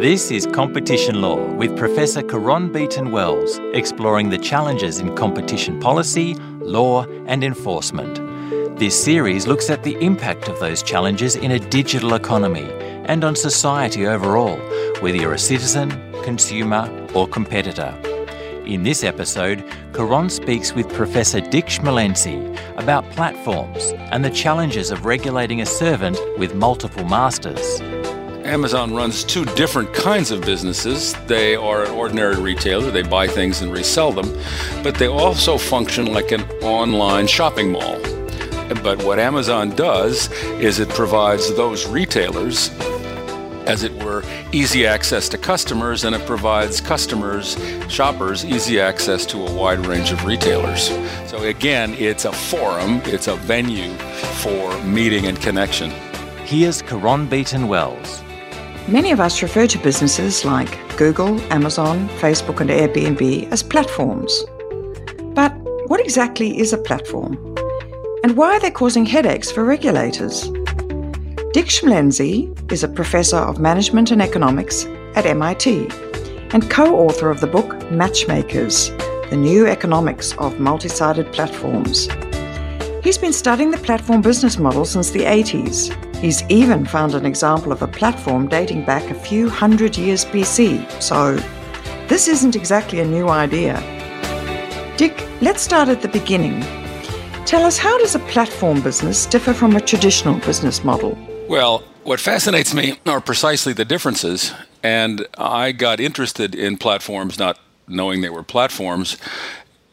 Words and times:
This 0.00 0.30
is 0.30 0.46
Competition 0.46 1.22
Lore 1.22 1.48
with 1.54 1.74
Professor 1.74 2.22
Caron 2.22 2.70
Beaton 2.70 3.12
Wells, 3.12 3.58
exploring 3.72 4.28
the 4.28 4.36
challenges 4.36 4.98
in 4.98 5.16
competition 5.16 5.80
policy, 5.80 6.34
law, 6.60 7.06
and 7.24 7.42
enforcement. 7.42 8.20
This 8.78 9.02
series 9.02 9.46
looks 9.46 9.70
at 9.70 9.84
the 9.84 9.96
impact 10.04 10.48
of 10.48 10.60
those 10.60 10.82
challenges 10.82 11.34
in 11.34 11.52
a 11.52 11.58
digital 11.58 12.12
economy 12.12 12.70
and 13.06 13.24
on 13.24 13.34
society 13.34 14.06
overall, 14.06 14.58
whether 15.00 15.16
you're 15.16 15.32
a 15.32 15.38
citizen, 15.38 15.90
consumer, 16.24 16.90
or 17.14 17.26
competitor. 17.26 17.98
In 18.66 18.82
this 18.82 19.02
episode, 19.02 19.64
Caron 19.94 20.28
speaks 20.28 20.74
with 20.74 20.92
Professor 20.92 21.40
Dick 21.40 21.66
Schmalensee 21.68 22.54
about 22.76 23.08
platforms 23.12 23.94
and 24.12 24.22
the 24.22 24.30
challenges 24.30 24.90
of 24.90 25.06
regulating 25.06 25.62
a 25.62 25.66
servant 25.66 26.18
with 26.38 26.54
multiple 26.54 27.06
masters. 27.06 27.80
Amazon 28.46 28.94
runs 28.94 29.24
two 29.24 29.44
different 29.44 29.92
kinds 29.92 30.30
of 30.30 30.40
businesses. 30.40 31.14
They 31.26 31.56
are 31.56 31.84
an 31.84 31.90
ordinary 31.90 32.40
retailer, 32.40 32.90
they 32.90 33.02
buy 33.02 33.26
things 33.26 33.60
and 33.60 33.72
resell 33.72 34.12
them, 34.12 34.32
but 34.82 34.94
they 34.94 35.08
also 35.08 35.58
function 35.58 36.12
like 36.12 36.30
an 36.30 36.42
online 36.62 37.26
shopping 37.26 37.72
mall. 37.72 38.00
But 38.82 39.02
what 39.02 39.18
Amazon 39.18 39.70
does 39.70 40.30
is 40.60 40.78
it 40.78 40.88
provides 40.90 41.54
those 41.56 41.86
retailers 41.86 42.70
as 43.66 43.82
it 43.82 43.92
were, 44.04 44.22
easy 44.52 44.86
access 44.86 45.28
to 45.28 45.36
customers, 45.36 46.04
and 46.04 46.14
it 46.14 46.24
provides 46.24 46.80
customers, 46.80 47.56
shoppers, 47.88 48.44
easy 48.44 48.80
access 48.80 49.26
to 49.26 49.44
a 49.44 49.52
wide 49.52 49.84
range 49.86 50.12
of 50.12 50.24
retailers. 50.24 50.88
So, 51.28 51.42
again, 51.42 51.92
it's 51.94 52.24
a 52.26 52.32
forum, 52.32 53.02
it's 53.04 53.26
a 53.26 53.34
venue 53.34 53.92
for 54.40 54.80
meeting 54.84 55.26
and 55.26 55.40
connection. 55.40 55.90
Here's 56.44 56.80
Caron 56.80 57.26
Beaton 57.26 57.66
Wells. 57.66 58.22
Many 58.88 59.10
of 59.10 59.18
us 59.18 59.42
refer 59.42 59.66
to 59.66 59.78
businesses 59.78 60.44
like 60.44 60.78
Google, 60.96 61.40
Amazon, 61.52 62.08
Facebook, 62.20 62.60
and 62.60 62.70
Airbnb 62.70 63.50
as 63.50 63.60
platforms. 63.60 64.44
But 65.34 65.52
what 65.88 65.98
exactly 65.98 66.56
is 66.60 66.72
a 66.72 66.78
platform? 66.78 67.34
And 68.22 68.36
why 68.36 68.52
are 68.52 68.60
they 68.60 68.70
causing 68.70 69.04
headaches 69.04 69.50
for 69.50 69.64
regulators? 69.64 70.42
Dick 71.52 71.66
Schmalensee 71.66 72.70
is 72.70 72.84
a 72.84 72.88
professor 72.88 73.38
of 73.38 73.58
management 73.58 74.12
and 74.12 74.22
economics 74.22 74.84
at 75.16 75.26
MIT 75.26 75.88
and 76.50 76.70
co 76.70 76.96
author 76.96 77.28
of 77.28 77.40
the 77.40 77.48
book 77.48 77.90
Matchmakers 77.90 78.90
The 79.30 79.36
New 79.36 79.66
Economics 79.66 80.32
of 80.38 80.60
Multi-Sided 80.60 81.32
Platforms. 81.32 82.08
He's 83.02 83.18
been 83.18 83.32
studying 83.32 83.72
the 83.72 83.78
platform 83.78 84.22
business 84.22 84.58
model 84.58 84.84
since 84.84 85.10
the 85.10 85.24
80s. 85.24 86.05
He's 86.20 86.42
even 86.48 86.86
found 86.86 87.14
an 87.14 87.26
example 87.26 87.72
of 87.72 87.82
a 87.82 87.86
platform 87.86 88.48
dating 88.48 88.84
back 88.84 89.10
a 89.10 89.14
few 89.14 89.50
hundred 89.50 89.98
years 89.98 90.24
BC, 90.24 91.02
so 91.02 91.36
this 92.08 92.26
isn't 92.26 92.56
exactly 92.56 93.00
a 93.00 93.04
new 93.04 93.28
idea. 93.28 93.82
Dick, 94.96 95.28
let's 95.42 95.60
start 95.60 95.88
at 95.90 96.00
the 96.00 96.08
beginning. 96.08 96.60
Tell 97.44 97.64
us 97.64 97.76
how 97.76 97.98
does 97.98 98.14
a 98.14 98.18
platform 98.20 98.80
business 98.80 99.26
differ 99.26 99.52
from 99.52 99.76
a 99.76 99.80
traditional 99.80 100.38
business 100.40 100.82
model? 100.82 101.18
Well, 101.48 101.84
what 102.02 102.18
fascinates 102.18 102.72
me 102.72 102.98
are 103.06 103.20
precisely 103.20 103.72
the 103.72 103.84
differences. 103.84 104.52
And 104.82 105.26
I 105.36 105.72
got 105.72 106.00
interested 106.00 106.54
in 106.54 106.78
platforms 106.78 107.38
not 107.38 107.58
knowing 107.88 108.20
they 108.20 108.30
were 108.30 108.42
platforms 108.42 109.16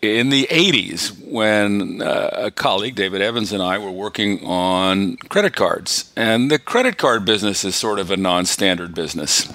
in 0.04 0.30
the 0.30 0.48
80s 0.50 1.18
when 1.32 2.02
uh, 2.02 2.30
a 2.34 2.52
colleague, 2.52 2.96
David 2.96 3.22
Evans, 3.22 3.52
and 3.52 3.64
I 3.64 3.78
were 3.78 3.92
working 3.92 4.46
on 4.46 5.18
credit 5.30 5.56
cards. 5.56 6.12
And 6.16 6.52
the 6.52 6.60
credit 6.60 6.98
card 6.98 7.26
business 7.26 7.64
is 7.64 7.76
sort 7.76 8.00
of 8.00 8.12
a 8.12 8.18
non 8.18 8.46
standard 8.46 8.94
business. 8.94 9.52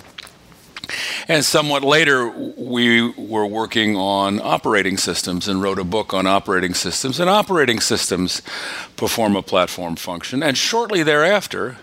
And 1.29 1.45
somewhat 1.45 1.83
later, 1.85 2.29
we 2.29 3.11
were 3.11 3.47
working 3.47 3.97
on 3.97 4.41
operating 4.41 4.97
systems 4.97 5.47
and 5.47 5.61
wrote 5.61 5.79
a 5.79 5.85
book 5.85 6.15
on 6.15 6.27
operating 6.27 6.73
systems. 6.73 7.21
And 7.21 7.29
operating 7.29 7.81
systems 7.81 8.41
perform 8.97 9.37
a 9.37 9.43
platform 9.43 9.97
function. 9.97 10.43
And 10.43 10.57
shortly 10.57 11.03
thereafter, 11.03 11.77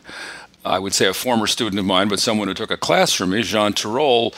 I 0.65 0.79
would 0.79 0.93
say 0.93 1.05
a 1.05 1.13
former 1.13 1.45
student 1.45 1.79
of 1.79 1.85
mine, 1.85 2.07
but 2.07 2.19
someone 2.19 2.47
who 2.47 2.55
took 2.55 2.71
a 2.71 2.77
class 2.77 3.13
from 3.13 3.29
me, 3.29 3.43
Jean 3.43 3.73
Tirole, 3.73 4.33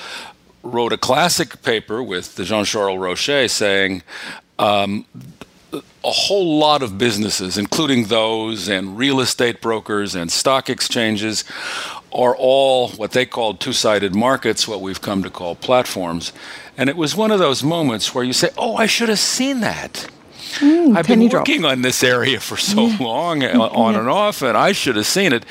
wrote 0.71 0.93
a 0.93 0.97
classic 0.97 1.61
paper 1.61 2.01
with 2.03 2.35
Jean 2.43 2.65
Charles 2.65 2.99
Rochet 2.99 3.49
saying, 3.49 4.03
um, 4.59 5.05
a 5.73 6.11
whole 6.11 6.57
lot 6.57 6.81
of 6.81 6.97
businesses, 6.97 7.57
including 7.57 8.05
those 8.05 8.69
and 8.69 8.97
real 8.97 9.19
estate 9.19 9.61
brokers 9.61 10.15
and 10.15 10.31
stock 10.31 10.69
exchanges, 10.69 11.43
are 12.13 12.35
all 12.35 12.89
what 12.89 13.11
they 13.11 13.25
called 13.25 13.59
two 13.59 13.73
sided 13.73 14.15
markets, 14.15 14.67
what 14.67 14.81
we've 14.81 15.01
come 15.01 15.21
to 15.23 15.29
call 15.29 15.55
platforms. 15.55 16.31
And 16.77 16.89
it 16.89 16.95
was 16.95 17.15
one 17.15 17.31
of 17.31 17.39
those 17.39 17.63
moments 17.63 18.15
where 18.15 18.23
you 18.23 18.33
say, 18.33 18.49
Oh, 18.57 18.75
I 18.75 18.85
should 18.85 19.09
have 19.09 19.19
seen 19.19 19.59
that. 19.61 20.07
Mm, 20.59 20.95
I've 20.95 21.07
been 21.07 21.27
working 21.27 21.61
drop. 21.61 21.73
on 21.73 21.81
this 21.81 22.03
area 22.03 22.39
for 22.39 22.55
so 22.55 22.87
yeah. 22.87 22.97
long, 22.99 23.43
uh, 23.43 23.59
on 23.59 23.95
and 23.95 24.07
off, 24.07 24.41
and 24.41 24.57
I 24.57 24.71
should 24.71 24.95
have 24.95 25.05
seen 25.05 25.33
it. 25.33 25.45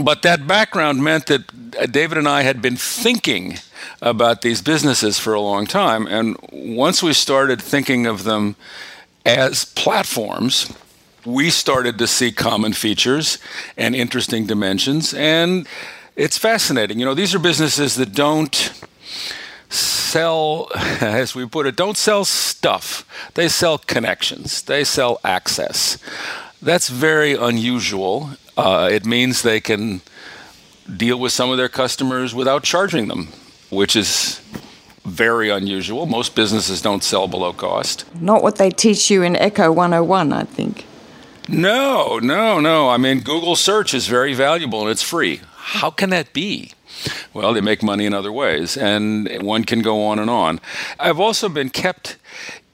But 0.00 0.22
that 0.22 0.46
background 0.46 1.02
meant 1.02 1.26
that 1.26 1.90
David 1.90 2.18
and 2.18 2.28
I 2.28 2.42
had 2.42 2.62
been 2.62 2.76
thinking 2.76 3.58
about 4.00 4.42
these 4.42 4.62
businesses 4.62 5.18
for 5.18 5.34
a 5.34 5.40
long 5.40 5.66
time. 5.66 6.06
And 6.06 6.36
once 6.52 7.02
we 7.02 7.12
started 7.12 7.60
thinking 7.60 8.06
of 8.06 8.24
them 8.24 8.56
as 9.24 9.64
platforms, 9.64 10.72
we 11.24 11.50
started 11.50 11.98
to 11.98 12.06
see 12.06 12.32
common 12.32 12.72
features 12.72 13.38
and 13.76 13.94
interesting 13.94 14.46
dimensions. 14.46 15.12
And 15.14 15.66
it's 16.16 16.38
fascinating. 16.38 16.98
You 16.98 17.04
know, 17.04 17.14
these 17.14 17.34
are 17.34 17.38
businesses 17.38 17.94
that 17.96 18.12
don't 18.12 18.72
sell, 19.68 20.68
as 20.74 21.34
we 21.34 21.46
put 21.46 21.66
it, 21.66 21.76
don't 21.76 21.96
sell 21.96 22.24
stuff. 22.24 23.04
They 23.34 23.48
sell 23.48 23.78
connections, 23.78 24.62
they 24.62 24.84
sell 24.84 25.20
access. 25.24 25.98
That's 26.60 26.88
very 26.88 27.34
unusual. 27.34 28.30
Uh, 28.56 28.88
it 28.90 29.04
means 29.06 29.42
they 29.42 29.60
can 29.60 30.00
deal 30.96 31.18
with 31.20 31.32
some 31.32 31.50
of 31.50 31.56
their 31.56 31.68
customers 31.68 32.34
without 32.34 32.64
charging 32.64 33.08
them, 33.08 33.28
which 33.70 33.96
is 33.96 34.40
very 35.04 35.50
unusual. 35.50 36.06
Most 36.06 36.34
businesses 36.34 36.82
don't 36.82 37.02
sell 37.02 37.28
below 37.28 37.52
cost. 37.52 38.04
Not 38.20 38.42
what 38.42 38.56
they 38.56 38.70
teach 38.70 39.10
you 39.10 39.22
in 39.22 39.34
Econ 39.34 39.74
101, 39.74 40.32
I 40.32 40.44
think. 40.44 40.84
No, 41.48 42.18
no, 42.18 42.60
no. 42.60 42.90
I 42.90 42.98
mean, 42.98 43.20
Google 43.20 43.56
search 43.56 43.94
is 43.94 44.06
very 44.06 44.34
valuable 44.34 44.82
and 44.82 44.90
it's 44.90 45.02
free. 45.02 45.40
How 45.56 45.90
can 45.90 46.10
that 46.10 46.32
be? 46.32 46.72
Well, 47.32 47.54
they 47.54 47.60
make 47.60 47.82
money 47.82 48.06
in 48.06 48.12
other 48.12 48.32
ways, 48.32 48.76
and 48.76 49.42
one 49.42 49.64
can 49.64 49.82
go 49.82 50.04
on 50.06 50.18
and 50.18 50.28
on. 50.28 50.60
I've 50.98 51.20
also 51.20 51.48
been 51.48 51.70
kept 51.70 52.16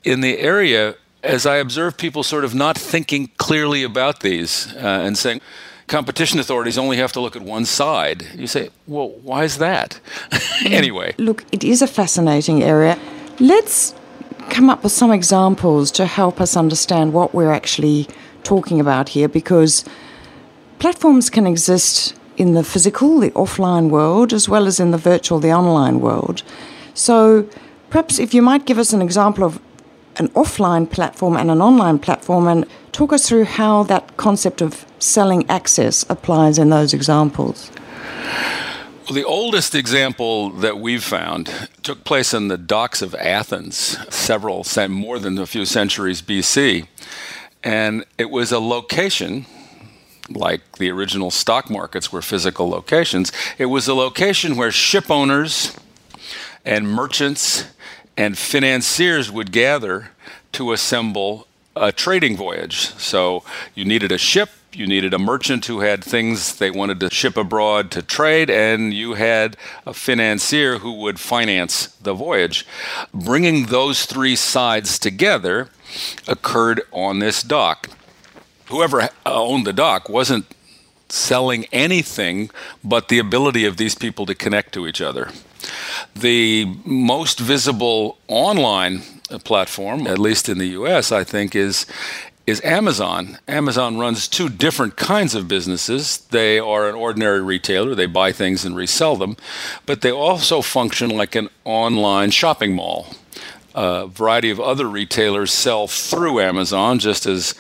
in 0.03 0.23
the 0.23 0.39
area 0.39 0.97
as 1.23 1.47
I 1.47 1.57
observe 1.57 1.97
people 1.97 2.23
sort 2.23 2.45
of 2.45 2.55
not 2.55 2.77
thinking 2.77 3.31
clearly 3.37 3.83
about 3.83 4.21
these 4.21 4.73
uh, 4.75 4.79
and 5.05 5.17
saying, 5.17 5.41
competition 5.87 6.39
authorities 6.41 6.79
only 6.79 6.97
have 6.97 7.13
to 7.13 7.21
look 7.21 7.37
at 7.37 7.43
one 7.43 7.65
side. 7.65 8.27
You 8.35 8.47
say, 8.47 8.71
well, 8.87 9.11
why 9.23 9.45
is 9.45 9.59
that? 9.59 10.01
anyway. 10.65 11.15
Look, 11.19 11.45
it 11.53 11.65
is 11.65 11.83
a 11.83 11.87
fascinating 11.87 12.63
area. 12.63 12.99
Let's 13.39 13.95
come 14.51 14.71
up 14.71 14.83
with 14.83 14.93
some 14.93 15.13
examples 15.13 15.91
to 15.93 16.07
help 16.07 16.41
us 16.41 16.57
understand 16.57 17.13
what 17.13 17.35
we're 17.35 17.53
actually 17.53 18.09
talking 18.43 18.81
about 18.81 19.11
here 19.11 19.29
because 19.29 19.85
platforms 20.79 21.31
can 21.31 21.47
exist 21.47 22.15
in 22.37 22.55
the 22.55 22.65
physical, 22.65 23.21
the 23.21 23.31
offline 23.31 23.89
world, 23.91 24.33
as 24.33 24.49
well 24.49 24.67
as 24.67 24.81
in 24.81 24.91
the 24.91 24.99
virtual, 24.99 25.39
the 25.39 25.53
online 25.53 26.01
world. 26.01 26.43
So 26.95 27.49
perhaps 27.91 28.19
if 28.19 28.35
you 28.35 28.43
might 28.43 28.67
give 28.67 28.79
us 28.79 28.93
an 28.93 29.01
example 29.01 29.45
of 29.45 29.61
an 30.17 30.29
offline 30.31 30.91
platform 30.91 31.37
and 31.37 31.51
an 31.51 31.61
online 31.61 31.99
platform 31.99 32.47
and 32.47 32.67
talk 32.93 33.13
us 33.13 33.29
through 33.29 33.45
how 33.45 33.83
that 33.85 34.17
concept 34.17 34.61
of 34.63 34.87
selling 34.99 35.49
access 35.51 36.05
applies 36.09 36.59
in 36.59 36.71
those 36.71 36.95
examples. 36.95 37.71
Well, 39.05 39.15
the 39.15 39.25
oldest 39.25 39.75
example 39.75 40.49
that 40.51 40.79
we've 40.79 41.05
found 41.05 41.69
took 41.83 42.05
place 42.05 42.33
in 42.33 42.49
the 42.49 42.57
docks 42.57 43.03
of 43.03 43.15
Athens, 43.17 43.99
several, 44.09 44.65
more 44.89 45.19
than 45.19 45.39
a 45.39 45.47
few 45.47 45.67
centuries 45.67 46.23
BC. 46.23 46.87
And 47.63 48.05
it 48.17 48.31
was 48.31 48.51
a 48.51 48.59
location 48.59 49.45
like 50.31 50.79
the 50.79 50.91
original 50.91 51.31
stock 51.31 51.69
markets 51.69 52.13
were 52.13 52.23
physical 52.23 52.69
locations. 52.69 53.31
It 53.59 53.67
was 53.67 53.89
a 53.89 53.95
location 53.95 54.57
where 54.57 54.71
ship 54.71 55.11
owners 55.11 55.77
and 56.65 56.89
merchants 56.89 57.65
and 58.17 58.39
financiers 58.39 59.31
would 59.31 59.53
gather 59.53 60.11
to 60.53 60.73
assemble 60.73 61.47
a 61.77 61.91
trading 61.93 62.37
voyage. 62.37 62.95
So 62.97 63.43
you 63.75 63.85
needed 63.85 64.13
a 64.13 64.19
ship, 64.19 64.51
you 64.73 64.87
needed 64.87 65.15
a 65.15 65.19
merchant 65.19 65.67
who 65.67 65.81
had 65.81 66.03
things 66.03 66.57
they 66.57 66.71
wanted 66.71 67.01
to 67.01 67.11
ship 67.11 67.37
abroad 67.37 67.91
to 67.93 68.03
trade, 68.03 68.51
and 68.51 68.95
you 68.95 69.15
had 69.15 69.57
a 69.87 69.95
financier 69.95 70.79
who 70.79 70.93
would 71.01 71.19
finance 71.19 71.87
the 71.87 72.15
voyage. 72.15 72.67
Bringing 73.13 73.67
those 73.67 74.07
three 74.07 74.37
sides 74.37 74.99
together 74.99 75.69
occurred 76.29 76.83
on 76.93 77.19
this 77.19 77.43
dock 77.43 77.89
whoever 78.67 79.03
uh, 79.03 79.09
owned 79.27 79.67
the 79.67 79.73
dock 79.73 80.09
wasn't 80.09 80.47
selling 81.09 81.65
anything 81.73 82.51
but 82.83 83.09
the 83.09 83.19
ability 83.19 83.65
of 83.65 83.77
these 83.77 83.95
people 83.95 84.27
to 84.27 84.35
connect 84.35 84.73
to 84.75 84.87
each 84.87 85.01
other. 85.01 85.31
The 86.15 86.67
most 86.85 87.41
visible 87.41 88.19
online 88.29 89.03
platform, 89.45 90.07
at 90.07 90.19
least 90.19 90.49
in 90.49 90.59
the 90.59 90.69
US, 90.69 91.13
I 91.13 91.25
think, 91.25 91.55
is 91.55 91.87
is 92.47 92.63
Amazon. 92.63 93.39
Amazon 93.49 93.97
runs 93.97 94.29
two 94.29 94.51
different 94.51 94.97
kinds 94.97 95.35
of 95.35 95.49
businesses. 95.49 96.19
They 96.31 96.59
are 96.59 96.89
an 96.89 96.95
ordinary 96.95 97.41
retailer, 97.41 97.95
they 97.95 98.07
buy 98.07 98.33
things 98.33 98.65
and 98.65 98.77
resell 98.77 99.17
them, 99.17 99.37
but 99.87 100.03
they 100.03 100.13
also 100.13 100.61
function 100.61 101.09
like 101.11 101.35
an 101.35 101.49
online 101.65 102.31
shopping 102.31 102.75
mall. 102.75 103.07
A 103.75 104.07
variety 104.07 104.51
of 104.51 104.61
other 104.61 104.87
retailers 104.87 105.53
sell 105.53 105.87
through 105.87 106.41
Amazon, 106.41 106.99
just 106.99 107.27
as 107.27 107.55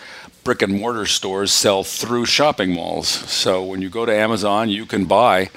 brick 0.44 0.60
and 0.60 0.78
mortar 0.78 1.06
stores 1.06 1.50
sell 1.50 1.82
through 1.82 2.26
shopping 2.26 2.72
malls. 2.74 3.08
So 3.08 3.64
when 3.64 3.80
you 3.80 3.88
go 3.88 4.04
to 4.04 4.14
Amazon, 4.14 4.68
you 4.68 4.84
can 4.84 5.06
buy 5.06 5.48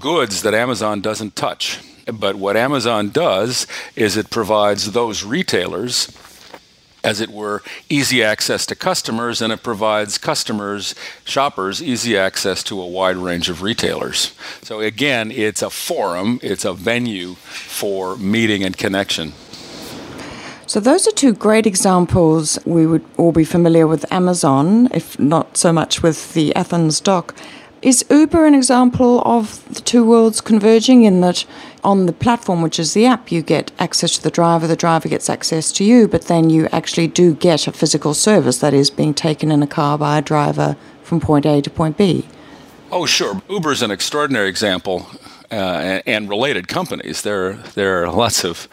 goods 0.00 0.42
that 0.42 0.54
Amazon 0.54 1.00
doesn't 1.00 1.36
touch. 1.36 1.80
But 2.12 2.36
what 2.36 2.56
Amazon 2.56 3.10
does 3.10 3.66
is 3.96 4.16
it 4.16 4.30
provides 4.30 4.92
those 4.92 5.24
retailers 5.24 6.08
as 7.04 7.20
it 7.20 7.28
were, 7.28 7.62
easy 7.90 8.24
access 8.24 8.64
to 8.64 8.74
customers, 8.74 9.42
and 9.42 9.52
it 9.52 9.62
provides 9.62 10.16
customers, 10.16 10.94
shoppers, 11.24 11.82
easy 11.82 12.16
access 12.16 12.62
to 12.64 12.80
a 12.80 12.86
wide 12.86 13.16
range 13.16 13.50
of 13.50 13.60
retailers. 13.60 14.32
So, 14.62 14.80
again, 14.80 15.30
it's 15.30 15.60
a 15.60 15.68
forum, 15.68 16.40
it's 16.42 16.64
a 16.64 16.72
venue 16.72 17.34
for 17.34 18.16
meeting 18.16 18.64
and 18.64 18.76
connection. 18.76 19.34
So, 20.66 20.80
those 20.80 21.06
are 21.06 21.12
two 21.12 21.34
great 21.34 21.66
examples. 21.66 22.58
We 22.64 22.86
would 22.86 23.04
all 23.18 23.32
be 23.32 23.44
familiar 23.44 23.86
with 23.86 24.10
Amazon, 24.10 24.88
if 24.94 25.18
not 25.18 25.58
so 25.58 25.74
much 25.74 26.02
with 26.02 26.32
the 26.32 26.54
Athens 26.56 27.00
dock. 27.00 27.34
Is 27.84 28.02
Uber 28.08 28.46
an 28.46 28.54
example 28.54 29.20
of 29.26 29.62
the 29.74 29.82
two 29.82 30.06
worlds 30.06 30.40
converging 30.40 31.04
in 31.04 31.20
that 31.20 31.44
on 31.84 32.06
the 32.06 32.14
platform, 32.14 32.62
which 32.62 32.78
is 32.78 32.94
the 32.94 33.04
app, 33.04 33.30
you 33.30 33.42
get 33.42 33.72
access 33.78 34.16
to 34.16 34.22
the 34.22 34.30
driver, 34.30 34.66
the 34.66 34.74
driver 34.74 35.06
gets 35.06 35.28
access 35.28 35.70
to 35.72 35.84
you, 35.84 36.08
but 36.08 36.22
then 36.22 36.48
you 36.48 36.66
actually 36.72 37.08
do 37.08 37.34
get 37.34 37.66
a 37.66 37.72
physical 37.72 38.14
service 38.14 38.56
that 38.60 38.72
is 38.72 38.88
being 38.88 39.12
taken 39.12 39.52
in 39.52 39.62
a 39.62 39.66
car 39.66 39.98
by 39.98 40.16
a 40.16 40.22
driver 40.22 40.78
from 41.02 41.20
point 41.20 41.44
A 41.44 41.60
to 41.60 41.68
point 41.68 41.98
B? 41.98 42.26
Oh, 42.90 43.04
sure. 43.04 43.42
Uber 43.50 43.72
is 43.72 43.82
an 43.82 43.90
extraordinary 43.90 44.48
example. 44.48 45.06
Uh, 45.50 46.00
and, 46.06 46.28
related 46.28 46.66
companies. 46.66 47.22
There, 47.22 47.52
there 47.74 48.02
are 48.02 48.10
lots 48.10 48.42
of 48.44 48.66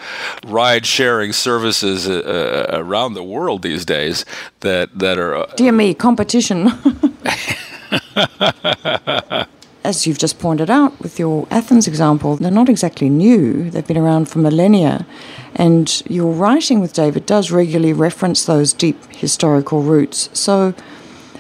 ride-sharing 0.48 1.32
services 1.34 2.08
uh, 2.08 2.70
uh, 2.74 2.80
around 2.80 3.14
the 3.14 3.24
world 3.24 3.62
these 3.62 3.86
days 3.86 4.26
that 4.62 4.98
that 4.98 5.20
are. 5.20 5.36
Uh, 5.36 5.46
Dear 5.58 5.74
me, 5.74 5.94
competition. 5.94 6.72
As 9.84 10.06
you've 10.06 10.20
just 10.20 10.38
pointed 10.38 10.70
out 10.70 11.00
with 11.00 11.18
your 11.18 11.48
Athens 11.50 11.88
example, 11.88 12.36
they're 12.36 12.52
not 12.52 12.70
exactly 12.70 13.10
new. 13.10 13.72
They've 13.72 13.86
been 13.86 13.98
around 13.98 14.30
for 14.30 14.38
millennia. 14.40 15.08
And 15.56 16.02
your 16.08 16.32
writing 16.32 16.80
with 16.80 16.94
David 16.94 17.26
does 17.26 17.52
regularly 17.52 17.94
reference 17.94 18.46
those 18.46 18.74
deep 18.74 19.04
historical 19.12 19.82
roots. 19.82 20.30
So, 20.34 20.74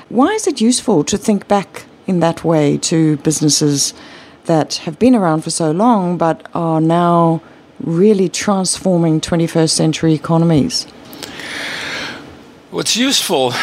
why 0.09 0.29
is 0.33 0.47
it 0.47 0.59
useful 0.59 1.03
to 1.05 1.17
think 1.17 1.47
back 1.47 1.85
in 2.07 2.19
that 2.19 2.43
way 2.43 2.77
to 2.79 3.17
businesses 3.17 3.93
that 4.45 4.75
have 4.85 4.97
been 4.97 5.15
around 5.15 5.43
for 5.43 5.51
so 5.51 5.71
long 5.71 6.17
but 6.17 6.45
are 6.53 6.81
now 6.81 7.41
really 7.79 8.27
transforming 8.27 9.21
21st 9.21 9.69
century 9.69 10.13
economies? 10.13 10.85
What's 12.71 12.95
useful 12.95 13.53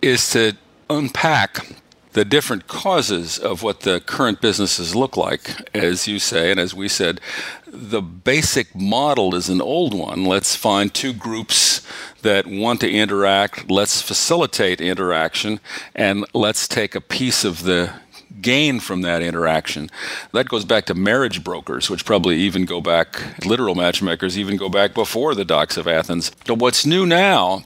is 0.00 0.30
to 0.30 0.56
unpack 0.88 1.81
the 2.12 2.24
different 2.24 2.66
causes 2.66 3.38
of 3.38 3.62
what 3.62 3.80
the 3.80 4.00
current 4.00 4.40
businesses 4.40 4.94
look 4.94 5.16
like, 5.16 5.70
as 5.74 6.06
you 6.06 6.18
say, 6.18 6.50
and 6.50 6.60
as 6.60 6.74
we 6.74 6.88
said, 6.88 7.20
the 7.66 8.02
basic 8.02 8.74
model 8.74 9.34
is 9.34 9.48
an 9.48 9.62
old 9.62 9.94
one. 9.94 10.24
Let's 10.24 10.54
find 10.54 10.92
two 10.92 11.12
groups 11.12 11.86
that 12.20 12.46
want 12.46 12.80
to 12.80 12.90
interact, 12.90 13.70
let's 13.70 14.02
facilitate 14.02 14.80
interaction, 14.80 15.58
and 15.94 16.24
let's 16.34 16.68
take 16.68 16.94
a 16.94 17.00
piece 17.00 17.44
of 17.44 17.62
the 17.62 17.92
gain 18.40 18.80
from 18.80 19.02
that 19.02 19.22
interaction. 19.22 19.88
That 20.32 20.48
goes 20.48 20.64
back 20.64 20.86
to 20.86 20.94
marriage 20.94 21.42
brokers, 21.42 21.88
which 21.88 22.04
probably 22.04 22.36
even 22.36 22.64
go 22.64 22.80
back, 22.80 23.44
literal 23.46 23.74
matchmakers 23.74 24.38
even 24.38 24.56
go 24.56 24.68
back 24.68 24.94
before 24.94 25.34
the 25.34 25.44
docks 25.44 25.76
of 25.76 25.88
Athens. 25.88 26.30
But 26.46 26.58
what's 26.58 26.84
new 26.84 27.06
now 27.06 27.64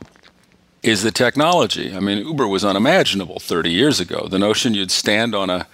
is 0.87 1.03
the 1.03 1.11
technology. 1.11 1.95
I 1.95 2.01
mean, 2.01 2.19
Uber 2.19 2.47
was 2.47 2.65
unimaginable 2.65 3.41
30 3.41 3.71
years 3.71 3.99
ago. 3.99 4.29
The 4.29 4.39
notion 4.39 4.73
you'd 4.73 4.93
stand 4.93 5.35
on 5.35 5.51
a 5.51 5.67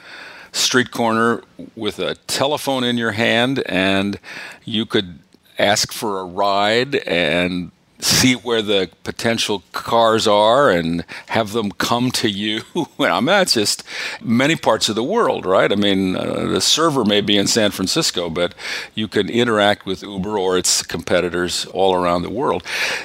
street 0.53 0.91
corner 0.91 1.43
with 1.76 1.99
a 1.99 2.14
telephone 2.26 2.82
in 2.82 2.97
your 2.97 3.12
hand 3.12 3.62
and 3.67 4.19
you 4.64 4.87
could 4.87 5.19
ask 5.59 5.93
for 5.93 6.20
a 6.20 6.25
ride 6.25 6.94
and 6.94 7.70
see 8.02 8.34
where 8.34 8.62
the 8.62 8.90
potential 9.04 9.62
cars 9.72 10.26
are 10.26 10.70
and 10.70 11.04
have 11.28 11.52
them 11.52 11.70
come 11.70 12.10
to 12.10 12.28
you. 12.28 12.62
I 12.99 13.20
mean, 13.20 13.26
that's 13.26 13.54
just 13.54 13.84
many 14.20 14.56
parts 14.56 14.88
of 14.88 14.96
the 14.96 15.04
world, 15.04 15.46
right? 15.46 15.70
I 15.70 15.76
mean, 15.76 16.16
uh, 16.16 16.46
the 16.46 16.60
server 16.60 17.04
may 17.04 17.20
be 17.20 17.37
in 17.37 17.46
San 17.46 17.70
Francisco, 17.70 18.28
but 18.28 18.54
you 18.94 19.06
can 19.06 19.31
interact 19.31 19.87
with 19.87 20.02
Uber 20.02 20.37
or 20.37 20.58
its 20.58 20.82
competitors 20.82 21.64
all 21.66 21.94
around 21.94 22.22
the 22.22 22.31
world. 22.31 22.64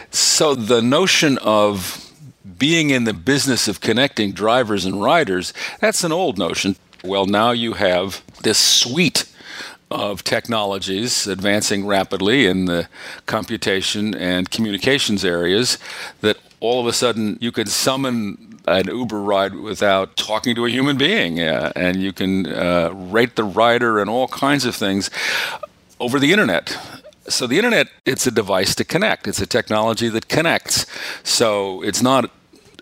So 0.09 0.55
the 0.55 0.81
notion 0.81 1.37
of 1.39 2.03
being 2.57 2.89
in 2.89 3.03
the 3.03 3.13
business 3.13 3.67
of 3.67 3.81
connecting 3.81 4.31
drivers 4.31 4.83
and 4.83 5.01
riders, 5.01 5.53
that's 5.79 6.03
an 6.03 6.11
old 6.11 6.39
notion. 6.39 6.75
Well, 7.03 7.27
now 7.27 7.51
you 7.51 7.73
have 7.73 8.23
this 8.41 8.57
suite 8.57 9.25
of 9.89 10.23
technologies 10.23 11.27
advancing 11.27 11.85
rapidly 11.85 12.45
in 12.45 12.65
the 12.65 12.87
computation 13.25 14.13
and 14.15 14.51
communications 14.51 15.23
areas 15.23 15.77
that 16.21 16.37
all 16.59 16.81
of 16.81 16.87
a 16.87 16.93
sudden 16.93 17.37
you 17.39 17.51
could 17.51 17.69
summon 17.69 18.59
an 18.67 18.87
Uber 18.87 19.21
ride 19.21 19.55
without 19.55 20.17
talking 20.17 20.53
to 20.55 20.65
a 20.65 20.69
human 20.69 20.97
being, 20.97 21.39
uh, 21.39 21.71
and 21.75 21.97
you 21.97 22.11
can 22.11 22.45
uh, 22.47 22.89
rate 22.93 23.35
the 23.37 23.43
rider 23.43 23.99
and 23.99 24.09
all 24.09 24.27
kinds 24.27 24.65
of 24.65 24.75
things 24.75 25.09
over 25.99 26.19
the 26.19 26.33
internet. 26.33 26.77
So 27.29 27.47
the 27.47 27.57
internet, 27.57 27.87
it's 28.05 28.27
a 28.27 28.31
device 28.31 28.75
to 28.75 28.83
connect. 28.83 29.27
It's 29.27 29.41
a 29.41 29.45
technology 29.45 30.09
that 30.09 30.27
connects. 30.27 30.85
So 31.23 31.81
it's 31.81 32.01
not 32.01 32.29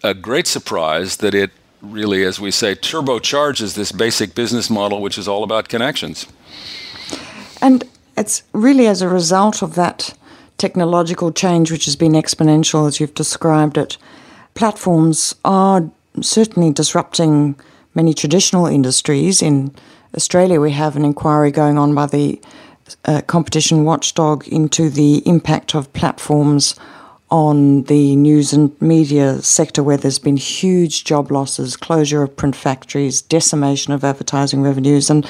a 0.03 0.13
great 0.13 0.47
surprise 0.47 1.17
that 1.17 1.35
it 1.35 1.51
really, 1.81 2.23
as 2.23 2.39
we 2.39 2.51
say, 2.51 2.73
turbocharges 2.73 3.75
this 3.75 3.91
basic 3.91 4.33
business 4.33 4.69
model, 4.69 5.01
which 5.01 5.17
is 5.17 5.27
all 5.27 5.43
about 5.43 5.69
connections. 5.69 6.27
And 7.61 7.83
it's 8.17 8.43
really 8.53 8.87
as 8.87 9.01
a 9.01 9.09
result 9.09 9.61
of 9.61 9.75
that 9.75 10.13
technological 10.57 11.31
change, 11.31 11.71
which 11.71 11.85
has 11.85 11.95
been 11.95 12.13
exponential, 12.13 12.87
as 12.87 12.99
you've 12.99 13.13
described 13.13 13.77
it. 13.77 13.97
Platforms 14.53 15.35
are 15.43 15.89
certainly 16.21 16.71
disrupting 16.71 17.55
many 17.93 18.13
traditional 18.13 18.65
industries. 18.65 19.41
In 19.41 19.73
Australia, 20.15 20.61
we 20.61 20.71
have 20.71 20.95
an 20.95 21.03
inquiry 21.03 21.51
going 21.51 21.77
on 21.77 21.93
by 21.93 22.05
the 22.05 22.41
uh, 23.05 23.21
competition 23.27 23.83
watchdog 23.83 24.47
into 24.47 24.89
the 24.89 25.17
impact 25.27 25.75
of 25.75 25.91
platforms 25.93 26.75
on 27.31 27.83
the 27.83 28.15
news 28.15 28.53
and 28.53 28.79
media 28.81 29.41
sector, 29.41 29.81
where 29.81 29.97
there's 29.97 30.19
been 30.19 30.37
huge 30.37 31.03
job 31.03 31.31
losses, 31.31 31.75
closure 31.75 32.21
of 32.21 32.37
print 32.37 32.55
factories, 32.55 33.21
decimation 33.21 33.93
of 33.93 34.03
advertising 34.03 34.61
revenues, 34.61 35.09
and 35.09 35.27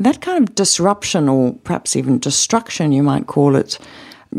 that 0.00 0.20
kind 0.20 0.48
of 0.48 0.54
disruption, 0.54 1.28
or 1.28 1.54
perhaps 1.64 1.96
even 1.96 2.18
destruction, 2.18 2.92
you 2.92 3.02
might 3.02 3.26
call 3.26 3.56
it, 3.56 3.78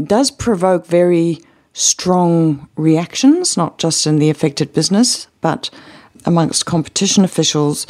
does 0.04 0.32
provoke 0.32 0.86
very 0.86 1.40
strong 1.74 2.68
reactions, 2.76 3.58
not 3.58 3.78
just 3.78 4.08
in 4.08 4.20
the 4.20 4.30
affected 4.30 4.74
business, 4.74 5.28
but 5.42 5.70
amongst 6.26 6.66
competition 6.66 7.24
officials. 7.24 7.88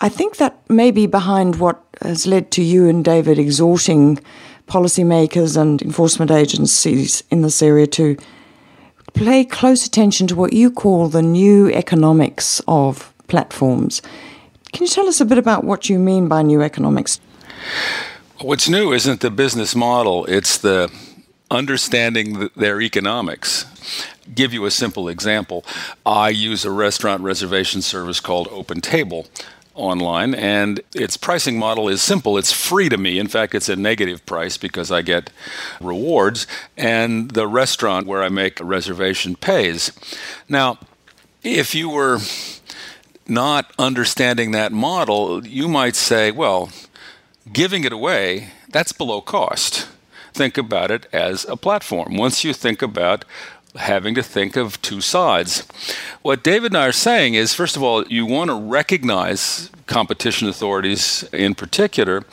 I 0.00 0.08
think 0.08 0.36
that 0.36 0.58
may 0.68 0.90
be 0.90 1.06
behind 1.06 1.56
what 1.56 1.82
has 2.02 2.26
led 2.26 2.50
to 2.52 2.62
you 2.62 2.88
and 2.88 3.04
David 3.04 3.38
exhorting 3.38 4.18
policymakers 4.66 5.56
and 5.56 5.80
enforcement 5.82 6.30
agencies 6.30 7.22
in 7.30 7.42
this 7.42 7.62
area 7.62 7.86
to 7.88 8.16
pay 9.14 9.44
close 9.44 9.86
attention 9.86 10.26
to 10.26 10.34
what 10.34 10.52
you 10.52 10.70
call 10.70 11.08
the 11.08 11.22
new 11.22 11.68
economics 11.70 12.60
of 12.66 13.12
platforms. 13.28 14.02
Can 14.72 14.82
you 14.82 14.88
tell 14.88 15.06
us 15.06 15.20
a 15.20 15.24
bit 15.24 15.38
about 15.38 15.64
what 15.64 15.88
you 15.88 15.98
mean 15.98 16.28
by 16.28 16.42
new 16.42 16.62
economics? 16.62 17.20
What's 18.40 18.68
new 18.68 18.92
isn't 18.92 19.20
the 19.20 19.30
business 19.30 19.76
model, 19.76 20.24
it's 20.24 20.58
the 20.58 20.90
understanding 21.50 22.50
their 22.56 22.80
economics. 22.80 23.66
Give 24.34 24.54
you 24.54 24.64
a 24.64 24.70
simple 24.70 25.08
example. 25.08 25.64
I 26.06 26.30
use 26.30 26.64
a 26.64 26.70
restaurant 26.70 27.22
reservation 27.22 27.82
service 27.82 28.20
called 28.20 28.48
Open 28.50 28.80
Table 28.80 29.26
online 29.74 30.34
and 30.34 30.80
its 30.94 31.16
pricing 31.16 31.58
model 31.58 31.88
is 31.88 32.02
simple 32.02 32.36
it's 32.36 32.52
free 32.52 32.90
to 32.90 32.98
me 32.98 33.18
in 33.18 33.26
fact 33.26 33.54
it's 33.54 33.70
a 33.70 33.74
negative 33.74 34.24
price 34.26 34.58
because 34.58 34.92
i 34.92 35.00
get 35.00 35.30
rewards 35.80 36.46
and 36.76 37.30
the 37.30 37.46
restaurant 37.46 38.06
where 38.06 38.22
i 38.22 38.28
make 38.28 38.60
a 38.60 38.64
reservation 38.66 39.34
pays 39.34 39.90
now 40.46 40.76
if 41.42 41.74
you 41.74 41.88
were 41.88 42.18
not 43.32 43.72
understanding 43.78 44.52
that 44.52 44.70
model, 44.70 45.44
you 45.46 45.66
might 45.66 45.96
say, 45.96 46.30
well, 46.30 46.70
giving 47.52 47.84
it 47.84 47.92
away, 47.92 48.50
that's 48.68 48.92
below 48.92 49.20
cost. 49.20 49.88
Think 50.32 50.56
about 50.56 50.90
it 50.90 51.06
as 51.12 51.44
a 51.46 51.56
platform. 51.56 52.16
Once 52.16 52.44
you 52.44 52.52
think 52.52 52.82
about 52.82 53.24
having 53.76 54.14
to 54.14 54.22
think 54.22 54.54
of 54.54 54.80
two 54.82 55.00
sides. 55.00 55.66
What 56.20 56.44
David 56.44 56.72
and 56.72 56.78
I 56.78 56.88
are 56.88 56.92
saying 56.92 57.34
is, 57.34 57.54
first 57.54 57.76
of 57.76 57.82
all, 57.82 58.04
you 58.06 58.26
want 58.26 58.50
to 58.50 58.54
recognize 58.54 59.70
competition 59.86 60.48
authorities 60.48 61.24
in 61.32 61.54
particular 61.54 62.24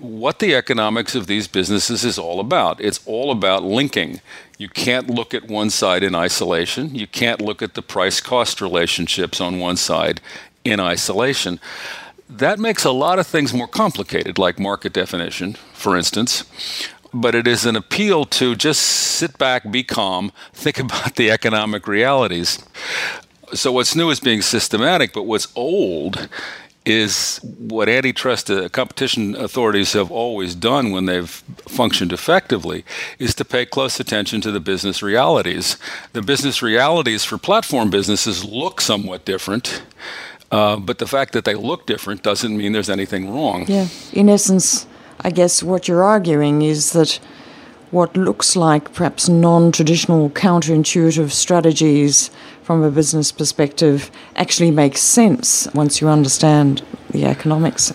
what 0.00 0.38
the 0.38 0.54
economics 0.54 1.14
of 1.14 1.26
these 1.26 1.48
businesses 1.48 2.04
is 2.04 2.18
all 2.18 2.40
about. 2.40 2.80
It's 2.80 3.00
all 3.06 3.30
about 3.30 3.62
linking. 3.62 4.20
You 4.58 4.68
can't 4.68 5.08
look 5.08 5.34
at 5.34 5.48
one 5.48 5.70
side 5.70 6.02
in 6.02 6.14
isolation. 6.14 6.94
You 6.94 7.06
can't 7.06 7.40
look 7.40 7.62
at 7.62 7.74
the 7.74 7.82
price 7.82 8.20
cost 8.20 8.60
relationships 8.60 9.40
on 9.40 9.58
one 9.58 9.76
side 9.76 10.20
in 10.64 10.80
isolation. 10.80 11.60
That 12.28 12.58
makes 12.58 12.84
a 12.84 12.90
lot 12.90 13.18
of 13.18 13.26
things 13.26 13.54
more 13.54 13.68
complicated, 13.68 14.38
like 14.38 14.58
market 14.58 14.92
definition, 14.92 15.54
for 15.72 15.96
instance. 15.96 16.44
But 17.14 17.34
it 17.34 17.46
is 17.46 17.64
an 17.64 17.76
appeal 17.76 18.24
to 18.26 18.54
just 18.54 18.82
sit 18.82 19.38
back, 19.38 19.70
be 19.70 19.84
calm, 19.84 20.32
think 20.52 20.78
about 20.78 21.16
the 21.16 21.30
economic 21.30 21.86
realities. 21.86 22.58
So, 23.54 23.70
what's 23.70 23.94
new 23.94 24.10
is 24.10 24.18
being 24.18 24.42
systematic, 24.42 25.12
but 25.12 25.22
what's 25.22 25.46
old 25.54 26.28
is 26.86 27.40
what 27.42 27.88
antitrust 27.88 28.48
uh, 28.48 28.68
competition 28.68 29.34
authorities 29.34 29.92
have 29.92 30.10
always 30.10 30.54
done 30.54 30.92
when 30.92 31.06
they've 31.06 31.42
functioned 31.68 32.12
effectively 32.12 32.84
is 33.18 33.34
to 33.34 33.44
pay 33.44 33.66
close 33.66 33.98
attention 33.98 34.40
to 34.40 34.52
the 34.52 34.60
business 34.60 35.02
realities. 35.02 35.76
The 36.12 36.22
business 36.22 36.62
realities 36.62 37.24
for 37.24 37.38
platform 37.38 37.90
businesses 37.90 38.44
look 38.44 38.80
somewhat 38.80 39.24
different. 39.24 39.82
Uh, 40.52 40.76
but 40.76 40.98
the 40.98 41.08
fact 41.08 41.32
that 41.32 41.44
they 41.44 41.56
look 41.56 41.86
different 41.86 42.22
doesn't 42.22 42.56
mean 42.56 42.72
there's 42.72 42.88
anything 42.88 43.34
wrong. 43.34 43.64
Yeah. 43.66 43.88
In 44.12 44.28
essence, 44.28 44.86
I 45.20 45.30
guess 45.30 45.64
what 45.64 45.88
you're 45.88 46.04
arguing 46.04 46.62
is 46.62 46.92
that 46.92 47.18
what 47.90 48.16
looks 48.16 48.54
like 48.54 48.92
perhaps 48.92 49.28
non 49.28 49.72
traditional 49.72 50.30
counterintuitive 50.30 51.30
strategies 51.30 52.30
from 52.66 52.82
a 52.82 52.90
business 52.90 53.30
perspective 53.30 54.10
actually 54.34 54.72
makes 54.72 55.00
sense 55.00 55.68
once 55.72 56.00
you 56.00 56.08
understand 56.08 56.82
the 57.10 57.24
economics. 57.24 57.94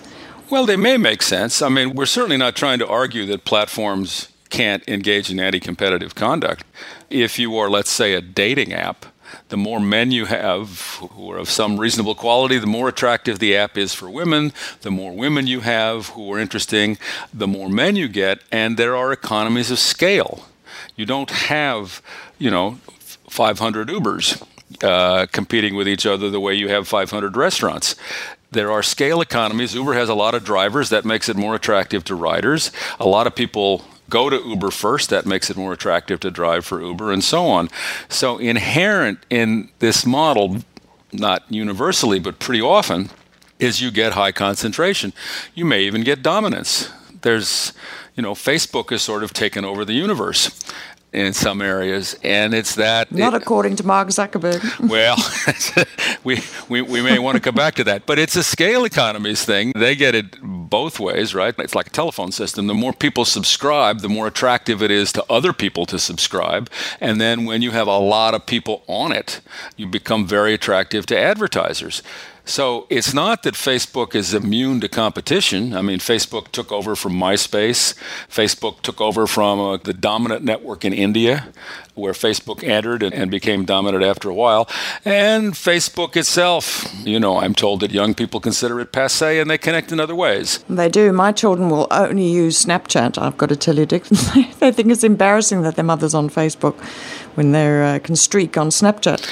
Well, 0.49 0.65
they 0.65 0.77
may 0.77 0.95
make 0.95 1.21
sense. 1.21 1.61
I 1.61 1.67
mean, 1.67 1.93
we're 1.93 2.05
certainly 2.05 2.37
not 2.37 2.55
trying 2.55 2.79
to 2.79 2.87
argue 2.87 3.25
that 3.25 3.43
platforms 3.43 4.29
can't 4.49 4.81
engage 4.87 5.29
in 5.29 5.41
anti 5.41 5.59
competitive 5.59 6.15
conduct. 6.15 6.63
If 7.09 7.37
you 7.37 7.57
are, 7.57 7.69
let's 7.69 7.89
say, 7.89 8.13
a 8.13 8.21
dating 8.21 8.71
app, 8.71 9.05
the 9.49 9.57
more 9.57 9.81
men 9.81 10.11
you 10.11 10.23
have 10.25 11.01
who 11.01 11.31
are 11.31 11.37
of 11.37 11.49
some 11.49 11.77
reasonable 11.77 12.15
quality, 12.15 12.57
the 12.57 12.65
more 12.65 12.87
attractive 12.87 13.39
the 13.39 13.57
app 13.57 13.77
is 13.77 13.93
for 13.93 14.09
women. 14.09 14.53
The 14.83 14.91
more 14.91 15.11
women 15.11 15.47
you 15.47 15.59
have 15.61 16.07
who 16.07 16.33
are 16.33 16.39
interesting, 16.39 16.97
the 17.33 17.47
more 17.47 17.67
men 17.67 17.97
you 17.97 18.07
get, 18.07 18.39
and 18.53 18.77
there 18.77 18.95
are 18.95 19.11
economies 19.11 19.69
of 19.69 19.79
scale. 19.79 20.45
You 20.95 21.05
don't 21.05 21.29
have, 21.29 22.01
you 22.39 22.49
know, 22.49 22.79
500 23.29 23.89
Ubers 23.89 24.41
uh, 24.81 25.27
competing 25.31 25.75
with 25.75 25.87
each 25.87 26.05
other 26.05 26.29
the 26.29 26.39
way 26.39 26.53
you 26.53 26.67
have 26.69 26.87
500 26.87 27.35
restaurants. 27.35 27.95
There 28.51 28.71
are 28.71 28.83
scale 28.83 29.21
economies. 29.21 29.73
Uber 29.73 29.93
has 29.93 30.09
a 30.09 30.13
lot 30.13 30.35
of 30.35 30.43
drivers. 30.43 30.89
That 30.89 31.05
makes 31.05 31.29
it 31.29 31.37
more 31.37 31.55
attractive 31.55 32.03
to 32.05 32.15
riders. 32.15 32.71
A 32.99 33.07
lot 33.07 33.25
of 33.25 33.33
people 33.33 33.85
go 34.09 34.29
to 34.29 34.35
Uber 34.35 34.71
first. 34.71 35.09
That 35.09 35.25
makes 35.25 35.49
it 35.49 35.55
more 35.55 35.71
attractive 35.71 36.19
to 36.19 36.31
drive 36.31 36.65
for 36.65 36.81
Uber 36.81 37.11
and 37.11 37.23
so 37.23 37.45
on. 37.45 37.69
So, 38.09 38.37
inherent 38.37 39.19
in 39.29 39.69
this 39.79 40.05
model, 40.05 40.57
not 41.13 41.43
universally, 41.49 42.19
but 42.19 42.39
pretty 42.39 42.61
often, 42.61 43.09
is 43.57 43.81
you 43.81 43.89
get 43.89 44.13
high 44.13 44.33
concentration. 44.33 45.13
You 45.55 45.63
may 45.63 45.83
even 45.83 46.03
get 46.03 46.21
dominance. 46.21 46.89
There's, 47.21 47.71
you 48.15 48.23
know, 48.23 48.33
Facebook 48.33 48.89
has 48.89 49.01
sort 49.01 49.23
of 49.23 49.31
taken 49.31 49.63
over 49.63 49.85
the 49.85 49.93
universe 49.93 50.49
in 51.13 51.33
some 51.33 51.61
areas, 51.61 52.15
and 52.23 52.53
it's 52.53 52.75
that. 52.75 53.11
Not 53.11 53.33
it, 53.33 53.41
according 53.41 53.75
to 53.77 53.85
Mark 53.85 54.07
Zuckerberg. 54.09 54.61
well, 54.89 55.17
we, 56.23 56.41
we 56.69 56.81
we 56.81 57.01
may 57.01 57.19
want 57.19 57.35
to 57.35 57.41
come 57.41 57.55
back 57.55 57.75
to 57.75 57.83
that, 57.83 58.05
but 58.05 58.17
it's 58.17 58.35
a 58.35 58.43
scale 58.43 58.85
economies 58.85 59.43
thing. 59.43 59.73
They 59.75 59.95
get 59.95 60.15
it 60.15 60.37
both 60.41 60.99
ways, 60.99 61.35
right? 61.35 61.53
It's 61.57 61.75
like 61.75 61.87
a 61.87 61.91
telephone 61.91 62.31
system. 62.31 62.67
The 62.67 62.73
more 62.73 62.93
people 62.93 63.25
subscribe, 63.25 63.99
the 63.99 64.09
more 64.09 64.27
attractive 64.27 64.81
it 64.81 64.91
is 64.91 65.11
to 65.13 65.25
other 65.29 65.51
people 65.51 65.85
to 65.87 65.99
subscribe, 65.99 66.69
and 67.01 67.19
then 67.19 67.45
when 67.45 67.61
you 67.61 67.71
have 67.71 67.87
a 67.87 67.97
lot 67.97 68.33
of 68.33 68.45
people 68.45 68.83
on 68.87 69.11
it, 69.11 69.41
you 69.75 69.87
become 69.87 70.25
very 70.25 70.53
attractive 70.53 71.05
to 71.07 71.17
advertisers. 71.17 72.01
So 72.45 72.87
it's 72.89 73.13
not 73.13 73.43
that 73.43 73.53
Facebook 73.53 74.15
is 74.15 74.33
immune 74.33 74.81
to 74.81 74.89
competition. 74.89 75.75
I 75.75 75.81
mean, 75.81 75.99
Facebook 75.99 76.49
took 76.49 76.71
over 76.71 76.95
from 76.95 77.13
MySpace. 77.13 77.93
Facebook 78.29 78.81
took 78.81 78.99
over 78.99 79.27
from 79.27 79.59
uh, 79.59 79.77
the 79.77 79.93
dominant 79.93 80.43
network 80.43 80.83
in 80.83 80.91
India, 80.91 81.49
where 81.93 82.13
Facebook 82.13 82.63
entered 82.63 83.03
and, 83.03 83.13
and, 83.13 83.29
became 83.29 83.63
dominant 83.63 84.03
after 84.03 84.29
a 84.29 84.33
while. 84.33 84.67
And 85.05 85.53
Facebook 85.53 86.15
itself, 86.15 86.91
you 87.05 87.19
know, 87.19 87.37
I'm 87.37 87.53
told 87.53 87.81
that 87.81 87.91
young 87.91 88.13
people 88.13 88.39
consider 88.39 88.79
it 88.79 88.91
passe 88.91 89.39
and 89.39 89.49
they 89.49 89.57
connect 89.57 89.91
in 89.91 89.99
other 89.99 90.15
ways. 90.15 90.63
They 90.69 90.89
do. 90.89 91.11
My 91.11 91.31
children 91.31 91.69
will 91.69 91.87
only 91.91 92.27
use 92.27 92.65
Snapchat, 92.65 93.21
I've 93.21 93.37
got 93.37 93.49
to 93.49 93.55
tell 93.55 93.77
you, 93.77 93.85
Dick. 93.85 94.03
they 94.59 94.71
think 94.71 94.89
it's 94.91 95.03
embarrassing 95.03 95.61
that 95.61 95.75
their 95.75 95.85
mother's 95.85 96.13
on 96.13 96.29
Facebook 96.29 96.79
when 97.35 97.51
they 97.51 97.95
uh, 97.95 97.99
can 97.99 98.15
streak 98.15 98.57
on 98.57 98.69
Snapchat 98.69 99.25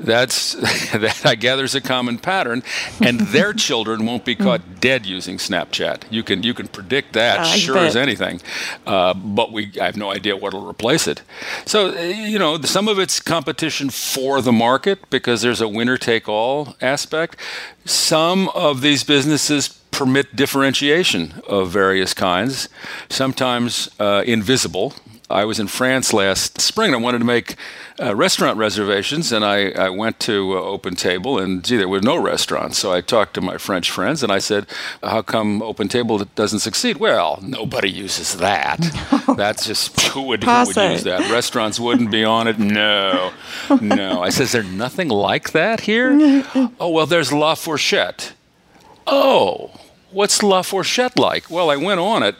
that's 0.00 0.54
that 0.92 1.24
I 1.24 1.34
gather 1.34 1.64
is 1.64 1.74
a 1.74 1.80
common 1.80 2.18
pattern, 2.18 2.62
and 3.00 3.20
their 3.20 3.52
children 3.66 4.06
won't 4.06 4.24
be 4.24 4.34
caught 4.34 4.80
dead 4.80 5.06
using 5.06 5.38
Snapchat. 5.38 6.04
You 6.10 6.22
can 6.22 6.42
you 6.42 6.54
can 6.54 6.68
predict 6.68 7.12
that 7.14 7.44
sure 7.44 7.74
bet. 7.74 7.86
as 7.86 7.96
anything, 7.96 8.40
uh, 8.86 9.14
but 9.14 9.52
we 9.52 9.72
I 9.80 9.86
have 9.86 9.96
no 9.96 10.10
idea 10.10 10.36
what 10.36 10.52
will 10.52 10.66
replace 10.66 11.06
it. 11.06 11.22
So 11.66 11.96
uh, 11.96 12.00
you 12.00 12.38
know 12.38 12.60
some 12.62 12.88
of 12.88 12.98
it's 12.98 13.20
competition 13.20 13.90
for 13.90 14.40
the 14.40 14.52
market 14.52 15.10
because 15.10 15.42
there's 15.42 15.60
a 15.60 15.68
winner 15.68 15.96
take 15.96 16.28
all 16.28 16.76
aspect. 16.80 17.36
Some 17.84 18.48
of 18.50 18.80
these 18.80 19.04
businesses 19.04 19.68
permit 19.90 20.34
differentiation 20.34 21.42
of 21.46 21.70
various 21.70 22.14
kinds, 22.14 22.68
sometimes 23.08 23.90
uh, 23.98 24.22
invisible. 24.26 24.94
I 25.30 25.44
was 25.44 25.60
in 25.60 25.68
France 25.68 26.12
last 26.12 26.60
spring. 26.60 26.92
And 26.92 26.96
I 26.96 27.04
wanted 27.04 27.18
to 27.18 27.24
make 27.24 27.56
uh, 28.00 28.14
restaurant 28.16 28.56
reservations, 28.58 29.32
and 29.32 29.44
I, 29.44 29.70
I 29.70 29.90
went 29.90 30.18
to 30.20 30.56
uh, 30.56 30.60
Open 30.60 30.96
Table, 30.96 31.38
and 31.38 31.62
gee, 31.62 31.76
there 31.76 31.88
were 31.88 32.00
no 32.00 32.16
restaurants. 32.16 32.78
So 32.78 32.92
I 32.92 33.00
talked 33.00 33.34
to 33.34 33.40
my 33.40 33.58
French 33.58 33.90
friends, 33.90 34.22
and 34.22 34.32
I 34.32 34.38
said, 34.38 34.66
"How 35.02 35.22
come 35.22 35.62
Open 35.62 35.88
Table 35.88 36.18
doesn't 36.34 36.60
succeed?" 36.60 36.96
Well, 36.96 37.38
nobody 37.42 37.90
uses 37.90 38.36
that. 38.36 38.78
That's 39.36 39.66
just 39.66 40.00
who 40.00 40.22
would, 40.22 40.44
who 40.44 40.50
would 40.50 40.76
use 40.76 41.04
that? 41.04 41.30
Restaurants 41.30 41.78
wouldn't 41.78 42.10
be 42.10 42.24
on 42.24 42.48
it. 42.48 42.56
No, 42.70 43.32
no. 43.80 44.22
I 44.22 44.30
said, 44.30 44.44
"Is 44.44 44.52
there 44.52 44.62
nothing 44.62 45.08
like 45.08 45.52
that 45.52 45.80
here?" 45.80 46.10
oh 46.80 46.90
well, 46.90 47.06
there's 47.06 47.32
La 47.32 47.54
Fourchette. 47.54 48.32
Oh, 49.06 49.70
what's 50.10 50.42
La 50.42 50.62
Fourchette 50.62 51.18
like? 51.18 51.50
Well, 51.50 51.68
I 51.70 51.76
went 51.76 52.00
on 52.00 52.22
it, 52.22 52.36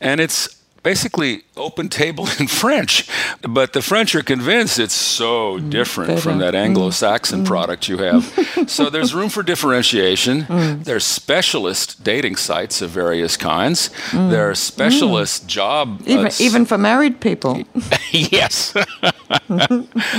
and 0.00 0.20
it's 0.20 0.56
basically 0.86 1.42
open 1.56 1.88
table 1.88 2.28
in 2.38 2.46
French. 2.62 3.08
But 3.42 3.72
the 3.72 3.82
French 3.82 4.14
are 4.14 4.22
convinced 4.22 4.78
it's 4.78 4.94
so 4.94 5.58
mm, 5.58 5.68
different 5.68 6.20
from 6.20 6.38
that 6.38 6.54
Anglo 6.54 6.90
Saxon 6.90 7.42
mm. 7.42 7.46
product 7.46 7.88
you 7.88 7.98
have. 7.98 8.22
so 8.68 8.88
there's 8.88 9.12
room 9.12 9.28
for 9.28 9.42
differentiation. 9.42 10.42
Mm. 10.42 10.84
There's 10.84 11.04
specialist 11.04 12.04
dating 12.04 12.36
sites 12.36 12.82
of 12.82 12.90
various 12.90 13.36
kinds. 13.36 13.90
Mm. 14.10 14.30
There 14.30 14.48
are 14.48 14.54
specialist 14.54 15.42
mm. 15.42 15.46
job. 15.48 16.02
Even, 16.06 16.26
uh, 16.26 16.30
even 16.38 16.64
for 16.64 16.78
married 16.78 17.20
people. 17.20 17.64
yes. 18.12 18.72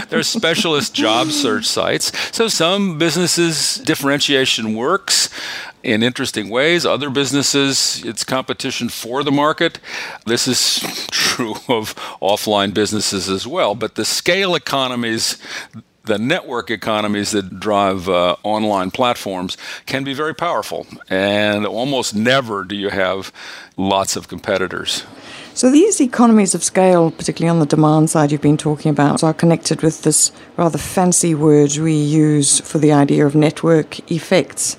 There's 0.09 0.27
specialist 0.27 0.93
job 0.93 1.27
search 1.27 1.65
sites. 1.65 2.11
So 2.35 2.49
some 2.49 2.97
businesses 2.97 3.75
differentiation 3.85 4.75
works 4.75 5.29
in 5.87 6.03
interesting 6.03 6.49
ways. 6.49 6.85
Other 6.85 7.09
businesses, 7.09 8.03
it's 8.03 8.25
competition 8.25 8.89
for 8.89 9.23
the 9.23 9.31
market. 9.31 9.79
This 10.25 10.45
is 10.45 10.79
true 11.11 11.55
of 11.69 11.95
offline 12.21 12.73
businesses 12.73 13.29
as 13.29 13.47
well. 13.47 13.73
But 13.73 13.95
the 13.95 14.03
scale 14.03 14.53
economies, 14.53 15.37
the 16.03 16.19
network 16.19 16.69
economies 16.69 17.31
that 17.31 17.61
drive 17.61 18.09
uh, 18.09 18.35
online 18.43 18.91
platforms 18.91 19.55
can 19.85 20.03
be 20.03 20.13
very 20.13 20.35
powerful. 20.35 20.85
And 21.09 21.65
almost 21.65 22.13
never 22.13 22.65
do 22.65 22.75
you 22.75 22.89
have 22.89 23.31
lots 23.77 24.17
of 24.17 24.27
competitors. 24.27 25.05
So 25.53 25.71
these 25.71 26.01
economies 26.01 26.53
of 26.53 26.65
scale, 26.65 27.11
particularly 27.11 27.49
on 27.49 27.59
the 27.59 27.65
demand 27.65 28.09
side 28.09 28.33
you've 28.33 28.41
been 28.41 28.57
talking 28.57 28.91
about, 28.91 29.23
are 29.23 29.33
connected 29.33 29.81
with 29.81 30.01
this 30.01 30.33
rather 30.57 30.77
fancy 30.77 31.33
word 31.33 31.77
we 31.77 31.93
use 31.93 32.59
for 32.59 32.77
the 32.77 32.91
idea 32.91 33.25
of 33.25 33.35
network 33.35 34.11
effects. 34.11 34.75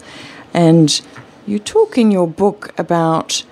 And 0.54 1.00
you 1.46 1.58
talk 1.58 1.98
in 1.98 2.10
your 2.10 2.28
book 2.28 2.72
about 2.78 3.44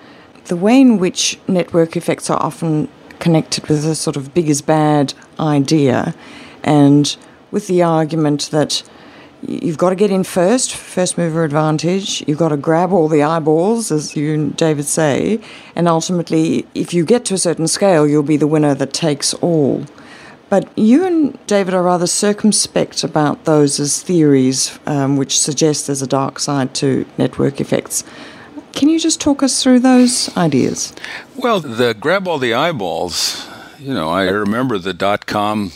the 0.45 0.55
way 0.55 0.79
in 0.79 0.97
which 0.97 1.39
network 1.47 1.97
effects 1.97 2.29
are 2.29 2.41
often 2.41 2.89
connected 3.19 3.67
with 3.67 3.85
a 3.85 3.95
sort 3.95 4.15
of 4.15 4.33
big 4.33 4.49
as 4.49 4.61
bad 4.61 5.13
idea, 5.39 6.13
and 6.63 7.17
with 7.51 7.67
the 7.67 7.81
argument 7.81 8.49
that 8.51 8.83
You've 9.43 9.77
got 9.77 9.89
to 9.89 9.95
get 9.95 10.09
in 10.09 10.23
first, 10.23 10.73
first 10.75 11.15
mover 11.15 11.43
advantage. 11.43 12.23
You've 12.27 12.39
got 12.39 12.49
to 12.49 12.57
grab 12.57 12.91
all 12.91 13.07
the 13.07 13.21
eyeballs, 13.21 13.91
as 13.91 14.15
you 14.15 14.33
and 14.33 14.57
David 14.57 14.85
say. 14.85 15.39
And 15.75 15.87
ultimately, 15.87 16.65
if 16.73 16.91
you 16.91 17.05
get 17.05 17.23
to 17.25 17.35
a 17.35 17.37
certain 17.37 17.67
scale, 17.67 18.07
you'll 18.07 18.23
be 18.23 18.37
the 18.37 18.47
winner 18.47 18.73
that 18.73 18.93
takes 18.93 19.35
all. 19.35 19.85
But 20.49 20.69
you 20.77 21.05
and 21.05 21.37
David 21.45 21.73
are 21.73 21.83
rather 21.83 22.07
circumspect 22.07 23.03
about 23.03 23.43
those 23.43 23.79
as 23.79 24.01
theories, 24.01 24.79
um, 24.85 25.17
which 25.17 25.37
suggest 25.39 25.87
there's 25.87 26.01
a 26.01 26.07
dark 26.07 26.39
side 26.39 26.73
to 26.75 27.05
network 27.17 27.59
effects. 27.59 28.03
Can 28.71 28.89
you 28.89 28.99
just 28.99 29.19
talk 29.19 29.43
us 29.43 29.61
through 29.61 29.79
those 29.79 30.35
ideas? 30.37 30.93
Well, 31.35 31.59
the 31.59 31.93
grab 31.93 32.27
all 32.27 32.37
the 32.37 32.53
eyeballs, 32.53 33.47
you 33.79 33.93
know, 33.93 34.09
I 34.09 34.29
remember 34.29 34.77
the 34.77 34.93
dot 34.93 35.25
com 35.25 35.71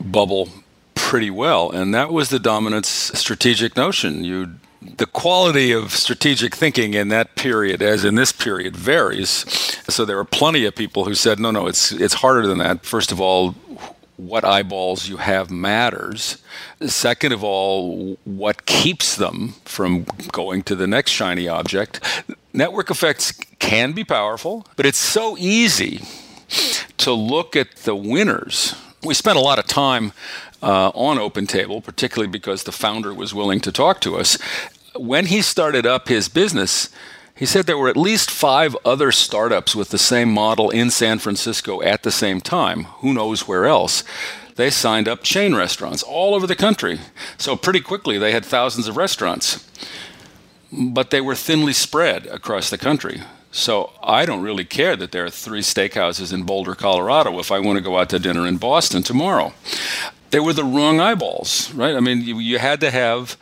bubble 0.00 0.48
pretty 0.94 1.30
well, 1.30 1.70
and 1.70 1.94
that 1.94 2.10
was 2.10 2.30
the 2.30 2.38
dominant 2.38 2.86
strategic 2.86 3.76
notion. 3.76 4.24
You 4.24 4.54
the 4.96 5.06
quality 5.06 5.72
of 5.72 5.92
strategic 5.92 6.54
thinking 6.54 6.94
in 6.94 7.08
that 7.08 7.34
period, 7.36 7.82
as 7.82 8.04
in 8.04 8.14
this 8.14 8.32
period, 8.32 8.76
varies. 8.76 9.44
So 9.88 10.04
there 10.04 10.16
were 10.16 10.24
plenty 10.24 10.64
of 10.66 10.74
people 10.74 11.04
who 11.04 11.14
said, 11.14 11.38
"No, 11.40 11.50
no, 11.50 11.66
it's 11.66 11.92
it's 11.92 12.14
harder 12.14 12.46
than 12.46 12.58
that." 12.58 12.84
First 12.84 13.12
of 13.12 13.20
all, 13.20 13.54
what 14.16 14.44
eyeballs 14.44 15.08
you 15.08 15.16
have 15.16 15.50
matters. 15.50 16.38
Second 16.86 17.32
of 17.32 17.42
all, 17.42 18.16
what 18.24 18.66
keeps 18.66 19.16
them 19.16 19.54
from 19.64 20.04
going 20.30 20.62
to 20.64 20.76
the 20.76 20.86
next 20.86 21.10
shiny 21.10 21.48
object. 21.48 22.00
Network 22.52 22.90
effects 22.90 23.32
can 23.58 23.92
be 23.92 24.04
powerful, 24.04 24.66
but 24.76 24.86
it's 24.86 24.98
so 24.98 25.36
easy 25.38 26.00
to 26.98 27.12
look 27.12 27.56
at 27.56 27.76
the 27.78 27.96
winners. 27.96 28.74
We 29.02 29.14
spent 29.14 29.36
a 29.36 29.40
lot 29.40 29.58
of 29.58 29.66
time 29.66 30.12
uh, 30.62 30.90
on 30.94 31.18
OpenTable, 31.18 31.84
particularly 31.84 32.30
because 32.30 32.62
the 32.62 32.72
founder 32.72 33.12
was 33.12 33.34
willing 33.34 33.60
to 33.60 33.72
talk 33.72 34.00
to 34.00 34.16
us. 34.16 34.38
When 34.96 35.26
he 35.26 35.42
started 35.42 35.86
up 35.86 36.08
his 36.08 36.28
business, 36.28 36.88
he 37.34 37.46
said 37.46 37.66
there 37.66 37.78
were 37.78 37.88
at 37.88 37.96
least 37.96 38.30
five 38.30 38.76
other 38.84 39.10
startups 39.10 39.74
with 39.74 39.90
the 39.90 39.98
same 39.98 40.32
model 40.32 40.70
in 40.70 40.90
San 40.90 41.18
Francisco 41.18 41.82
at 41.82 42.04
the 42.04 42.12
same 42.12 42.40
time. 42.40 42.84
Who 43.00 43.12
knows 43.12 43.48
where 43.48 43.66
else? 43.66 44.04
They 44.54 44.70
signed 44.70 45.08
up 45.08 45.24
chain 45.24 45.54
restaurants 45.56 46.04
all 46.04 46.34
over 46.34 46.46
the 46.46 46.54
country. 46.54 47.00
So, 47.38 47.56
pretty 47.56 47.80
quickly, 47.80 48.18
they 48.18 48.30
had 48.30 48.44
thousands 48.44 48.86
of 48.86 48.96
restaurants. 48.96 49.68
But 50.72 51.10
they 51.10 51.20
were 51.20 51.34
thinly 51.34 51.72
spread 51.72 52.26
across 52.26 52.70
the 52.70 52.78
country. 52.78 53.20
So, 53.50 53.92
I 54.00 54.26
don't 54.26 54.42
really 54.42 54.64
care 54.64 54.94
that 54.94 55.10
there 55.10 55.24
are 55.24 55.30
three 55.30 55.60
steakhouses 55.60 56.32
in 56.32 56.44
Boulder, 56.44 56.76
Colorado, 56.76 57.36
if 57.40 57.50
I 57.50 57.58
want 57.58 57.78
to 57.78 57.84
go 57.84 57.98
out 57.98 58.10
to 58.10 58.20
dinner 58.20 58.46
in 58.46 58.58
Boston 58.58 59.02
tomorrow. 59.02 59.54
They 60.30 60.40
were 60.40 60.52
the 60.52 60.64
wrong 60.64 61.00
eyeballs, 61.00 61.72
right? 61.74 61.94
I 61.94 62.00
mean, 62.00 62.22
you, 62.22 62.38
you 62.38 62.58
had 62.58 62.80
to 62.80 62.90
have 62.90 63.36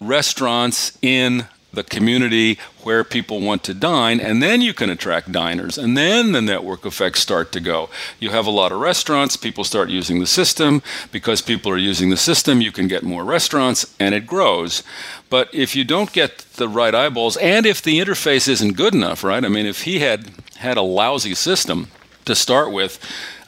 restaurants 0.00 0.96
in 1.02 1.46
the 1.72 1.84
community 1.84 2.58
where 2.82 3.04
people 3.04 3.40
want 3.40 3.62
to 3.62 3.74
dine, 3.74 4.18
and 4.18 4.42
then 4.42 4.62
you 4.62 4.72
can 4.72 4.88
attract 4.88 5.30
diners, 5.30 5.76
and 5.76 5.94
then 5.94 6.32
the 6.32 6.40
network 6.40 6.86
effects 6.86 7.20
start 7.20 7.52
to 7.52 7.60
go. 7.60 7.90
You 8.18 8.30
have 8.30 8.46
a 8.46 8.50
lot 8.50 8.72
of 8.72 8.80
restaurants, 8.80 9.36
people 9.36 9.62
start 9.62 9.90
using 9.90 10.18
the 10.18 10.26
system. 10.26 10.82
Because 11.12 11.42
people 11.42 11.70
are 11.70 11.76
using 11.76 12.08
the 12.08 12.16
system, 12.16 12.62
you 12.62 12.72
can 12.72 12.88
get 12.88 13.02
more 13.02 13.24
restaurants, 13.24 13.94
and 14.00 14.14
it 14.14 14.26
grows. 14.26 14.82
But 15.28 15.54
if 15.54 15.76
you 15.76 15.84
don't 15.84 16.12
get 16.12 16.38
the 16.56 16.68
right 16.68 16.94
eyeballs, 16.94 17.36
and 17.36 17.66
if 17.66 17.82
the 17.82 18.00
interface 18.00 18.48
isn't 18.48 18.76
good 18.76 18.94
enough, 18.94 19.22
right? 19.22 19.44
I 19.44 19.48
mean, 19.48 19.66
if 19.66 19.82
he 19.82 19.98
had 19.98 20.30
had 20.56 20.78
a 20.78 20.82
lousy 20.82 21.34
system 21.34 21.88
to 22.24 22.34
start 22.34 22.72
with, 22.72 22.98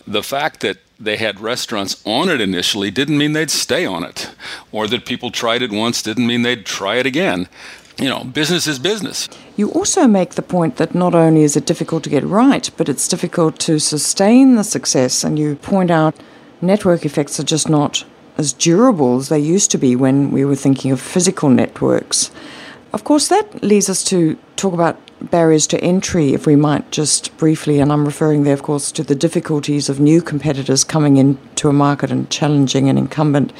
the 0.06 0.22
fact 0.22 0.60
that 0.60 0.78
they 1.00 1.16
had 1.16 1.40
restaurants 1.40 2.02
on 2.04 2.28
it 2.28 2.40
initially 2.40 2.90
didn't 2.90 3.18
mean 3.18 3.32
they'd 3.32 3.50
stay 3.50 3.86
on 3.86 4.04
it. 4.04 4.30
Or 4.72 4.86
that 4.88 5.06
people 5.06 5.30
tried 5.30 5.62
it 5.62 5.70
once 5.70 6.02
didn't 6.02 6.26
mean 6.26 6.42
they'd 6.42 6.66
try 6.66 6.96
it 6.96 7.06
again 7.06 7.48
you 7.98 8.08
know, 8.08 8.24
business 8.24 8.66
is 8.66 8.78
business. 8.78 9.28
You 9.56 9.70
also 9.72 10.06
make 10.06 10.30
the 10.30 10.42
point 10.42 10.76
that 10.76 10.94
not 10.94 11.14
only 11.14 11.42
is 11.42 11.56
it 11.56 11.66
difficult 11.66 12.04
to 12.04 12.10
get 12.10 12.24
right, 12.24 12.70
but 12.76 12.88
it's 12.88 13.08
difficult 13.08 13.58
to 13.60 13.78
sustain 13.78 14.54
the 14.54 14.64
success. 14.64 15.24
And 15.24 15.38
you 15.38 15.56
point 15.56 15.90
out 15.90 16.14
network 16.60 17.04
effects 17.04 17.40
are 17.40 17.44
just 17.44 17.68
not 17.68 18.04
as 18.36 18.52
durable 18.52 19.18
as 19.18 19.28
they 19.28 19.38
used 19.38 19.70
to 19.72 19.78
be 19.78 19.96
when 19.96 20.30
we 20.30 20.44
were 20.44 20.54
thinking 20.54 20.92
of 20.92 21.00
physical 21.00 21.48
networks. 21.48 22.30
Of 22.92 23.02
course, 23.02 23.28
that 23.28 23.62
leads 23.64 23.90
us 23.90 24.04
to 24.04 24.38
talk 24.56 24.72
about 24.72 24.96
barriers 25.20 25.66
to 25.68 25.80
entry, 25.80 26.32
if 26.32 26.46
we 26.46 26.56
might 26.56 26.90
just 26.90 27.36
briefly, 27.36 27.80
and 27.80 27.92
I'm 27.92 28.04
referring 28.04 28.44
there, 28.44 28.54
of 28.54 28.62
course, 28.62 28.92
to 28.92 29.02
the 29.02 29.14
difficulties 29.14 29.88
of 29.88 30.00
new 30.00 30.22
competitors 30.22 30.84
coming 30.84 31.16
into 31.16 31.68
a 31.68 31.72
market 31.72 32.10
and 32.10 32.30
challenging 32.30 32.88
an 32.88 32.98
incumbent. 32.98 33.52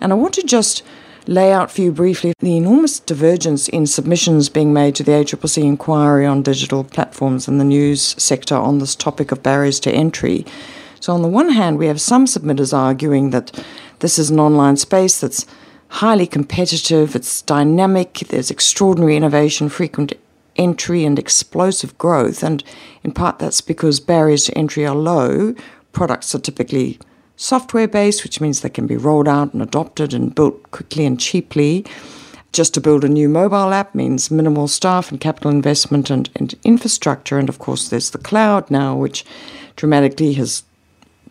And 0.00 0.12
I 0.12 0.16
want 0.16 0.34
to 0.34 0.42
just 0.42 0.82
lay 1.26 1.52
out 1.52 1.70
for 1.70 1.82
you 1.82 1.92
briefly 1.92 2.32
the 2.38 2.56
enormous 2.56 2.98
divergence 3.00 3.68
in 3.68 3.86
submissions 3.86 4.48
being 4.48 4.72
made 4.72 4.94
to 4.96 5.02
the 5.02 5.12
ACCC 5.12 5.62
inquiry 5.62 6.24
on 6.24 6.42
digital 6.42 6.82
platforms 6.84 7.46
and 7.46 7.60
the 7.60 7.64
news 7.64 8.14
sector 8.22 8.54
on 8.54 8.78
this 8.78 8.96
topic 8.96 9.30
of 9.30 9.42
barriers 9.42 9.78
to 9.80 9.92
entry. 9.92 10.46
So, 11.00 11.12
on 11.12 11.22
the 11.22 11.28
one 11.28 11.50
hand, 11.50 11.78
we 11.78 11.86
have 11.86 12.00
some 12.00 12.24
submitters 12.24 12.76
arguing 12.76 13.30
that 13.30 13.64
this 14.00 14.18
is 14.18 14.30
an 14.30 14.40
online 14.40 14.76
space 14.76 15.20
that's 15.20 15.46
highly 15.88 16.26
competitive, 16.26 17.14
it's 17.14 17.42
dynamic, 17.42 18.14
there's 18.28 18.50
extraordinary 18.50 19.16
innovation, 19.16 19.68
frequent 19.68 20.12
entry, 20.58 21.04
and 21.04 21.18
explosive 21.18 21.96
growth. 21.96 22.42
And 22.42 22.62
in 23.02 23.12
part, 23.12 23.38
that's 23.38 23.60
because 23.60 24.00
barriers 24.00 24.44
to 24.44 24.58
entry 24.58 24.84
are 24.84 24.94
low. 24.94 25.54
Products 25.92 26.34
are 26.34 26.40
typically 26.40 26.98
software 27.36 27.88
based, 27.88 28.24
which 28.24 28.40
means 28.40 28.60
they 28.60 28.68
can 28.68 28.86
be 28.86 28.96
rolled 28.96 29.28
out 29.28 29.54
and 29.54 29.62
adopted 29.62 30.12
and 30.12 30.34
built 30.34 30.70
quickly 30.72 31.06
and 31.06 31.18
cheaply. 31.18 31.86
Just 32.52 32.74
to 32.74 32.80
build 32.80 33.04
a 33.04 33.08
new 33.08 33.28
mobile 33.28 33.72
app 33.72 33.94
means 33.94 34.30
minimal 34.30 34.68
staff 34.68 35.10
and 35.10 35.20
capital 35.20 35.50
investment 35.50 36.10
and, 36.10 36.28
and 36.34 36.54
infrastructure. 36.64 37.38
And 37.38 37.48
of 37.48 37.58
course, 37.58 37.88
there's 37.88 38.10
the 38.10 38.18
cloud 38.18 38.70
now, 38.70 38.96
which 38.96 39.24
dramatically 39.76 40.32
has 40.34 40.64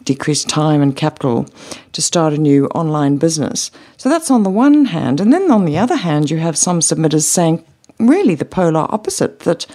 decreased 0.03 0.47
time 0.47 0.81
and 0.81 0.95
capital 0.95 1.45
to 1.91 2.01
start 2.01 2.31
a 2.31 2.37
new 2.37 2.67
online 2.67 3.17
business. 3.17 3.71
So 3.97 4.07
that's 4.07 4.31
on 4.31 4.43
the 4.43 4.49
one 4.49 4.85
hand. 4.85 5.19
And 5.19 5.33
then 5.33 5.51
on 5.51 5.65
the 5.65 5.77
other 5.77 5.97
hand, 5.97 6.31
you 6.31 6.37
have 6.37 6.57
some 6.57 6.79
submitters 6.79 7.23
saying 7.23 7.65
really 7.99 8.35
the 8.35 8.45
polar 8.45 8.85
opposite 8.93 9.39
that 9.39 9.65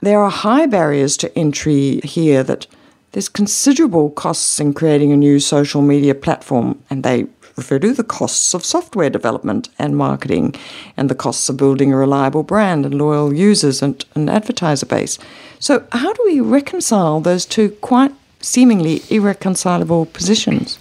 there 0.00 0.22
are 0.22 0.30
high 0.30 0.66
barriers 0.66 1.16
to 1.18 1.38
entry 1.38 2.00
here 2.04 2.42
that 2.42 2.66
there's 3.12 3.28
considerable 3.28 4.10
costs 4.10 4.60
in 4.60 4.74
creating 4.74 5.10
a 5.10 5.16
new 5.16 5.40
social 5.40 5.80
media 5.80 6.14
platform, 6.14 6.82
and 6.90 7.02
they 7.02 7.26
refer 7.56 7.78
to 7.78 7.94
the 7.94 8.04
costs 8.04 8.52
of 8.52 8.64
software 8.64 9.08
development 9.08 9.70
and 9.78 9.96
marketing, 9.96 10.54
and 10.96 11.08
the 11.08 11.14
costs 11.14 11.48
of 11.48 11.56
building 11.56 11.92
a 11.92 11.96
reliable 11.96 12.42
brand 12.42 12.84
and 12.84 12.94
loyal 12.94 13.32
users 13.32 13.82
and 13.82 14.04
an 14.14 14.28
advertiser 14.28 14.84
base. 14.84 15.18
So, 15.58 15.86
how 15.92 16.12
do 16.12 16.22
we 16.26 16.40
reconcile 16.40 17.20
those 17.20 17.46
two 17.46 17.70
quite 17.80 18.12
seemingly 18.40 19.02
irreconcilable 19.08 20.06
positions? 20.06 20.78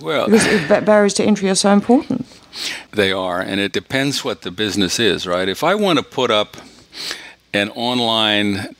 Well, 0.00 0.28
because 0.28 0.84
barriers 0.84 1.14
to 1.14 1.24
entry 1.24 1.48
are 1.48 1.54
so 1.54 1.70
important. 1.70 2.26
They 2.90 3.12
are, 3.12 3.40
and 3.40 3.60
it 3.60 3.72
depends 3.72 4.24
what 4.24 4.42
the 4.42 4.50
business 4.50 4.98
is, 4.98 5.26
right? 5.26 5.48
If 5.48 5.64
I 5.64 5.74
want 5.74 5.98
to 5.98 6.04
put 6.04 6.30
up 6.30 6.56
an 7.52 7.70
online 7.70 8.74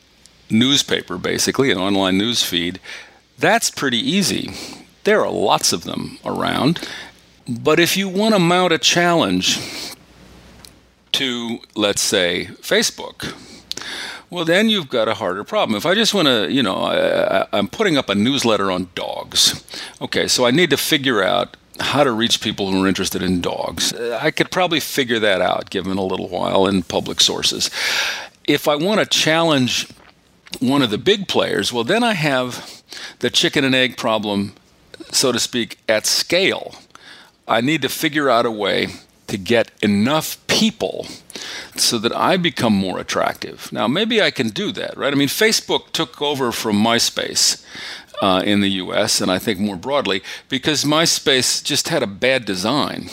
newspaper, 0.50 1.18
basically, 1.18 1.70
an 1.70 1.78
online 1.78 2.18
news 2.18 2.42
feed, 2.42 2.80
that's 3.38 3.70
pretty 3.70 3.98
easy. 3.98 4.52
There 5.04 5.20
are 5.20 5.30
lots 5.30 5.72
of 5.72 5.84
them 5.84 6.18
around. 6.24 6.86
But 7.48 7.80
if 7.80 7.96
you 7.96 8.08
want 8.08 8.34
to 8.34 8.38
mount 8.38 8.72
a 8.72 8.78
challenge 8.78 9.58
to, 11.12 11.58
let's 11.74 12.00
say, 12.00 12.48
Facebook, 12.60 13.34
well, 14.30 14.44
then 14.44 14.68
you've 14.68 14.88
got 14.88 15.08
a 15.08 15.14
harder 15.14 15.44
problem. 15.44 15.76
If 15.76 15.84
I 15.84 15.94
just 15.94 16.14
want 16.14 16.28
to, 16.28 16.50
you 16.50 16.62
know, 16.62 16.76
I, 16.76 17.58
am 17.58 17.68
putting 17.68 17.98
up 17.98 18.08
a 18.08 18.14
newsletter 18.14 18.70
on 18.70 18.88
dogs. 18.94 19.62
Okay, 20.00 20.28
so 20.28 20.46
I 20.46 20.50
need 20.50 20.70
to 20.70 20.76
figure 20.76 21.22
out 21.22 21.56
how 21.82 22.04
to 22.04 22.12
reach 22.12 22.40
people 22.40 22.70
who 22.70 22.82
are 22.82 22.88
interested 22.88 23.22
in 23.22 23.40
dogs. 23.40 23.92
Uh, 23.92 24.18
I 24.20 24.30
could 24.30 24.50
probably 24.50 24.80
figure 24.80 25.18
that 25.18 25.40
out 25.40 25.70
given 25.70 25.98
a 25.98 26.04
little 26.04 26.28
while 26.28 26.66
in 26.66 26.82
public 26.82 27.20
sources. 27.20 27.70
If 28.46 28.68
I 28.68 28.76
want 28.76 29.00
to 29.00 29.06
challenge 29.06 29.88
one 30.60 30.82
of 30.82 30.90
the 30.90 30.98
big 30.98 31.28
players, 31.28 31.72
well, 31.72 31.84
then 31.84 32.02
I 32.02 32.14
have 32.14 32.82
the 33.20 33.30
chicken 33.30 33.64
and 33.64 33.74
egg 33.74 33.96
problem, 33.96 34.54
so 35.10 35.32
to 35.32 35.38
speak, 35.38 35.78
at 35.88 36.06
scale. 36.06 36.74
I 37.48 37.60
need 37.60 37.82
to 37.82 37.88
figure 37.88 38.30
out 38.30 38.46
a 38.46 38.50
way 38.50 38.88
to 39.26 39.36
get 39.36 39.70
enough 39.82 40.44
people 40.46 41.06
so 41.76 41.98
that 41.98 42.14
I 42.14 42.36
become 42.36 42.72
more 42.72 42.98
attractive. 42.98 43.70
Now, 43.72 43.88
maybe 43.88 44.20
I 44.22 44.30
can 44.30 44.48
do 44.48 44.72
that, 44.72 44.96
right? 44.96 45.12
I 45.12 45.16
mean, 45.16 45.28
Facebook 45.28 45.92
took 45.92 46.20
over 46.20 46.52
from 46.52 46.76
MySpace. 46.76 47.64
Uh, 48.20 48.40
in 48.46 48.60
the 48.60 48.70
US, 48.70 49.20
and 49.20 49.32
I 49.32 49.40
think 49.40 49.58
more 49.58 49.74
broadly, 49.74 50.22
because 50.48 50.84
MySpace 50.84 51.60
just 51.60 51.88
had 51.88 52.04
a 52.04 52.06
bad 52.06 52.44
design. 52.44 53.10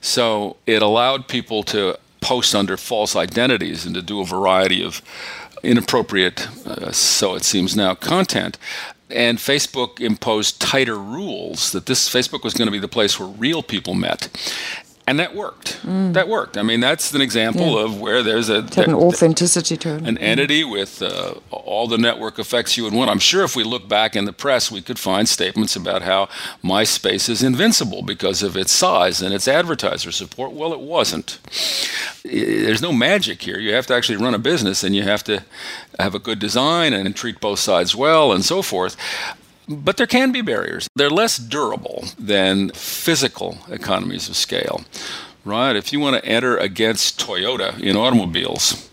So 0.00 0.58
it 0.64 0.80
allowed 0.80 1.26
people 1.26 1.64
to 1.64 1.98
post 2.20 2.54
under 2.54 2.76
false 2.76 3.16
identities 3.16 3.84
and 3.84 3.96
to 3.96 4.02
do 4.02 4.20
a 4.20 4.24
variety 4.24 4.84
of 4.84 5.02
inappropriate, 5.64 6.48
uh, 6.66 6.92
so 6.92 7.34
it 7.34 7.44
seems 7.44 7.74
now, 7.74 7.94
content. 7.94 8.58
And 9.10 9.38
Facebook 9.38 10.00
imposed 10.00 10.60
tighter 10.60 10.96
rules 10.96 11.72
that 11.72 11.86
this 11.86 12.08
Facebook 12.08 12.42
was 12.42 12.54
going 12.54 12.66
to 12.66 12.72
be 12.72 12.78
the 12.78 12.88
place 12.88 13.18
where 13.18 13.28
real 13.28 13.62
people 13.62 13.94
met. 13.94 14.28
And 15.06 15.18
that 15.18 15.34
worked. 15.34 15.82
Mm. 15.82 16.14
That 16.14 16.28
worked. 16.28 16.56
I 16.56 16.62
mean, 16.62 16.80
that's 16.80 17.12
an 17.12 17.20
example 17.20 17.76
yeah. 17.76 17.84
of 17.84 18.00
where 18.00 18.22
there's 18.22 18.48
a 18.48 18.62
there, 18.62 18.84
an 18.84 18.94
authenticity 18.94 19.76
to 19.76 19.96
it. 19.96 20.06
An 20.06 20.16
entity 20.18 20.64
with 20.64 21.02
uh, 21.02 21.34
all 21.50 21.86
the 21.86 21.98
network 21.98 22.38
effects 22.38 22.76
you 22.76 22.84
would 22.84 22.94
want. 22.94 23.10
I'm 23.10 23.18
sure 23.18 23.44
if 23.44 23.54
we 23.54 23.64
look 23.64 23.86
back 23.86 24.16
in 24.16 24.24
the 24.24 24.32
press, 24.32 24.70
we 24.70 24.80
could 24.80 24.98
find 24.98 25.28
statements 25.28 25.76
about 25.76 26.02
how 26.02 26.28
MySpace 26.62 27.28
is 27.28 27.42
invincible 27.42 28.02
because 28.02 28.42
of 28.42 28.56
its 28.56 28.72
size 28.72 29.20
and 29.20 29.34
its 29.34 29.46
advertiser 29.46 30.10
support. 30.10 30.52
Well, 30.52 30.72
it 30.72 30.80
wasn't. 30.80 31.38
There's 32.24 32.82
no 32.82 32.92
magic 32.92 33.42
here. 33.42 33.58
You 33.58 33.74
have 33.74 33.86
to 33.88 33.94
actually 33.94 34.16
run 34.16 34.34
a 34.34 34.38
business, 34.38 34.82
and 34.82 34.96
you 34.96 35.02
have 35.02 35.22
to 35.24 35.44
have 35.98 36.14
a 36.14 36.18
good 36.18 36.38
design 36.38 36.94
and 36.94 37.14
treat 37.14 37.40
both 37.40 37.58
sides 37.58 37.94
well, 37.94 38.32
and 38.32 38.44
so 38.44 38.62
forth. 38.62 38.96
But 39.68 39.96
there 39.96 40.06
can 40.06 40.32
be 40.32 40.42
barriers. 40.42 40.88
They're 40.94 41.10
less 41.10 41.38
durable 41.38 42.04
than 42.18 42.70
physical 42.70 43.58
economies 43.70 44.28
of 44.28 44.36
scale, 44.36 44.84
right? 45.44 45.74
If 45.74 45.92
you 45.92 46.00
want 46.00 46.16
to 46.16 46.24
enter 46.24 46.56
against 46.56 47.18
Toyota 47.18 47.80
in 47.80 47.96
automobiles, 47.96 48.90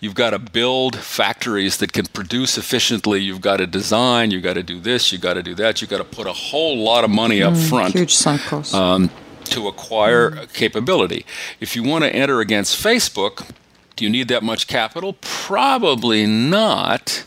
you've 0.00 0.14
got 0.14 0.30
to 0.30 0.38
build 0.38 0.96
factories 0.96 1.78
that 1.78 1.92
can 1.92 2.06
produce 2.06 2.58
efficiently. 2.58 3.20
You've 3.20 3.40
got 3.40 3.56
to 3.56 3.66
design. 3.66 4.30
You've 4.30 4.42
got 4.42 4.54
to 4.54 4.62
do 4.62 4.80
this. 4.80 5.12
You've 5.12 5.22
got 5.22 5.34
to 5.34 5.42
do 5.42 5.54
that. 5.54 5.80
You've 5.80 5.90
got 5.90 5.98
to 5.98 6.04
put 6.04 6.26
a 6.26 6.32
whole 6.32 6.76
lot 6.76 7.04
of 7.04 7.10
money 7.10 7.42
up 7.42 7.54
mm, 7.54 7.68
front. 7.68 7.94
Huge 7.94 8.14
sunk 8.14 8.42
costs. 8.42 8.74
Um, 8.74 9.10
to 9.44 9.68
acquire 9.68 10.32
mm. 10.32 10.52
capability. 10.52 11.24
If 11.60 11.76
you 11.76 11.82
want 11.82 12.04
to 12.04 12.14
enter 12.14 12.40
against 12.40 12.82
Facebook, 12.82 13.48
do 13.94 14.04
you 14.04 14.10
need 14.10 14.28
that 14.28 14.42
much 14.42 14.66
capital? 14.66 15.14
Probably 15.20 16.26
not. 16.26 17.24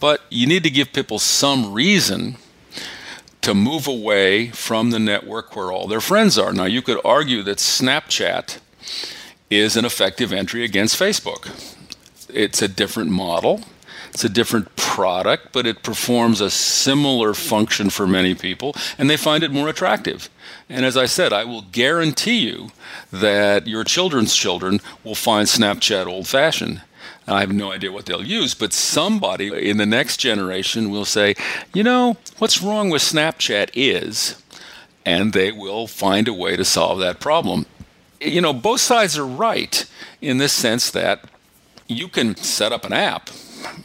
But 0.00 0.22
you 0.30 0.46
need 0.46 0.64
to 0.64 0.70
give 0.70 0.92
people 0.92 1.18
some 1.18 1.72
reason 1.72 2.36
to 3.42 3.54
move 3.54 3.86
away 3.86 4.48
from 4.48 4.90
the 4.90 4.98
network 4.98 5.54
where 5.54 5.70
all 5.70 5.86
their 5.86 6.00
friends 6.00 6.38
are. 6.38 6.52
Now, 6.52 6.64
you 6.64 6.82
could 6.82 7.00
argue 7.04 7.42
that 7.42 7.58
Snapchat 7.58 8.58
is 9.50 9.76
an 9.76 9.84
effective 9.84 10.32
entry 10.32 10.64
against 10.64 10.98
Facebook. 10.98 11.50
It's 12.28 12.62
a 12.62 12.68
different 12.68 13.10
model, 13.10 13.62
it's 14.10 14.24
a 14.24 14.28
different 14.28 14.74
product, 14.76 15.52
but 15.52 15.66
it 15.66 15.82
performs 15.82 16.40
a 16.40 16.50
similar 16.50 17.34
function 17.34 17.90
for 17.90 18.06
many 18.06 18.34
people, 18.34 18.74
and 18.98 19.08
they 19.08 19.16
find 19.16 19.42
it 19.42 19.50
more 19.50 19.68
attractive. 19.68 20.28
And 20.68 20.84
as 20.84 20.96
I 20.96 21.06
said, 21.06 21.32
I 21.32 21.44
will 21.44 21.62
guarantee 21.62 22.38
you 22.38 22.70
that 23.12 23.66
your 23.66 23.84
children's 23.84 24.34
children 24.34 24.80
will 25.04 25.14
find 25.14 25.46
Snapchat 25.46 26.06
old 26.06 26.26
fashioned. 26.26 26.82
I 27.26 27.40
have 27.40 27.52
no 27.52 27.72
idea 27.72 27.92
what 27.92 28.06
they'll 28.06 28.24
use, 28.24 28.54
but 28.54 28.72
somebody 28.72 29.68
in 29.68 29.76
the 29.76 29.86
next 29.86 30.16
generation 30.16 30.90
will 30.90 31.04
say, 31.04 31.34
you 31.72 31.82
know, 31.82 32.16
what's 32.38 32.62
wrong 32.62 32.90
with 32.90 33.02
Snapchat 33.02 33.70
is, 33.74 34.42
and 35.04 35.32
they 35.32 35.52
will 35.52 35.86
find 35.86 36.28
a 36.28 36.32
way 36.32 36.56
to 36.56 36.64
solve 36.64 36.98
that 37.00 37.20
problem. 37.20 37.66
You 38.20 38.40
know, 38.40 38.52
both 38.52 38.80
sides 38.80 39.16
are 39.16 39.26
right 39.26 39.84
in 40.20 40.38
this 40.38 40.52
sense 40.52 40.90
that 40.90 41.24
you 41.86 42.08
can 42.08 42.36
set 42.36 42.72
up 42.72 42.84
an 42.84 42.92
app 42.92 43.30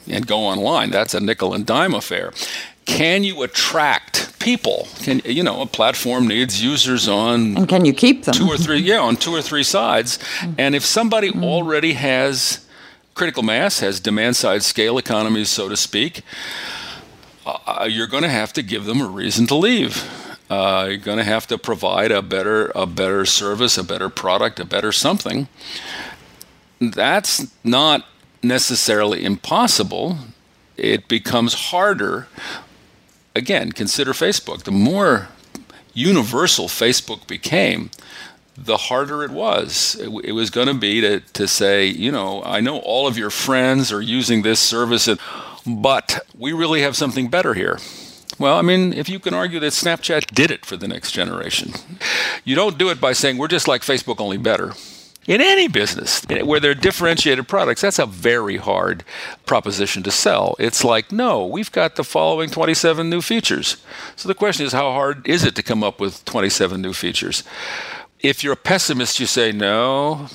and 0.08 0.26
go 0.28 0.40
online. 0.40 0.92
That's 0.92 1.14
a 1.14 1.20
nickel 1.20 1.54
and 1.54 1.66
dime 1.66 1.94
affair. 1.94 2.32
Can 2.86 3.24
you 3.24 3.42
attract 3.42 4.40
people? 4.40 4.88
Can 5.00 5.22
you 5.26 5.44
know 5.44 5.62
a 5.62 5.66
platform 5.66 6.28
needs 6.28 6.64
users 6.64 7.08
on 7.08 7.58
and 7.58 7.68
can 7.68 7.84
you 7.84 7.94
keep 7.94 8.26
them 8.26 8.34
two 8.34 8.48
or 8.48 8.58
three? 8.58 8.78
Yeah, 8.78 9.00
on 9.00 9.16
two 9.16 9.32
or 9.32 9.42
three 9.42 9.64
sides. 9.64 10.20
And 10.58 10.76
if 10.76 10.86
somebody 10.86 11.32
mm. 11.32 11.44
already 11.44 11.94
has 11.94 12.65
critical 13.16 13.44
mass, 13.44 13.80
has 13.80 14.00
demand 14.00 14.36
side 14.36 14.62
scale 14.62 14.98
economies, 14.98 15.50
so 15.50 15.70
to 15.70 15.78
speak, 15.78 16.22
uh, 17.46 17.88
you're 17.90 18.08
going 18.08 18.24
to 18.24 18.30
have 18.30 18.52
to 18.54 18.62
give 18.62 18.84
them 18.86 19.02
a 19.02 19.08
reason 19.08 19.48
to 19.48 19.56
leave. 19.56 20.04
Uh, 20.50 20.86
you're 20.90 20.98
going 20.98 21.18
to 21.18 21.24
have 21.24 21.48
to 21.48 21.58
provide 21.58 22.12
a 22.12 22.22
better, 22.22 22.72
a 22.76 22.86
better 22.86 23.26
service, 23.26 23.78
a 23.78 23.84
better 23.84 24.10
product, 24.10 24.60
a 24.60 24.66
better 24.66 24.92
something. 24.92 25.48
That's 26.80 27.48
not 27.64 28.06
necessarily 28.44 29.24
impossible. 29.24 30.18
It 30.76 31.08
becomes 31.08 31.54
harder. 31.54 32.28
Again, 33.34 33.72
consider 33.72 34.12
Facebook. 34.12 34.64
The 34.64 34.72
more 34.72 35.30
universal 35.94 36.68
Facebook 36.68 37.26
became, 37.28 37.90
the 38.58 38.78
harder 38.78 39.24
it 39.24 39.32
was. 39.32 39.96
It, 40.00 40.10
it 40.26 40.32
was 40.32 40.50
going 40.50 40.68
to 40.68 40.74
be 40.74 41.02
to, 41.02 41.20
to 41.20 41.48
say, 41.48 41.86
you 41.86 42.12
know, 42.12 42.44
I 42.44 42.62
know 42.62 42.80
all 42.80 43.08
of 43.08 43.18
your 43.18 43.30
friends 43.30 43.92
are 43.92 44.02
using 44.02 44.42
this 44.42 44.60
service, 44.60 45.08
and, 45.08 45.20
but 45.66 46.26
we 46.38 46.54
really 46.54 46.82
have 46.82 46.96
something 46.96 47.30
better 47.30 47.54
here. 47.54 47.80
Well, 48.38 48.58
I 48.58 48.62
mean, 48.62 48.92
if 48.92 49.08
you 49.08 49.20
can 49.20 49.34
argue 49.34 49.60
that 49.62 49.72
Snapchat 49.72 50.34
did 50.34 50.52
it 50.52 50.66
for 50.66 50.76
the 50.76 50.88
next 50.88 51.12
generation, 51.12 51.72
you 52.44 52.56
don't 52.56 52.78
do 52.78 52.90
it 52.90 53.00
by 53.00 53.14
saying 53.14 53.38
we're 53.38 53.48
just 53.48 53.68
like 53.68 53.82
Facebook, 53.82 54.20
only 54.20 54.38
better. 54.38 54.74
In 55.28 55.42
any 55.42 55.68
business 55.68 56.22
eh, 56.30 56.44
where 56.44 56.60
there 56.60 56.72
are 56.72 56.76
differentiated 56.76 57.48
products, 57.48 57.82
that's 57.82 57.98
a 57.98 58.06
very 58.06 58.58
hard 58.58 59.04
proposition 59.46 60.04
to 60.04 60.12
sell. 60.12 60.56
It's 60.60 60.84
like, 60.84 61.12
no, 61.12 61.46
we've 61.46 61.72
got 61.72 61.96
the 61.96 62.04
following 62.04 62.50
27 62.50 63.10
new 63.10 63.22
features. 63.22 63.78
So 64.16 64.28
the 64.28 64.36
question 64.36 64.68
is, 64.68 64.74
how 64.74 64.92
hard 64.92 65.28
is 65.28 65.44
it 65.44 65.56
to 65.56 65.64
come 65.64 65.84
up 65.84 66.00
with 66.00 66.24
27 66.26 66.80
new 66.80 66.94
features? 66.94 67.44
If 68.28 68.44
you're 68.44 68.54
a 68.54 68.58
pessimist, 68.58 69.20
you 69.20 69.26
say, 69.26 69.52
no, 69.52 70.28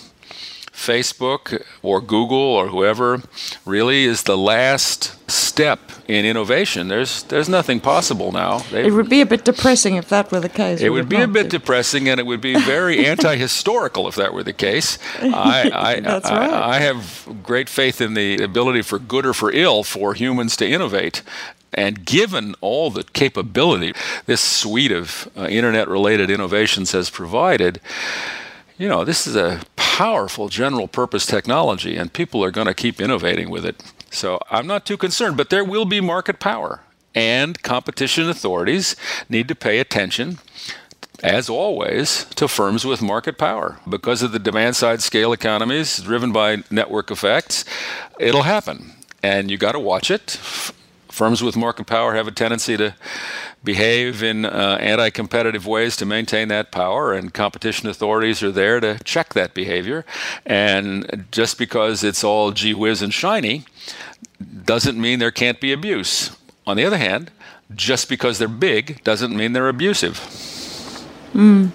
Facebook 0.80 1.62
or 1.82 2.00
Google 2.00 2.38
or 2.38 2.68
whoever 2.68 3.22
really 3.66 4.04
is 4.04 4.22
the 4.22 4.38
last 4.38 5.30
step 5.30 5.78
in 6.08 6.24
innovation. 6.24 6.88
There's 6.88 7.22
there's 7.24 7.48
nothing 7.48 7.80
possible 7.80 8.32
now. 8.32 8.58
They, 8.70 8.86
it 8.86 8.92
would 8.92 9.10
be 9.10 9.20
a 9.20 9.26
bit 9.26 9.44
depressing 9.44 9.96
if 9.96 10.08
that 10.08 10.32
were 10.32 10.40
the 10.40 10.48
case. 10.48 10.80
It 10.80 10.88
would 10.88 11.08
be 11.08 11.20
a 11.20 11.28
bit 11.28 11.50
depressing, 11.50 12.08
and 12.08 12.18
it 12.18 12.24
would 12.24 12.40
be 12.40 12.58
very 12.58 13.04
anti-historical 13.12 14.08
if 14.08 14.14
that 14.14 14.32
were 14.32 14.42
the 14.42 14.54
case. 14.54 14.98
I 15.20 15.70
I, 15.72 16.00
That's 16.12 16.30
right. 16.30 16.50
I, 16.50 16.76
I 16.76 16.78
have 16.78 17.28
great 17.42 17.68
faith 17.68 18.00
in 18.00 18.14
the 18.14 18.42
ability 18.42 18.82
for 18.82 18.98
good 18.98 19.26
or 19.26 19.34
for 19.34 19.52
ill 19.52 19.82
for 19.84 20.14
humans 20.14 20.56
to 20.56 20.66
innovate, 20.66 21.22
and 21.72 22.04
given 22.04 22.54
all 22.60 22.90
the 22.90 23.04
capability 23.04 23.92
this 24.26 24.40
suite 24.40 24.92
of 24.92 25.30
uh, 25.36 25.46
internet 25.46 25.88
related 25.88 26.30
innovations 26.30 26.92
has 26.92 27.10
provided, 27.10 27.80
you 28.78 28.88
know, 28.88 29.04
this 29.04 29.26
is 29.26 29.36
a 29.36 29.60
powerful 29.76 30.48
general 30.48 30.88
purpose 30.88 31.26
technology, 31.26 31.96
and 31.96 32.12
people 32.12 32.42
are 32.42 32.50
going 32.50 32.66
to 32.66 32.74
keep 32.74 33.00
innovating 33.00 33.50
with 33.50 33.64
it. 33.64 33.82
So 34.10 34.40
I'm 34.50 34.66
not 34.66 34.86
too 34.86 34.96
concerned, 34.96 35.36
but 35.36 35.50
there 35.50 35.64
will 35.64 35.84
be 35.84 36.00
market 36.00 36.40
power, 36.40 36.80
and 37.14 37.62
competition 37.62 38.28
authorities 38.28 38.96
need 39.28 39.48
to 39.48 39.54
pay 39.54 39.78
attention. 39.78 40.38
As 41.22 41.50
always, 41.50 42.24
to 42.36 42.48
firms 42.48 42.86
with 42.86 43.02
market 43.02 43.36
power. 43.36 43.78
Because 43.86 44.22
of 44.22 44.32
the 44.32 44.38
demand 44.38 44.74
side 44.74 45.02
scale 45.02 45.34
economies 45.34 45.98
driven 45.98 46.32
by 46.32 46.64
network 46.70 47.10
effects, 47.10 47.66
it'll 48.18 48.44
happen. 48.44 48.92
And 49.22 49.50
you 49.50 49.58
got 49.58 49.72
to 49.72 49.78
watch 49.78 50.10
it 50.10 50.40
firms 51.20 51.42
with 51.42 51.54
market 51.54 51.86
power 51.86 52.14
have 52.14 52.26
a 52.26 52.30
tendency 52.30 52.78
to 52.78 52.94
behave 53.62 54.22
in 54.22 54.46
uh, 54.46 54.78
anti 54.80 55.10
competitive 55.10 55.66
ways 55.66 55.94
to 55.94 56.06
maintain 56.06 56.48
that 56.48 56.72
power, 56.72 57.12
and 57.12 57.34
competition 57.34 57.90
authorities 57.90 58.42
are 58.42 58.50
there 58.50 58.80
to 58.80 58.98
check 59.04 59.34
that 59.34 59.52
behavior. 59.52 60.06
And 60.46 61.26
just 61.30 61.58
because 61.58 62.02
it's 62.02 62.24
all 62.24 62.52
gee 62.52 62.72
whiz 62.72 63.02
and 63.02 63.12
shiny 63.12 63.64
doesn't 64.64 64.98
mean 64.98 65.18
there 65.18 65.30
can't 65.30 65.60
be 65.60 65.74
abuse. 65.74 66.34
On 66.66 66.78
the 66.78 66.86
other 66.86 66.96
hand, 66.96 67.30
just 67.74 68.08
because 68.08 68.38
they're 68.38 68.48
big 68.70 69.04
doesn't 69.04 69.36
mean 69.36 69.52
they're 69.52 69.68
abusive. 69.68 70.14
Mm. 71.34 71.72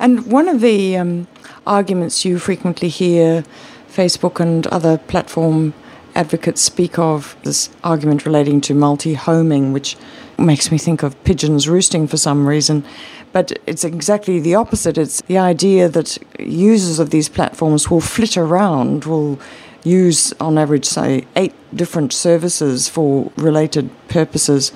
And 0.00 0.26
one 0.26 0.48
of 0.48 0.60
the 0.60 0.96
um, 0.96 1.28
arguments 1.64 2.24
you 2.24 2.40
frequently 2.40 2.88
hear 2.88 3.44
Facebook 3.88 4.40
and 4.40 4.66
other 4.66 4.98
platform 4.98 5.74
advocates 6.20 6.60
speak 6.60 6.98
of 6.98 7.34
this 7.44 7.70
argument 7.82 8.26
relating 8.26 8.60
to 8.60 8.74
multi 8.74 9.14
homing, 9.14 9.72
which 9.72 9.96
makes 10.36 10.70
me 10.70 10.76
think 10.76 11.02
of 11.02 11.22
pigeons 11.24 11.66
roosting 11.66 12.06
for 12.06 12.18
some 12.18 12.46
reason. 12.46 12.84
But 13.32 13.58
it's 13.66 13.84
exactly 13.84 14.38
the 14.38 14.54
opposite. 14.54 14.98
It's 14.98 15.22
the 15.22 15.38
idea 15.38 15.88
that 15.88 16.18
users 16.38 16.98
of 16.98 17.08
these 17.08 17.30
platforms 17.30 17.90
will 17.90 18.02
flit 18.02 18.36
around, 18.36 19.04
will 19.06 19.40
use, 19.82 20.34
on 20.38 20.58
average, 20.58 20.84
say, 20.84 21.24
eight 21.36 21.54
different 21.74 22.12
services 22.12 22.88
for 22.88 23.32
related 23.36 23.88
purposes. 24.08 24.72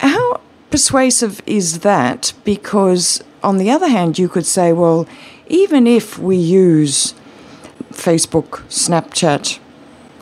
How 0.00 0.40
persuasive 0.70 1.40
is 1.46 1.80
that? 1.80 2.34
Because, 2.44 3.24
on 3.42 3.56
the 3.56 3.70
other 3.70 3.88
hand, 3.88 4.18
you 4.18 4.28
could 4.28 4.44
say, 4.44 4.74
well, 4.74 5.08
even 5.46 5.86
if 5.86 6.18
we 6.18 6.36
use 6.36 7.14
Facebook, 7.92 8.62
Snapchat, 8.68 9.58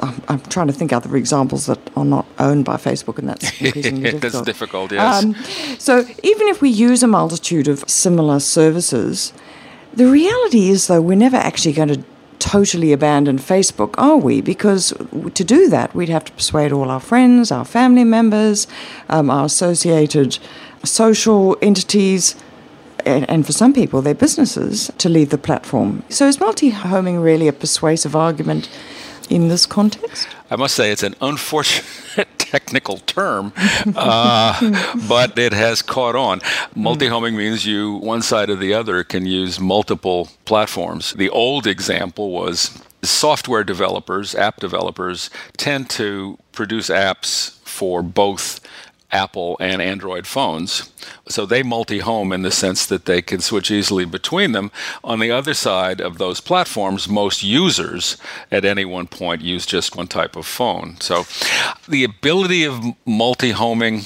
I'm, 0.05 0.23
I'm, 0.29 0.41
trying 0.41 0.67
to 0.67 0.73
think 0.73 0.93
other 0.93 1.17
examples 1.17 1.67
that 1.67 1.79
are 1.97 2.05
not 2.05 2.27
owned 2.39 2.65
by 2.65 2.77
Facebook, 2.77 3.19
and 3.19 3.29
that's 3.29 3.45
increasingly 3.61 4.03
difficult. 4.03 4.33
that's 4.33 4.43
difficult, 4.43 4.93
yes. 4.93 5.25
Um, 5.25 5.35
so 5.79 6.01
even 6.23 6.49
if 6.49 6.61
we 6.61 6.71
use 6.71 7.03
a 7.03 7.07
multitude 7.07 7.69
of 7.69 7.89
similar 7.89 8.41
services, 8.41 9.33
the 9.93 10.07
reality 10.07 10.69
is, 10.69 10.87
though, 10.87 11.01
we're 11.01 11.17
never 11.17 11.37
actually 11.37 11.73
going 11.73 11.89
to 11.89 12.05
totally 12.39 12.93
abandon 12.93 13.39
Facebook, 13.39 13.95
are 13.97 14.17
we? 14.17 14.41
Because 14.41 14.93
to 15.35 15.45
do 15.45 15.69
that, 15.69 15.95
we'd 15.95 16.11
have 16.11 16.25
to 16.25 16.33
persuade 16.33 16.73
all 16.73 16.91
our 16.91 17.01
friends, 17.01 17.51
our 17.51 17.65
family 17.65 18.05
members, 18.05 18.67
um, 19.09 19.31
our 19.31 19.47
associated 19.47 20.39
social 20.85 21.57
entities. 21.63 22.35
and 23.07 23.45
for 23.45 23.53
some 23.53 23.73
people, 23.73 24.03
their 24.03 24.15
businesses, 24.15 24.91
to 24.99 25.09
leave 25.09 25.31
the 25.31 25.39
platform. 25.39 26.03
So 26.09 26.27
is 26.27 26.41
multi 26.41 26.71
homing 26.71 27.21
really 27.21 27.49
a 27.49 27.53
persuasive 27.53 28.17
argument 28.17 28.69
in 29.31 29.49
this 29.49 29.67
context? 29.67 30.29
I 30.51 30.57
must 30.57 30.75
say 30.75 30.91
it's 30.91 31.03
an 31.03 31.15
unfortunate 31.21 32.29
technical 32.39 32.99
term, 32.99 33.53
uh, 33.97 34.97
but 35.09 35.37
it 35.39 35.53
has 35.53 35.83
caught 35.83 36.15
on. 36.15 36.41
Multi 36.75 37.09
homing 37.09 37.37
means 37.37 37.67
you, 37.67 37.95
one 37.95 38.23
side 38.23 38.51
or 38.51 38.57
the 38.57 38.75
other, 38.75 39.03
can 39.03 39.27
use 39.27 39.59
multiple 39.59 40.29
platforms. 40.45 41.13
The 41.15 41.31
old 41.31 41.67
example 41.67 42.31
was 42.31 42.81
software 43.03 43.65
developers, 43.65 44.35
app 44.35 44.61
developers, 44.61 45.31
tend 45.57 45.91
to 45.91 46.39
produce 46.53 46.89
apps 46.89 47.59
for 47.61 48.03
both 48.03 48.61
Apple 49.15 49.57
and 49.61 49.81
Android 49.81 50.27
phones. 50.27 50.91
So 51.29 51.47
they 51.47 51.63
multi 51.63 52.01
home 52.01 52.33
in 52.33 52.43
the 52.43 52.51
sense 52.51 52.85
that 52.87 53.07
they 53.07 53.23
can 53.23 53.41
switch 53.41 53.71
easily 53.71 54.05
between 54.05 54.53
them. 54.53 54.71
On 55.03 55.21
the 55.21 55.31
other 55.31 55.55
side 55.55 56.01
of 56.01 56.19
those 56.19 56.41
platforms, 56.41 57.09
most 57.09 57.43
users 57.43 58.19
at 58.51 58.65
any 58.65 58.85
one 58.85 59.07
point 59.07 59.41
use 59.41 59.65
just 59.65 59.97
one 59.97 60.09
type 60.09 60.37
of 60.37 60.47
phone. 60.47 61.01
So 61.01 61.25
the 61.89 62.05
ability 62.05 62.65
of 62.65 62.83
multi 63.07 63.53
homing, 63.53 64.03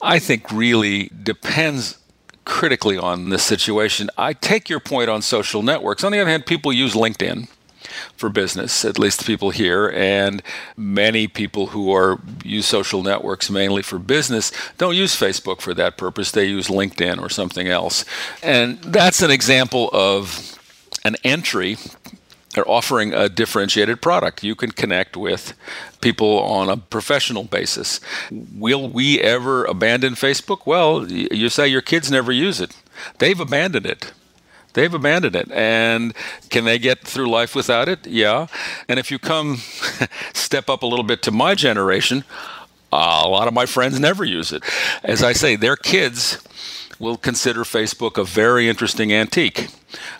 I 0.00 0.20
think, 0.20 0.50
really 0.52 1.10
depends 1.22 1.98
critically 2.44 2.96
on 2.96 3.28
the 3.28 3.38
situation. 3.38 4.10
I 4.16 4.32
take 4.32 4.68
your 4.68 4.80
point 4.80 5.10
on 5.10 5.22
social 5.22 5.62
networks. 5.62 6.04
On 6.04 6.12
the 6.12 6.20
other 6.20 6.30
hand, 6.30 6.46
people 6.46 6.72
use 6.72 6.94
LinkedIn 6.94 7.48
for 8.20 8.28
business, 8.28 8.84
at 8.84 8.98
least 8.98 9.18
the 9.18 9.24
people 9.24 9.50
here, 9.50 9.90
and 9.90 10.42
many 10.76 11.26
people 11.26 11.68
who 11.68 11.92
are 11.92 12.20
use 12.44 12.66
social 12.66 13.02
networks 13.02 13.50
mainly 13.50 13.82
for 13.82 13.98
business 13.98 14.52
don't 14.78 14.94
use 14.94 15.18
Facebook 15.18 15.60
for 15.60 15.74
that 15.74 15.96
purpose. 15.96 16.30
They 16.30 16.44
use 16.44 16.68
LinkedIn 16.68 17.20
or 17.20 17.30
something 17.30 17.66
else. 17.66 18.04
And 18.42 18.78
that's 18.82 19.22
an 19.22 19.30
example 19.30 19.88
of 19.92 20.58
an 21.02 21.16
entry 21.24 21.78
they're 22.54 22.68
offering 22.68 23.14
a 23.14 23.28
differentiated 23.28 24.02
product. 24.02 24.42
You 24.42 24.56
can 24.56 24.72
connect 24.72 25.16
with 25.16 25.54
people 26.00 26.40
on 26.40 26.68
a 26.68 26.76
professional 26.76 27.44
basis. 27.44 28.00
Will 28.30 28.88
we 28.88 29.20
ever 29.20 29.64
abandon 29.64 30.14
Facebook? 30.14 30.66
Well, 30.66 31.08
you 31.10 31.48
say 31.48 31.68
your 31.68 31.80
kids 31.80 32.10
never 32.10 32.32
use 32.32 32.60
it. 32.60 32.74
They've 33.18 33.38
abandoned 33.38 33.86
it. 33.86 34.12
They've 34.72 34.92
abandoned 34.92 35.36
it. 35.36 35.50
And 35.50 36.14
can 36.48 36.64
they 36.64 36.78
get 36.78 37.00
through 37.00 37.28
life 37.28 37.54
without 37.54 37.88
it? 37.88 38.06
Yeah. 38.06 38.46
And 38.88 38.98
if 38.98 39.10
you 39.10 39.18
come 39.18 39.56
step 40.32 40.68
up 40.68 40.82
a 40.82 40.86
little 40.86 41.04
bit 41.04 41.22
to 41.22 41.30
my 41.30 41.54
generation, 41.54 42.24
a 42.92 43.28
lot 43.28 43.48
of 43.48 43.54
my 43.54 43.66
friends 43.66 44.00
never 44.00 44.24
use 44.24 44.52
it. 44.52 44.62
As 45.02 45.22
I 45.22 45.32
say, 45.32 45.56
their 45.56 45.76
kids 45.76 46.42
will 46.98 47.16
consider 47.16 47.60
Facebook 47.60 48.18
a 48.18 48.24
very 48.24 48.68
interesting 48.68 49.12
antique. 49.12 49.68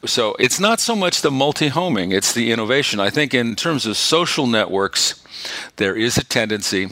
So 0.06 0.34
it's 0.38 0.58
not 0.58 0.80
so 0.80 0.96
much 0.96 1.20
the 1.20 1.30
multi 1.30 1.68
homing, 1.68 2.10
it's 2.10 2.32
the 2.32 2.50
innovation. 2.50 3.00
I 3.00 3.10
think 3.10 3.34
in 3.34 3.54
terms 3.54 3.86
of 3.86 3.96
social 3.96 4.46
networks, 4.46 5.22
there 5.76 5.94
is 5.94 6.16
a 6.16 6.24
tendency 6.24 6.88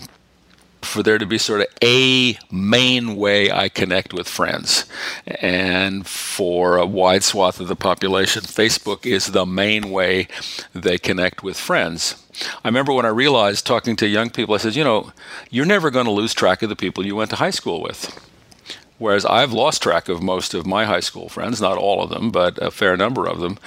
for 0.82 1.02
there 1.02 1.18
to 1.18 1.26
be 1.26 1.38
sort 1.38 1.60
of 1.60 1.66
a 1.82 2.38
main 2.50 3.16
way 3.16 3.50
I 3.50 3.68
connect 3.68 4.12
with 4.12 4.28
friends. 4.28 4.84
And 5.26 6.06
for 6.06 6.76
a 6.76 6.86
wide 6.86 7.24
swath 7.24 7.60
of 7.60 7.68
the 7.68 7.76
population, 7.76 8.42
Facebook 8.42 9.04
is 9.06 9.28
the 9.28 9.46
main 9.46 9.90
way 9.90 10.28
they 10.74 10.98
connect 10.98 11.42
with 11.42 11.58
friends. 11.58 12.24
I 12.64 12.68
remember 12.68 12.92
when 12.92 13.06
I 13.06 13.10
realized 13.10 13.66
talking 13.66 13.96
to 13.96 14.06
young 14.06 14.30
people, 14.30 14.54
I 14.54 14.58
said, 14.58 14.76
you 14.76 14.84
know, 14.84 15.12
you're 15.50 15.66
never 15.66 15.90
going 15.90 16.06
to 16.06 16.12
lose 16.12 16.34
track 16.34 16.62
of 16.62 16.68
the 16.68 16.76
people 16.76 17.04
you 17.04 17.16
went 17.16 17.30
to 17.30 17.36
high 17.36 17.50
school 17.50 17.82
with. 17.82 18.24
Whereas 18.98 19.24
I've 19.24 19.52
lost 19.52 19.82
track 19.82 20.08
of 20.08 20.22
most 20.22 20.54
of 20.54 20.66
my 20.66 20.84
high 20.84 21.00
school 21.00 21.28
friends, 21.28 21.60
not 21.60 21.78
all 21.78 22.02
of 22.02 22.10
them, 22.10 22.30
but 22.32 22.58
a 22.58 22.70
fair 22.72 22.96
number 22.96 23.26
of 23.26 23.38
them, 23.38 23.58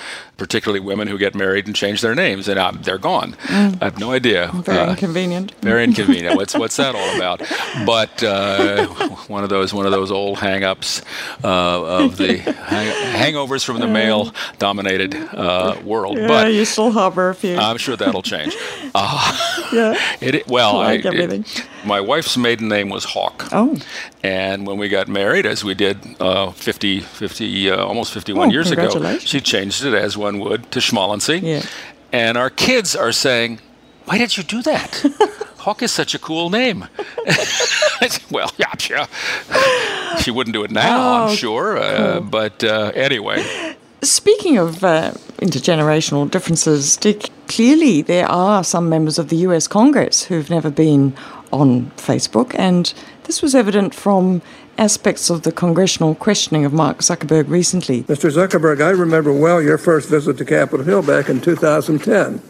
particularly 0.42 0.80
women 0.80 1.08
who 1.08 1.20
get 1.20 1.36
married 1.36 1.68
and 1.68 1.76
change 1.76 2.02
their 2.02 2.16
names, 2.16 2.48
and 2.48 2.60
I'm, 2.60 2.82
they're 2.82 2.98
gone. 2.98 3.34
Mm. 3.44 3.80
I 3.80 3.86
have 3.86 4.00
no 4.00 4.12
idea. 4.12 4.50
Very 4.52 4.80
uh, 4.80 4.90
inconvenient. 4.90 5.54
Very 5.62 5.84
inconvenient. 5.90 6.36
what's 6.36 6.56
what's 6.56 6.78
that 6.78 6.96
all 6.96 7.16
about? 7.16 7.44
But 7.86 8.24
uh, 8.24 8.88
one 9.28 9.44
of 9.44 9.52
those 9.52 9.72
one 9.72 9.86
of 9.86 9.92
those 9.92 10.10
old 10.10 10.40
hang-ups 10.40 11.04
uh, 11.44 12.06
of 12.06 12.18
the 12.18 12.38
hang- 12.74 13.34
hangovers 13.34 13.64
from 13.64 13.80
the 13.80 13.88
male-dominated 13.88 15.14
uh, 15.14 15.76
world. 15.84 16.18
Yeah, 16.18 16.28
but 16.28 16.52
you 16.52 16.66
still 16.66 16.90
harbor 16.90 17.30
a 17.30 17.36
few. 17.36 17.58
I'm 17.58 17.78
sure 17.78 17.96
that'll 17.96 18.24
change. 18.24 18.56
Uh, 18.96 19.68
yeah. 19.72 20.16
It, 20.22 20.48
well, 20.48 20.78
like 20.78 21.06
I, 21.06 21.10
everything. 21.10 21.42
It, 21.42 21.68
my 21.86 22.02
wife's 22.02 22.38
maiden 22.38 22.68
name 22.68 22.90
was 22.90 23.04
Hawk. 23.04 23.48
Oh. 23.52 23.78
And 24.24 24.68
when 24.68 24.78
we 24.78 24.88
got 24.90 25.08
married, 25.08 25.46
as 25.46 25.64
we 25.64 25.74
did 25.74 25.98
uh, 26.20 26.52
50, 26.52 27.00
50 27.00 27.72
uh, 27.72 27.86
almost 27.86 28.14
51 28.14 28.50
oh, 28.50 28.52
years 28.52 28.72
ago, 28.72 29.18
she 29.18 29.42
changed 29.42 29.84
it 29.84 29.94
as 29.94 30.18
one 30.18 30.31
would 30.40 30.72
to 30.72 30.80
Schmalensee. 30.80 31.42
Yeah. 31.42 31.66
And 32.12 32.38
our 32.38 32.50
kids 32.50 32.96
are 32.96 33.12
saying, 33.12 33.60
why 34.06 34.18
did 34.18 34.38
you 34.38 34.44
do 34.44 34.62
that? 34.64 35.06
Hawk 35.58 35.84
is 35.84 35.92
such 35.92 36.16
a 36.16 36.20
cool 36.20 36.50
name. 36.50 36.88
well, 38.32 38.52
yeah, 38.58 38.74
yeah. 38.90 40.16
She 40.18 40.32
wouldn't 40.32 40.54
do 40.54 40.64
it 40.64 40.72
now, 40.72 40.98
oh, 40.98 41.28
I'm 41.28 41.36
sure. 41.36 41.78
Uh. 41.78 42.20
But 42.20 42.64
uh, 42.64 42.92
anyway. 42.96 43.76
Speaking 44.02 44.58
of 44.58 44.84
uh, 44.84 45.12
intergenerational 45.38 46.30
differences, 46.30 46.98
Dick, 46.98 47.30
clearly 47.48 48.02
there 48.02 48.28
are 48.28 48.64
some 48.64 48.90
members 48.90 49.20
of 49.20 49.30
the 49.30 49.36
US 49.38 49.68
Congress 49.68 50.24
who've 50.24 50.50
never 50.50 50.72
been 50.72 51.14
on 51.54 51.92
Facebook, 51.92 52.56
and 52.58 52.92
this 53.26 53.44
was 53.44 53.54
evident 53.54 53.94
from 53.94 54.42
aspects 54.82 55.30
of 55.30 55.44
the 55.44 55.52
congressional 55.52 56.16
questioning 56.16 56.66
of 56.66 56.74
Mark 56.74 57.02
Zuckerberg 57.02 57.48
recently. 57.48 58.02
Mr. 58.06 58.32
Zuckerberg, 58.32 58.84
I 58.84 58.90
remember 58.90 59.32
well 59.32 59.62
your 59.62 59.78
first 59.78 60.10
visit 60.10 60.40
to 60.40 60.46
Capitol 60.46 60.84
Hill 60.84 61.04
back 61.04 61.30
in 61.30 61.40
2010. 61.40 62.42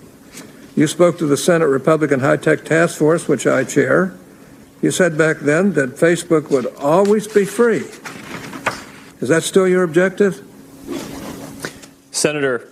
You 0.74 0.88
spoke 0.88 1.17
to 1.17 1.26
the 1.26 1.36
Senate 1.36 1.67
Republican 1.67 2.22
High 2.22 2.38
Tech 2.38 2.63
Task 2.63 2.98
Force, 2.98 3.28
which 3.28 3.46
I 3.46 3.65
chair. 3.65 4.17
You 4.82 4.91
said 4.91 5.17
back 5.17 5.39
then 5.39 5.74
that 5.74 5.98
Facebook 5.98 6.50
would 6.50 6.67
always 6.78 7.28
be 7.28 7.44
free. 7.44 7.84
Is 9.20 9.28
that 9.28 9.44
still 9.44 9.67
your 9.67 9.84
objective? 9.84 10.41
Senator, 12.12 12.65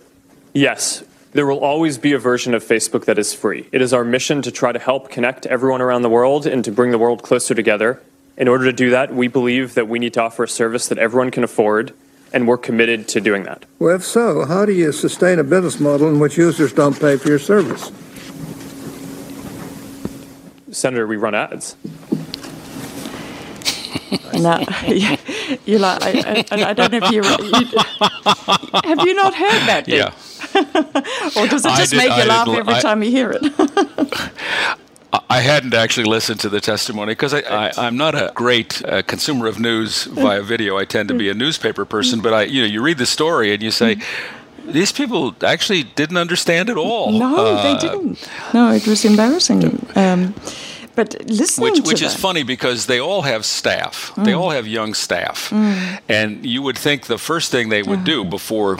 yes. 0.53 1.03
There 1.33 1.45
will 1.45 1.59
always 1.59 1.97
be 1.97 2.13
a 2.13 2.17
version 2.17 2.53
of 2.53 2.63
Facebook 2.63 3.03
that 3.05 3.19
is 3.19 3.33
free. 3.33 3.67
It 3.73 3.81
is 3.81 3.91
our 3.91 4.05
mission 4.05 4.41
to 4.43 4.51
try 4.51 4.71
to 4.71 4.79
help 4.79 5.11
connect 5.11 5.45
everyone 5.47 5.81
around 5.81 6.03
the 6.03 6.09
world 6.09 6.47
and 6.47 6.63
to 6.63 6.71
bring 6.71 6.91
the 6.91 6.97
world 6.97 7.23
closer 7.23 7.53
together. 7.53 8.01
In 8.39 8.47
order 8.47 8.63
to 8.63 8.73
do 8.73 8.89
that, 8.91 9.13
we 9.13 9.27
believe 9.27 9.73
that 9.73 9.89
we 9.89 9.99
need 9.99 10.13
to 10.13 10.21
offer 10.21 10.45
a 10.45 10.47
service 10.47 10.87
that 10.87 10.97
everyone 10.97 11.29
can 11.29 11.43
afford, 11.43 11.93
and 12.31 12.47
we're 12.47 12.57
committed 12.57 13.05
to 13.09 13.19
doing 13.19 13.43
that. 13.43 13.65
Well, 13.79 13.93
if 13.93 14.05
so, 14.05 14.45
how 14.45 14.65
do 14.65 14.71
you 14.71 14.93
sustain 14.93 15.39
a 15.39 15.43
business 15.43 15.77
model 15.77 16.07
in 16.07 16.19
which 16.19 16.37
users 16.37 16.71
don't 16.71 16.97
pay 16.97 17.17
for 17.17 17.27
your 17.27 17.37
service? 17.37 17.91
Senator, 20.71 21.05
we 21.05 21.17
run 21.17 21.35
ads. 21.35 21.75
no, 24.33 24.63
you 25.65 25.77
like, 25.79 26.01
I, 26.01 26.45
I, 26.49 26.63
I, 26.69 26.73
don't 26.73 26.91
know 26.93 26.99
if 27.03 27.11
you, 27.11 27.21
you 27.21 27.81
have 28.85 29.05
you 29.05 29.15
not 29.15 29.35
heard 29.35 29.67
that 29.67 29.83
yet? 29.85 30.13
Yeah. 30.13 30.29
or 31.35 31.47
does 31.47 31.65
it 31.65 31.75
just 31.75 31.91
did, 31.91 31.97
make 31.97 32.07
you 32.07 32.23
I 32.23 32.25
laugh 32.25 32.45
did, 32.45 32.59
every 32.59 32.75
I, 32.75 32.79
time 32.79 33.03
you 33.03 33.11
hear 33.11 33.31
it? 33.31 33.41
I 35.11 35.39
hadn't 35.39 35.73
actually 35.73 36.05
listened 36.05 36.39
to 36.41 36.49
the 36.49 36.61
testimony 36.61 37.13
because 37.13 37.33
I, 37.33 37.71
am 37.77 37.97
not 37.97 38.13
a 38.13 38.31
great 38.35 38.83
uh, 38.85 39.01
consumer 39.01 39.47
of 39.47 39.59
news 39.59 40.03
via 40.03 40.43
video. 40.43 40.77
I 40.77 40.85
tend 40.85 41.09
to 41.09 41.15
be 41.15 41.29
a 41.29 41.33
newspaper 41.33 41.83
person, 41.83 42.21
but 42.21 42.33
I, 42.33 42.43
you 42.43 42.61
know, 42.61 42.67
you 42.67 42.81
read 42.81 42.99
the 42.99 43.07
story 43.07 43.51
and 43.53 43.63
you 43.63 43.71
say, 43.71 43.97
these 44.67 44.91
people 44.91 45.35
actually 45.43 45.83
didn't 45.83 46.17
understand 46.17 46.69
at 46.69 46.77
all. 46.77 47.11
No, 47.11 47.35
uh, 47.35 47.63
they 47.63 47.87
didn't. 47.87 48.29
No, 48.53 48.71
it 48.71 48.85
was 48.85 49.03
embarrassing. 49.03 49.87
Um, 49.95 50.35
but 50.95 51.15
listening 51.25 51.71
which, 51.71 51.81
which 51.85 52.01
is 52.01 52.13
that, 52.13 52.19
funny 52.19 52.43
because 52.43 52.85
they 52.85 52.99
all 52.99 53.23
have 53.23 53.45
staff. 53.45 54.11
They 54.17 54.33
all 54.33 54.49
have 54.49 54.67
young 54.67 54.93
staff, 54.93 55.51
and 56.09 56.45
you 56.45 56.61
would 56.61 56.77
think 56.77 57.05
the 57.05 57.17
first 57.17 57.51
thing 57.51 57.69
they 57.69 57.83
would 57.83 58.03
do 58.03 58.25
before 58.25 58.77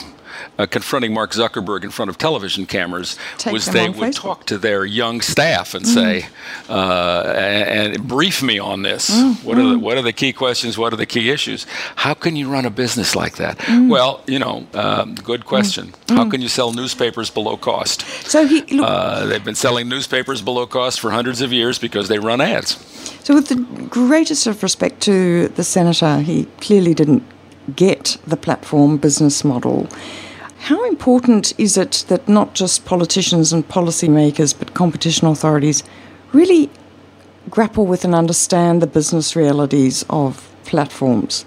uh, 0.58 0.66
confronting 0.66 1.12
Mark 1.14 1.32
Zuckerberg 1.32 1.84
in 1.84 1.90
front 1.90 2.08
of 2.08 2.18
television 2.18 2.66
cameras 2.66 3.16
Take 3.38 3.52
was 3.52 3.66
they 3.66 3.88
would 3.88 3.96
Facebook. 4.12 4.14
talk 4.14 4.46
to 4.46 4.58
their 4.58 4.84
young 4.84 5.20
staff 5.20 5.74
and 5.74 5.86
say, 5.86 6.26
uh, 6.68 7.34
and, 7.36 7.94
and 7.94 8.08
brief 8.08 8.42
me 8.42 8.58
on 8.58 8.82
this. 8.82 9.10
What 9.42 9.58
are 9.58 9.68
the 9.68 9.78
what 9.78 9.96
are 9.96 10.02
the 10.02 10.12
key 10.12 10.32
questions? 10.32 10.76
What 10.78 10.92
are 10.92 10.96
the 10.96 11.06
key 11.06 11.30
issues? 11.30 11.66
How 11.96 12.14
can 12.14 12.36
you 12.36 12.48
run 12.50 12.64
a 12.66 12.70
business 12.70 13.14
like 13.16 13.36
that? 13.36 13.58
Well, 13.88 14.22
you 14.26 14.38
know, 14.38 14.66
um, 14.74 15.14
good 15.16 15.44
question. 15.44 15.92
How 16.08 16.28
can 16.28 16.40
you 16.40 16.48
sell 16.48 16.72
newspapers 16.72 17.30
below 17.30 17.56
cost? 17.56 18.02
so 18.28 18.46
he 18.46 18.60
look, 18.76 18.86
Uh, 18.88 19.26
they've 19.26 19.44
been 19.44 19.54
selling 19.54 19.88
newspapers 19.88 20.42
below 20.42 20.66
cost 20.66 21.00
for 21.00 21.10
hundreds 21.10 21.40
of 21.40 21.52
years 21.52 21.78
because 21.78 22.08
they 22.08 22.18
run 22.18 22.40
ads. 22.40 22.76
So, 23.24 23.34
with 23.34 23.48
the 23.48 23.56
greatest 23.90 24.46
of 24.46 24.62
respect 24.62 25.00
to 25.02 25.48
the 25.48 25.64
senator, 25.64 26.20
he 26.20 26.46
clearly 26.60 26.94
didn't 26.94 27.22
get 27.76 28.16
the 28.26 28.36
platform 28.36 28.96
business 28.96 29.44
model. 29.44 29.88
How 30.58 30.84
important 30.84 31.58
is 31.58 31.76
it 31.76 32.04
that 32.08 32.28
not 32.28 32.54
just 32.54 32.84
politicians 32.84 33.52
and 33.52 33.66
policymakers, 33.66 34.56
but 34.58 34.74
competition 34.74 35.26
authorities 35.26 35.82
really 36.32 36.70
grapple 37.48 37.86
with 37.86 38.04
and 38.04 38.14
understand 38.14 38.82
the 38.82 38.86
business 38.86 39.34
realities 39.34 40.04
of 40.10 40.54
platforms? 40.64 41.44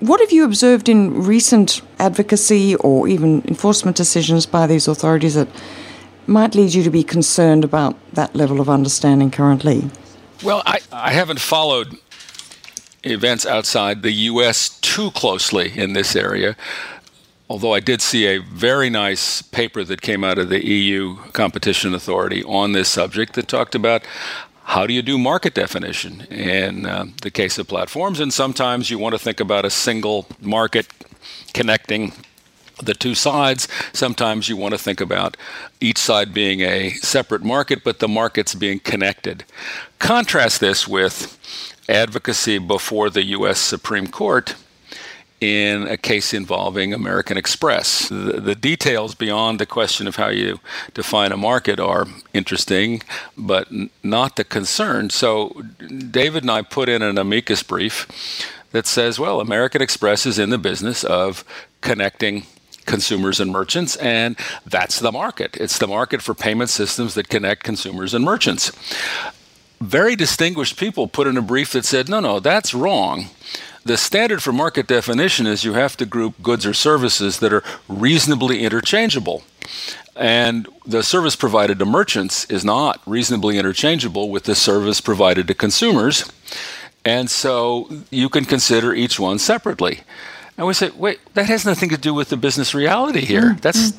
What 0.00 0.20
have 0.20 0.32
you 0.32 0.44
observed 0.44 0.88
in 0.88 1.24
recent 1.24 1.80
advocacy 1.98 2.76
or 2.76 3.08
even 3.08 3.42
enforcement 3.46 3.96
decisions 3.96 4.46
by 4.46 4.66
these 4.66 4.86
authorities 4.86 5.34
that 5.34 5.48
might 6.26 6.54
lead 6.54 6.74
you 6.74 6.82
to 6.82 6.90
be 6.90 7.02
concerned 7.02 7.64
about 7.64 7.96
that 8.12 8.34
level 8.34 8.60
of 8.60 8.68
understanding 8.68 9.30
currently? 9.30 9.90
Well, 10.42 10.62
I, 10.66 10.80
I 10.92 11.12
haven't 11.12 11.40
followed 11.40 11.96
events 13.04 13.46
outside 13.46 14.02
the 14.02 14.12
U.S. 14.12 14.78
too 14.80 15.10
closely 15.10 15.76
in 15.78 15.92
this 15.92 16.16
area. 16.16 16.56
Although 17.48 17.74
I 17.74 17.80
did 17.80 18.00
see 18.00 18.26
a 18.26 18.38
very 18.38 18.88
nice 18.88 19.42
paper 19.42 19.84
that 19.84 20.00
came 20.00 20.24
out 20.24 20.38
of 20.38 20.48
the 20.48 20.66
EU 20.66 21.16
Competition 21.32 21.94
Authority 21.94 22.42
on 22.44 22.72
this 22.72 22.88
subject 22.88 23.34
that 23.34 23.48
talked 23.48 23.74
about 23.74 24.02
how 24.64 24.86
do 24.86 24.94
you 24.94 25.02
do 25.02 25.18
market 25.18 25.54
definition 25.54 26.22
in 26.22 26.86
uh, 26.86 27.04
the 27.20 27.30
case 27.30 27.58
of 27.58 27.68
platforms. 27.68 28.18
And 28.18 28.32
sometimes 28.32 28.90
you 28.90 28.98
want 28.98 29.14
to 29.14 29.18
think 29.18 29.40
about 29.40 29.66
a 29.66 29.70
single 29.70 30.26
market 30.40 30.86
connecting 31.52 32.12
the 32.82 32.94
two 32.94 33.14
sides. 33.14 33.68
Sometimes 33.92 34.48
you 34.48 34.56
want 34.56 34.72
to 34.72 34.78
think 34.78 35.00
about 35.00 35.36
each 35.80 35.98
side 35.98 36.32
being 36.32 36.62
a 36.62 36.90
separate 36.94 37.44
market, 37.44 37.84
but 37.84 37.98
the 37.98 38.08
markets 38.08 38.54
being 38.54 38.80
connected. 38.80 39.44
Contrast 39.98 40.60
this 40.60 40.88
with 40.88 41.38
advocacy 41.88 42.58
before 42.58 43.10
the 43.10 43.24
U.S. 43.26 43.58
Supreme 43.58 44.06
Court 44.06 44.54
in 45.40 45.86
a 45.88 45.96
case 45.96 46.32
involving 46.32 46.94
American 46.94 47.36
Express. 47.36 48.08
The, 48.08 48.40
the, 48.40 48.54
details 48.54 49.14
beyond 49.14 49.58
the 49.58 49.66
question 49.66 50.06
of 50.06 50.16
how 50.16 50.28
you 50.28 50.58
define 50.94 51.32
a 51.32 51.36
market 51.36 51.78
are 51.78 52.06
interesting, 52.32 53.02
but 53.36 53.70
n- 53.70 53.90
not 54.02 54.36
the 54.36 54.44
concern. 54.44 55.10
So, 55.10 55.62
David 56.10 56.44
and 56.44 56.50
I 56.50 56.62
put 56.62 56.88
in 56.88 57.02
an 57.02 57.18
amicus 57.18 57.62
brief 57.62 58.06
that 58.70 58.86
says, 58.86 59.18
well, 59.18 59.40
American 59.40 59.82
Express 59.82 60.24
is 60.24 60.38
in 60.38 60.50
the 60.50 60.58
business 60.58 61.04
of 61.04 61.44
connecting 61.82 62.46
consumers 62.86 63.38
and 63.38 63.50
merchants, 63.50 63.96
and 63.96 64.36
that's 64.64 65.00
the 65.00 65.12
market. 65.12 65.56
It's 65.58 65.78
the 65.78 65.88
market 65.88 66.22
for 66.22 66.34
payment 66.34 66.70
systems 66.70 67.14
that 67.14 67.28
connect 67.28 67.64
consumers 67.64 68.14
and 68.14 68.24
merchants 68.24 68.72
very 69.80 70.16
distinguished 70.16 70.78
people 70.78 71.06
put 71.06 71.26
in 71.26 71.36
a 71.36 71.42
brief 71.42 71.72
that 71.72 71.84
said, 71.84 72.08
no, 72.08 72.20
no, 72.20 72.40
that's 72.40 72.74
wrong. 72.74 73.26
The 73.84 73.98
standard 73.98 74.42
for 74.42 74.52
market 74.52 74.86
definition 74.86 75.46
is 75.46 75.64
you 75.64 75.74
have 75.74 75.96
to 75.98 76.06
group 76.06 76.42
goods 76.42 76.64
or 76.64 76.72
services 76.72 77.40
that 77.40 77.52
are 77.52 77.62
reasonably 77.86 78.62
interchangeable. 78.62 79.42
And 80.16 80.68
the 80.86 81.02
service 81.02 81.36
provided 81.36 81.78
to 81.80 81.84
merchants 81.84 82.44
is 82.46 82.64
not 82.64 83.00
reasonably 83.04 83.58
interchangeable 83.58 84.30
with 84.30 84.44
the 84.44 84.54
service 84.54 85.00
provided 85.00 85.48
to 85.48 85.54
consumers. 85.54 86.30
And 87.04 87.30
so 87.30 87.90
you 88.10 88.30
can 88.30 88.46
consider 88.46 88.94
each 88.94 89.20
one 89.20 89.38
separately. 89.38 90.00
And 90.56 90.66
we 90.66 90.72
say, 90.72 90.90
wait, 90.90 91.18
that 91.34 91.46
has 91.46 91.66
nothing 91.66 91.90
to 91.90 91.98
do 91.98 92.14
with 92.14 92.28
the 92.28 92.36
business 92.36 92.74
reality 92.74 93.24
here. 93.24 93.50
Mm-hmm. 93.50 93.60
That's 93.60 93.92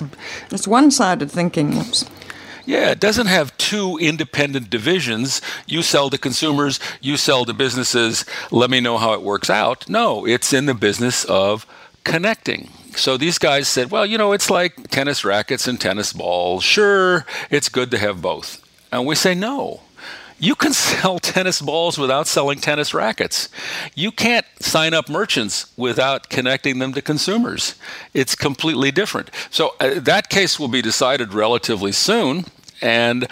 it's 0.52 0.68
one-sided 0.68 1.30
thinking. 1.30 1.78
Oops. 1.78 2.06
Yeah, 2.66 2.90
it 2.92 3.00
doesn't 3.00 3.28
have 3.28 3.56
two 3.58 3.98
independent 3.98 4.70
divisions. 4.70 5.42
You 5.68 5.82
sell 5.82 6.10
to 6.10 6.18
consumers, 6.18 6.80
you 7.00 7.18
sell 7.18 7.46
to 7.46 7.54
businesses, 7.54 8.26
let 8.52 8.70
me 8.70 8.80
know 8.80 8.98
how 8.98 9.14
it 9.14 9.22
works 9.22 9.50
out. 9.50 9.88
No, 9.88 10.26
it's 10.26 10.52
in 10.52 10.66
the 10.66 10.74
business 10.74 11.26
of 11.26 11.66
connecting. 12.04 12.70
So 12.96 13.18
these 13.18 13.38
guys 13.38 13.68
said, 13.68 13.92
well, 13.92 14.06
you 14.06 14.18
know, 14.18 14.32
it's 14.32 14.50
like 14.50 14.90
tennis 14.90 15.26
rackets 15.26 15.68
and 15.68 15.80
tennis 15.80 16.14
balls. 16.14 16.64
Sure, 16.64 17.26
it's 17.52 17.70
good 17.70 17.92
to 17.92 17.98
have 17.98 18.22
both. 18.22 18.62
And 18.92 19.06
we 19.06 19.16
say, 19.16 19.36
no. 19.36 19.82
You 20.38 20.56
can 20.56 20.74
sell 20.92 21.20
tennis 21.20 21.62
balls 21.62 21.98
without 21.98 22.28
selling 22.28 22.60
tennis 22.60 22.94
rackets. 22.94 23.50
You 23.96 24.12
can't 24.12 24.46
sign 24.60 24.94
up 24.94 25.10
merchants 25.10 25.72
without 25.78 26.30
connecting 26.30 26.80
them 26.80 26.94
to 26.94 27.02
consumers. 27.02 27.76
It's 28.14 28.36
completely 28.36 28.92
different. 28.92 29.32
So 29.50 29.76
uh, 29.80 30.00
that 30.00 30.30
case 30.30 30.60
will 30.60 30.68
be 30.68 30.82
decided 30.82 31.34
relatively 31.34 31.92
soon. 31.92 32.46
And 32.82 33.28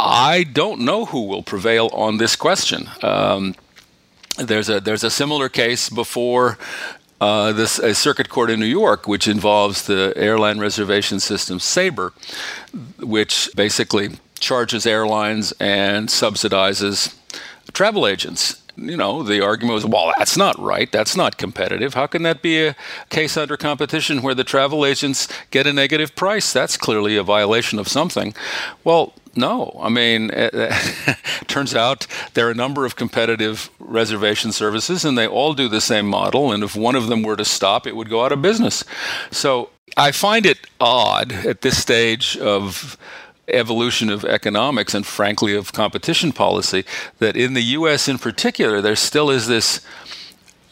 I 0.00 0.44
don't 0.44 0.80
know 0.80 1.06
who 1.06 1.24
will 1.24 1.42
prevail 1.42 1.90
on 1.92 2.18
this 2.18 2.36
question. 2.36 2.88
Um, 3.02 3.54
there's 4.36 4.68
a 4.68 4.80
there's 4.80 5.02
a 5.02 5.10
similar 5.10 5.48
case 5.48 5.90
before 5.90 6.58
uh, 7.20 7.52
this 7.52 7.78
a 7.78 7.94
circuit 7.94 8.28
court 8.28 8.50
in 8.50 8.60
New 8.60 8.66
York, 8.66 9.08
which 9.08 9.26
involves 9.26 9.86
the 9.86 10.12
airline 10.16 10.60
reservation 10.60 11.18
system 11.18 11.58
Sabre, 11.58 12.12
which 13.00 13.50
basically 13.56 14.10
charges 14.38 14.86
airlines 14.86 15.52
and 15.58 16.08
subsidizes 16.08 17.16
travel 17.72 18.06
agents 18.06 18.62
you 18.78 18.96
know, 18.96 19.22
the 19.22 19.42
argument 19.42 19.74
was, 19.74 19.86
well, 19.86 20.12
that's 20.16 20.36
not 20.36 20.58
right. 20.58 20.90
That's 20.90 21.16
not 21.16 21.36
competitive. 21.36 21.94
How 21.94 22.06
can 22.06 22.22
that 22.22 22.42
be 22.42 22.66
a 22.66 22.76
case 23.10 23.36
under 23.36 23.56
competition 23.56 24.22
where 24.22 24.34
the 24.34 24.44
travel 24.44 24.84
agents 24.84 25.28
get 25.50 25.66
a 25.66 25.72
negative 25.72 26.14
price? 26.14 26.52
That's 26.52 26.76
clearly 26.76 27.16
a 27.16 27.22
violation 27.22 27.78
of 27.78 27.88
something. 27.88 28.34
Well, 28.84 29.12
no. 29.34 29.78
I 29.80 29.88
mean, 29.88 30.30
it, 30.30 30.50
it 30.54 31.48
turns 31.48 31.74
out 31.74 32.06
there 32.34 32.48
are 32.48 32.50
a 32.50 32.54
number 32.54 32.84
of 32.84 32.96
competitive 32.96 33.70
reservation 33.78 34.52
services, 34.52 35.04
and 35.04 35.16
they 35.16 35.26
all 35.26 35.54
do 35.54 35.68
the 35.68 35.80
same 35.80 36.06
model. 36.08 36.52
And 36.52 36.62
if 36.62 36.76
one 36.76 36.94
of 36.94 37.08
them 37.08 37.22
were 37.22 37.36
to 37.36 37.44
stop, 37.44 37.86
it 37.86 37.96
would 37.96 38.10
go 38.10 38.24
out 38.24 38.32
of 38.32 38.42
business. 38.42 38.84
So 39.30 39.70
I 39.96 40.12
find 40.12 40.46
it 40.46 40.58
odd 40.80 41.32
at 41.32 41.62
this 41.62 41.78
stage 41.78 42.36
of 42.36 42.96
evolution 43.48 44.10
of 44.10 44.24
economics 44.24 44.94
and 44.94 45.06
frankly 45.06 45.54
of 45.54 45.72
competition 45.72 46.32
policy 46.32 46.84
that 47.18 47.36
in 47.36 47.54
the 47.54 47.62
US 47.62 48.08
in 48.08 48.18
particular 48.18 48.80
there 48.80 48.96
still 48.96 49.30
is 49.30 49.46
this 49.46 49.80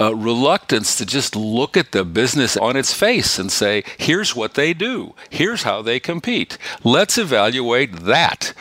uh, 0.00 0.14
reluctance 0.14 0.96
to 0.96 1.06
just 1.06 1.34
look 1.34 1.76
at 1.76 1.92
the 1.92 2.04
business 2.04 2.56
on 2.56 2.76
its 2.76 2.92
face 2.92 3.38
and 3.38 3.50
say, 3.50 3.82
here's 3.98 4.36
what 4.36 4.54
they 4.54 4.74
do, 4.74 5.14
here's 5.30 5.62
how 5.62 5.82
they 5.82 5.98
compete. 5.98 6.58
Let's 6.84 7.18
evaluate 7.18 7.92
that. 8.00 8.52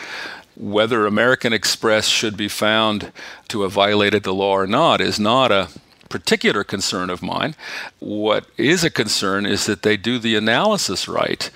Whether 0.55 1.05
American 1.05 1.51
Express 1.51 2.07
should 2.07 2.37
be 2.37 2.47
found 2.47 3.11
to 3.49 3.63
have 3.63 3.73
violated 3.73 4.23
the 4.23 4.33
law 4.33 4.53
or 4.53 4.65
not 4.67 5.01
is 5.01 5.19
not 5.19 5.51
a 5.51 5.67
particular 6.07 6.63
concern 6.63 7.09
of 7.09 7.21
mine. 7.21 7.55
What 7.99 8.45
is 8.55 8.85
a 8.85 8.89
concern 8.89 9.45
is 9.45 9.65
that 9.65 9.81
they 9.81 9.97
do 9.97 10.17
the 10.17 10.35
analysis 10.35 11.09
right 11.09 11.49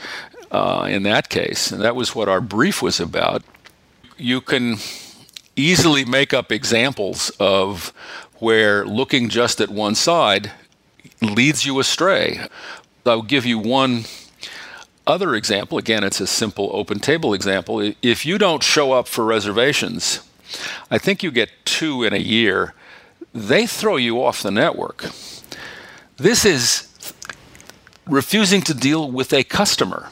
uh, 0.52 0.88
in 0.90 1.04
that 1.04 1.30
case. 1.30 1.72
And 1.72 1.82
that 1.82 1.96
was 1.96 2.16
what 2.16 2.30
our 2.30 2.42
brief 2.42 2.82
was 2.82 3.00
about. 3.00 3.44
You 4.18 4.42
can 4.42 4.78
easily 5.56 6.06
make 6.06 6.34
up 6.34 6.52
examples 6.52 7.32
of 7.40 7.94
where 8.40 8.86
looking 8.86 9.30
just 9.30 9.60
at 9.60 9.70
one 9.70 9.96
side 9.96 10.52
leads 11.22 11.66
you 11.66 11.80
astray. 11.80 12.40
I'll 13.06 13.22
give 13.22 13.46
you 13.46 13.60
one 13.60 14.06
other 15.08 15.36
example. 15.36 15.78
Again, 15.78 16.04
it's 16.04 16.22
a 16.22 16.28
simple 16.28 16.70
open 16.74 17.00
table 17.00 17.34
example. 17.34 17.94
If 18.02 18.26
you 18.26 18.38
don't 18.38 18.64
show 18.64 18.92
up 18.92 19.08
for 19.08 19.26
reservations, 19.26 20.22
I 20.92 20.98
think 20.98 21.24
you 21.24 21.32
get 21.32 21.50
two 21.66 22.04
in 22.04 22.14
a 22.14 22.18
year, 22.18 22.74
they 23.34 23.66
throw 23.68 23.98
you 23.98 24.24
off 24.24 24.44
the 24.44 24.52
network. 24.52 25.06
This 26.18 26.46
is 26.46 26.88
refusing 28.08 28.62
to 28.64 28.74
deal 28.74 29.12
with 29.12 29.34
a 29.34 29.44
customer. 29.44 30.10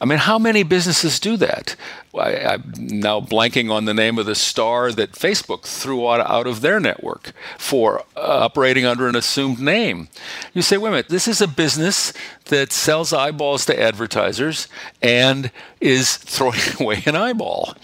I 0.00 0.04
mean, 0.04 0.18
how 0.18 0.38
many 0.38 0.62
businesses 0.62 1.18
do 1.18 1.36
that? 1.38 1.74
I, 2.14 2.54
am 2.54 2.72
now 2.76 3.20
blanking 3.20 3.70
on 3.70 3.84
the 3.84 3.94
name 3.94 4.18
of 4.18 4.26
the 4.26 4.34
star 4.34 4.92
that 4.92 5.12
Facebook 5.12 5.64
threw 5.64 6.08
out, 6.08 6.20
out 6.20 6.46
of 6.46 6.60
their 6.60 6.80
network 6.80 7.32
for 7.58 8.00
uh, 8.16 8.20
operating 8.20 8.84
under 8.84 9.08
an 9.08 9.16
assumed 9.16 9.60
name. 9.60 10.08
You 10.52 10.62
say, 10.62 10.76
wait 10.76 10.88
a 10.88 10.90
minute, 10.92 11.08
this 11.08 11.28
is 11.28 11.40
a 11.40 11.48
business 11.48 12.12
that 12.46 12.72
sells 12.72 13.12
eyeballs 13.12 13.64
to 13.66 13.80
advertisers 13.80 14.68
and 15.02 15.50
is 15.80 16.16
throwing 16.16 16.60
away 16.80 17.02
an 17.06 17.16
eyeball. 17.16 17.74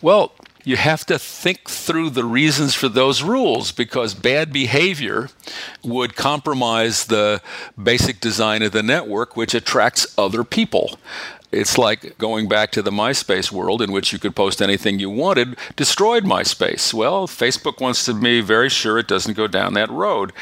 Well, 0.00 0.32
you 0.68 0.76
have 0.76 1.06
to 1.06 1.18
think 1.18 1.70
through 1.70 2.10
the 2.10 2.24
reasons 2.24 2.74
for 2.74 2.90
those 2.90 3.22
rules 3.22 3.72
because 3.72 4.12
bad 4.12 4.52
behavior 4.52 5.30
would 5.82 6.14
compromise 6.14 7.06
the 7.06 7.40
basic 7.82 8.20
design 8.20 8.60
of 8.62 8.72
the 8.72 8.82
network, 8.82 9.34
which 9.34 9.54
attracts 9.54 10.06
other 10.18 10.44
people. 10.44 10.98
It's 11.50 11.78
like 11.78 12.18
going 12.18 12.46
back 12.46 12.72
to 12.72 12.82
the 12.82 12.90
MySpace 12.90 13.50
world 13.50 13.80
in 13.80 13.90
which 13.90 14.12
you 14.12 14.18
could 14.18 14.36
post 14.36 14.60
anything 14.60 14.98
you 14.98 15.08
wanted, 15.08 15.56
destroyed 15.76 16.24
MySpace. 16.24 16.92
Well, 16.92 17.26
Facebook 17.26 17.80
wants 17.80 18.04
to 18.04 18.12
be 18.12 18.42
very 18.42 18.68
sure 18.68 18.98
it 18.98 19.08
doesn't 19.08 19.36
go 19.36 19.46
down 19.46 19.72
that 19.74 19.90
road, 19.90 20.32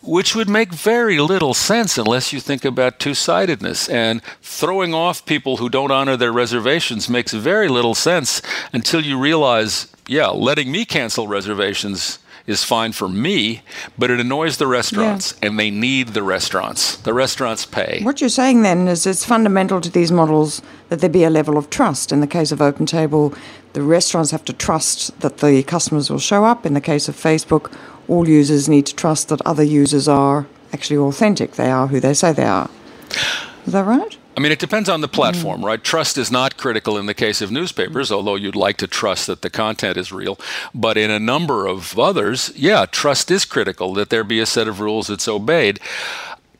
which 0.00 0.34
would 0.34 0.48
make 0.48 0.72
very 0.72 1.18
little 1.18 1.52
sense 1.52 1.98
unless 1.98 2.32
you 2.32 2.40
think 2.40 2.64
about 2.64 2.98
two 2.98 3.12
sidedness. 3.12 3.90
And 3.90 4.22
throwing 4.40 4.94
off 4.94 5.26
people 5.26 5.58
who 5.58 5.68
don't 5.68 5.90
honor 5.90 6.16
their 6.16 6.32
reservations 6.32 7.10
makes 7.10 7.34
very 7.34 7.68
little 7.68 7.94
sense 7.94 8.40
until 8.72 9.02
you 9.02 9.18
realize, 9.18 9.92
yeah, 10.06 10.28
letting 10.28 10.72
me 10.72 10.86
cancel 10.86 11.28
reservations 11.28 12.20
is 12.48 12.64
fine 12.64 12.92
for 12.92 13.08
me, 13.08 13.60
but 13.98 14.10
it 14.10 14.18
annoys 14.18 14.56
the 14.56 14.66
restaurants, 14.66 15.34
yeah. 15.40 15.48
and 15.48 15.58
they 15.58 15.70
need 15.70 16.08
the 16.08 16.22
restaurants. 16.22 16.96
The 16.96 17.12
restaurants 17.12 17.66
pay. 17.66 18.00
What 18.02 18.20
you're 18.20 18.30
saying 18.30 18.62
then 18.62 18.88
is 18.88 19.06
it's 19.06 19.24
fundamental 19.24 19.82
to 19.82 19.90
these 19.90 20.10
models 20.10 20.62
that 20.88 21.00
there 21.00 21.10
be 21.10 21.24
a 21.24 21.30
level 21.30 21.58
of 21.58 21.68
trust. 21.68 22.10
In 22.10 22.20
the 22.20 22.26
case 22.26 22.50
of 22.50 22.62
Open 22.62 22.86
Table, 22.86 23.34
the 23.74 23.82
restaurants 23.82 24.30
have 24.30 24.46
to 24.46 24.54
trust 24.54 25.20
that 25.20 25.38
the 25.38 25.62
customers 25.62 26.08
will 26.10 26.18
show 26.18 26.44
up. 26.46 26.64
In 26.64 26.72
the 26.72 26.80
case 26.80 27.06
of 27.06 27.14
Facebook, 27.14 27.70
all 28.08 28.26
users 28.26 28.66
need 28.66 28.86
to 28.86 28.96
trust 28.96 29.28
that 29.28 29.42
other 29.42 29.62
users 29.62 30.08
are 30.08 30.46
actually 30.72 30.96
authentic. 30.96 31.52
They 31.52 31.70
are 31.70 31.88
who 31.88 32.00
they 32.00 32.14
say 32.14 32.32
they 32.32 32.44
are. 32.44 32.70
Is 33.66 33.74
that 33.74 33.84
right? 33.84 34.16
I 34.38 34.40
mean, 34.40 34.52
it 34.52 34.60
depends 34.60 34.88
on 34.88 35.00
the 35.00 35.08
platform, 35.08 35.62
mm. 35.62 35.64
right? 35.64 35.82
Trust 35.82 36.16
is 36.16 36.30
not 36.30 36.56
critical 36.56 36.96
in 36.96 37.06
the 37.06 37.12
case 37.12 37.42
of 37.42 37.50
newspapers, 37.50 38.12
although 38.12 38.36
you'd 38.36 38.54
like 38.54 38.76
to 38.76 38.86
trust 38.86 39.26
that 39.26 39.42
the 39.42 39.50
content 39.50 39.96
is 39.96 40.12
real. 40.12 40.38
But 40.72 40.96
in 40.96 41.10
a 41.10 41.18
number 41.18 41.66
of 41.66 41.98
others, 41.98 42.52
yeah, 42.54 42.86
trust 42.86 43.32
is 43.32 43.44
critical 43.44 43.94
that 43.94 44.10
there 44.10 44.22
be 44.22 44.38
a 44.38 44.46
set 44.46 44.68
of 44.68 44.78
rules 44.78 45.08
that's 45.08 45.26
obeyed. 45.26 45.80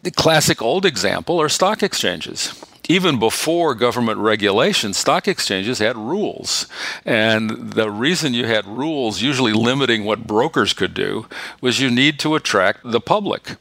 The 0.03 0.11
classic 0.11 0.61
old 0.61 0.85
example 0.85 1.41
are 1.41 1.49
stock 1.49 1.85
exchanges 1.85 2.53
even 2.89 3.19
before 3.19 3.75
government 3.75 4.19
regulation, 4.19 4.95
stock 4.95 5.29
exchanges 5.29 5.79
had 5.79 5.97
rules. 5.97 6.67
And 7.05 7.73
the 7.73 7.91
reason 7.91 8.33
you 8.33 8.47
had 8.47 8.67
rules, 8.67 9.21
usually 9.21 9.53
limiting 9.53 10.05
what 10.05 10.27
brokers 10.27 10.73
could 10.73 10.95
do, 10.95 11.27
was 11.61 11.81
you 11.81 11.91
need 11.91 12.19
to 12.21 12.35
attract 12.35 12.81
the 12.83 13.01
public. 13.01 13.57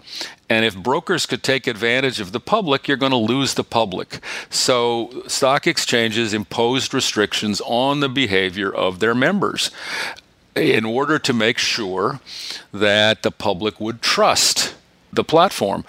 And 0.50 0.64
if 0.64 0.78
brokers 0.78 1.26
could 1.26 1.44
take 1.44 1.68
advantage 1.68 2.22
of 2.22 2.32
the 2.32 2.40
public, 2.40 2.88
you're 2.88 2.96
going 2.96 3.12
to 3.12 3.18
lose 3.18 3.56
the 3.56 3.66
public. 3.66 4.22
So 4.50 5.24
stock 5.28 5.68
exchanges 5.68 6.34
imposed 6.34 6.94
restrictions 6.94 7.62
on 7.66 8.00
the 8.00 8.10
behavior 8.10 8.74
of 8.74 9.00
their 9.00 9.14
members 9.14 9.72
in 10.56 10.86
order 10.86 11.20
to 11.20 11.34
make 11.34 11.58
sure 11.58 12.22
that 12.74 13.24
the 13.24 13.32
public 13.32 13.80
would 13.80 14.02
trust 14.02 14.74
the 15.12 15.24
platform. 15.24 15.84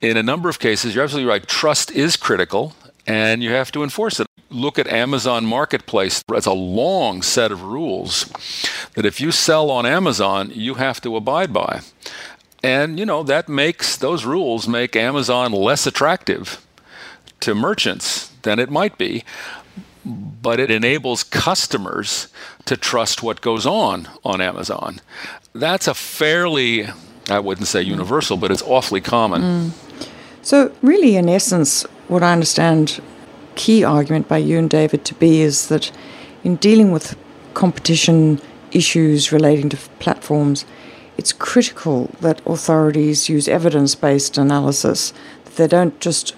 In 0.00 0.16
a 0.16 0.22
number 0.22 0.48
of 0.48 0.58
cases, 0.58 0.94
you're 0.94 1.04
absolutely 1.04 1.28
right. 1.28 1.46
Trust 1.46 1.90
is 1.90 2.16
critical, 2.16 2.74
and 3.08 3.42
you 3.42 3.50
have 3.50 3.72
to 3.72 3.82
enforce 3.82 4.20
it. 4.20 4.26
Look 4.50 4.78
at 4.78 4.86
Amazon 4.86 5.46
Marketplace. 5.46 6.22
It's 6.32 6.46
a 6.46 6.52
long 6.52 7.22
set 7.22 7.50
of 7.50 7.62
rules 7.62 8.30
that 8.94 9.04
if 9.04 9.20
you 9.20 9.32
sell 9.32 9.70
on 9.70 9.86
Amazon, 9.86 10.50
you 10.54 10.74
have 10.74 11.00
to 11.00 11.16
abide 11.16 11.52
by. 11.52 11.80
And, 12.62 12.98
you 12.98 13.06
know, 13.06 13.22
that 13.22 13.48
makes 13.48 13.96
those 13.96 14.24
rules 14.24 14.68
make 14.68 14.94
Amazon 14.94 15.52
less 15.52 15.86
attractive 15.86 16.64
to 17.40 17.54
merchants 17.54 18.28
than 18.42 18.58
it 18.58 18.70
might 18.70 18.98
be. 18.98 19.24
But 20.04 20.60
it 20.60 20.70
enables 20.70 21.24
customers 21.24 22.28
to 22.64 22.76
trust 22.76 23.22
what 23.22 23.40
goes 23.40 23.66
on 23.66 24.08
on 24.24 24.40
Amazon. 24.40 25.00
That's 25.52 25.88
a 25.88 25.94
fairly 25.94 26.88
I 27.30 27.40
wouldn't 27.40 27.68
say 27.68 27.82
universal, 27.82 28.36
but 28.36 28.50
it's 28.50 28.62
awfully 28.62 29.00
common. 29.00 29.42
Mm. 29.42 30.08
So, 30.42 30.72
really, 30.82 31.16
in 31.16 31.28
essence, 31.28 31.84
what 32.08 32.22
I 32.22 32.32
understand 32.32 33.00
key 33.54 33.84
argument 33.84 34.28
by 34.28 34.38
you 34.38 34.58
and 34.58 34.68
David 34.68 35.04
to 35.04 35.14
be 35.14 35.40
is 35.40 35.68
that 35.68 35.90
in 36.44 36.56
dealing 36.56 36.90
with 36.90 37.16
competition 37.54 38.40
issues 38.72 39.32
relating 39.32 39.68
to 39.70 39.76
platforms, 39.98 40.64
it's 41.16 41.32
critical 41.32 42.10
that 42.20 42.40
authorities 42.46 43.28
use 43.28 43.48
evidence 43.48 43.94
based 43.94 44.38
analysis, 44.38 45.12
they 45.56 45.66
don't 45.66 45.98
just 46.00 46.34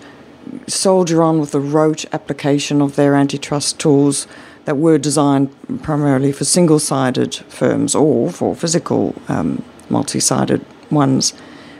soldier 0.66 1.22
on 1.22 1.38
with 1.38 1.52
the 1.52 1.60
rote 1.60 2.04
application 2.12 2.80
of 2.80 2.96
their 2.96 3.14
antitrust 3.14 3.78
tools 3.78 4.26
that 4.64 4.76
were 4.76 4.98
designed 4.98 5.54
primarily 5.82 6.32
for 6.32 6.44
single 6.44 6.78
sided 6.78 7.34
firms 7.34 7.94
or 7.94 8.30
for 8.30 8.56
physical 8.56 9.14
um, 9.28 9.62
multi 9.88 10.18
sided 10.20 10.64
ones. 10.90 11.34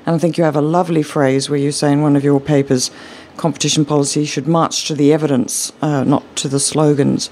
And 0.06 0.16
I 0.16 0.18
think 0.18 0.38
you 0.38 0.44
have 0.44 0.56
a 0.56 0.62
lovely 0.62 1.02
phrase 1.02 1.48
where 1.48 1.58
you 1.58 1.72
say 1.72 1.92
in 1.92 2.02
one 2.02 2.16
of 2.16 2.24
your 2.24 2.40
papers 2.40 2.90
competition 3.40 3.86
policy 3.86 4.26
should 4.26 4.46
march 4.46 4.86
to 4.86 4.94
the 4.94 5.12
evidence, 5.14 5.72
uh, 5.80 6.04
not 6.04 6.36
to 6.36 6.46
the 6.46 6.60
slogans. 6.60 7.30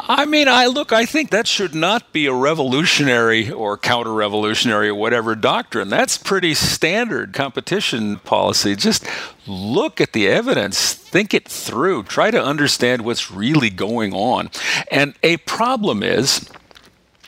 I 0.00 0.24
mean, 0.24 0.48
I 0.48 0.66
look, 0.66 0.90
I 0.90 1.04
think 1.04 1.30
that 1.30 1.46
should 1.46 1.74
not 1.74 2.12
be 2.12 2.26
a 2.26 2.32
revolutionary 2.32 3.50
or 3.50 3.76
counter 3.76 4.12
revolutionary 4.12 4.88
or 4.88 4.94
whatever 4.94 5.34
doctrine. 5.34 5.88
That's 5.88 6.16
pretty 6.16 6.54
standard 6.54 7.34
competition 7.34 8.18
policy. 8.20 8.74
Just 8.74 9.06
look 9.46 10.00
at 10.00 10.12
the 10.12 10.28
evidence, 10.28 10.94
think 10.94 11.34
it 11.34 11.46
through, 11.46 12.04
try 12.04 12.30
to 12.30 12.42
understand 12.42 13.02
what's 13.02 13.30
really 13.30 13.70
going 13.70 14.14
on. 14.14 14.50
And 14.90 15.14
a 15.22 15.36
problem 15.38 16.02
is, 16.02 16.50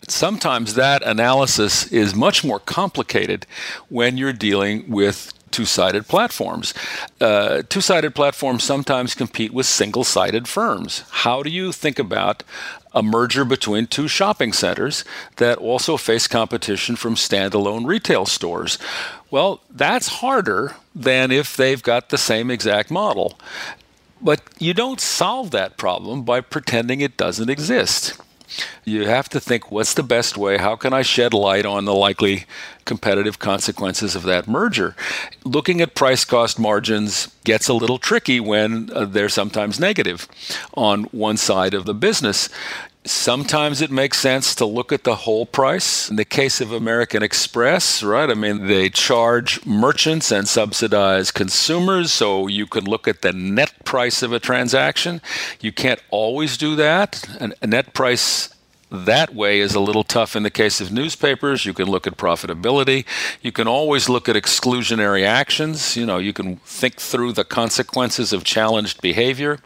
sometimes 0.09 0.75
that 0.75 1.03
analysis 1.03 1.91
is 1.93 2.15
much 2.15 2.45
more 2.45 2.61
complicated 2.61 3.47
when 3.89 4.17
you're 4.17 4.33
dealing 4.33 4.89
with 4.91 5.33
two-sided 5.57 6.07
platforms. 6.07 6.75
Uh, 7.19 7.63
two-sided 7.71 8.15
platforms 8.15 8.63
sometimes 8.63 9.15
compete 9.15 9.55
with 9.55 9.65
single-sided 9.65 10.47
firms. 10.47 11.03
How 11.25 11.43
do 11.43 11.49
you 11.49 11.73
think 11.73 11.99
about 11.99 12.43
a 12.93 13.03
merger 13.03 13.43
between 13.43 13.87
two 13.87 14.07
shopping 14.07 14.53
centers 14.53 15.03
that 15.37 15.57
also 15.57 15.97
face 15.97 16.27
competition 16.27 16.95
from 16.95 17.15
standalone 17.15 17.87
retail 17.87 18.27
stores? 18.27 18.77
Well, 19.31 19.63
that's 19.71 20.21
harder 20.21 20.77
than 20.95 21.31
if 21.31 21.57
they've 21.57 21.83
got 21.83 22.11
the 22.11 22.19
same 22.19 22.51
exact 22.51 22.91
model. 22.91 23.39
But 24.21 24.43
you 24.59 24.75
don't 24.75 25.01
solve 25.01 25.53
that 25.53 25.79
problem 25.79 26.23
by 26.23 26.43
pretending 26.43 27.01
it 27.01 27.17
doesn't 27.17 27.49
exist. 27.49 28.21
You 28.85 29.07
have 29.07 29.29
to 29.31 29.41
think 29.41 29.71
what's 29.71 29.95
the 29.95 30.03
best 30.03 30.37
way? 30.37 30.59
How 30.59 30.77
can 30.77 30.93
I 30.93 31.03
shed 31.03 31.35
light 31.35 31.67
on 31.67 31.85
the 31.85 31.95
likely 31.95 32.47
competitive 32.85 33.39
consequences 33.39 34.15
of 34.15 34.23
that 34.25 34.47
merger? 34.47 34.95
Looking 35.45 35.81
at 35.81 35.95
price 35.95 36.25
cost 36.25 36.59
margins 36.59 37.29
gets 37.45 37.69
a 37.69 37.75
little 37.75 37.99
tricky 37.99 38.41
when 38.41 38.91
uh, 38.93 39.05
they're 39.05 39.29
sometimes 39.29 39.81
negative 39.81 40.29
on 40.75 41.05
one 41.05 41.37
side 41.37 41.75
of 41.75 41.85
the 41.85 41.95
business. 41.95 42.49
Sometimes 43.07 43.81
it 43.81 43.91
makes 43.91 44.19
sense 44.19 44.55
to 44.57 44.67
look 44.67 44.93
at 44.93 45.05
the 45.05 45.15
whole 45.15 45.47
price. 45.47 46.11
In 46.11 46.17
the 46.17 46.25
case 46.25 46.61
of 46.61 46.73
American 46.73 47.23
Express, 47.23 48.03
right? 48.03 48.29
I 48.29 48.35
mean, 48.35 48.67
they 48.67 48.91
charge 48.91 49.65
merchants 49.65 50.33
and 50.33 50.49
subsidize 50.49 51.31
consumers, 51.31 52.11
so 52.11 52.49
you 52.49 52.67
can 52.67 52.85
look 52.85 53.07
at 53.07 53.23
the 53.23 53.33
net 53.33 53.85
price 53.85 54.23
of 54.23 54.33
a 54.33 54.41
transaction. 54.41 55.21
You 55.61 55.73
can't 55.73 56.01
always 56.11 56.57
do 56.57 56.75
that. 56.77 57.25
A 57.63 57.67
net 57.67 57.95
price 57.95 58.56
that 58.91 59.35
way 59.35 59.59
is 59.59 59.75
a 59.75 59.81
little 59.81 60.05
tough 60.05 60.37
in 60.37 60.45
the 60.45 60.51
case 60.51 60.81
of 60.81 60.93
newspapers. 60.93 61.67
You 61.67 61.75
can 61.75 61.87
look 61.87 62.07
at 62.07 62.17
profitability. 62.17 63.05
You 63.43 63.51
can 63.51 63.67
always 63.67 64.09
look 64.09 64.29
at 64.29 64.37
exclusionary 64.37 65.25
actions. 65.25 65.97
You 65.97 66.07
know, 66.07 66.19
you 66.19 66.33
can 66.33 66.57
think 66.59 67.01
through 67.01 67.33
the 67.33 67.45
consequences 67.45 68.33
of 68.33 68.45
challenged 68.45 69.01
behavior. 69.01 69.59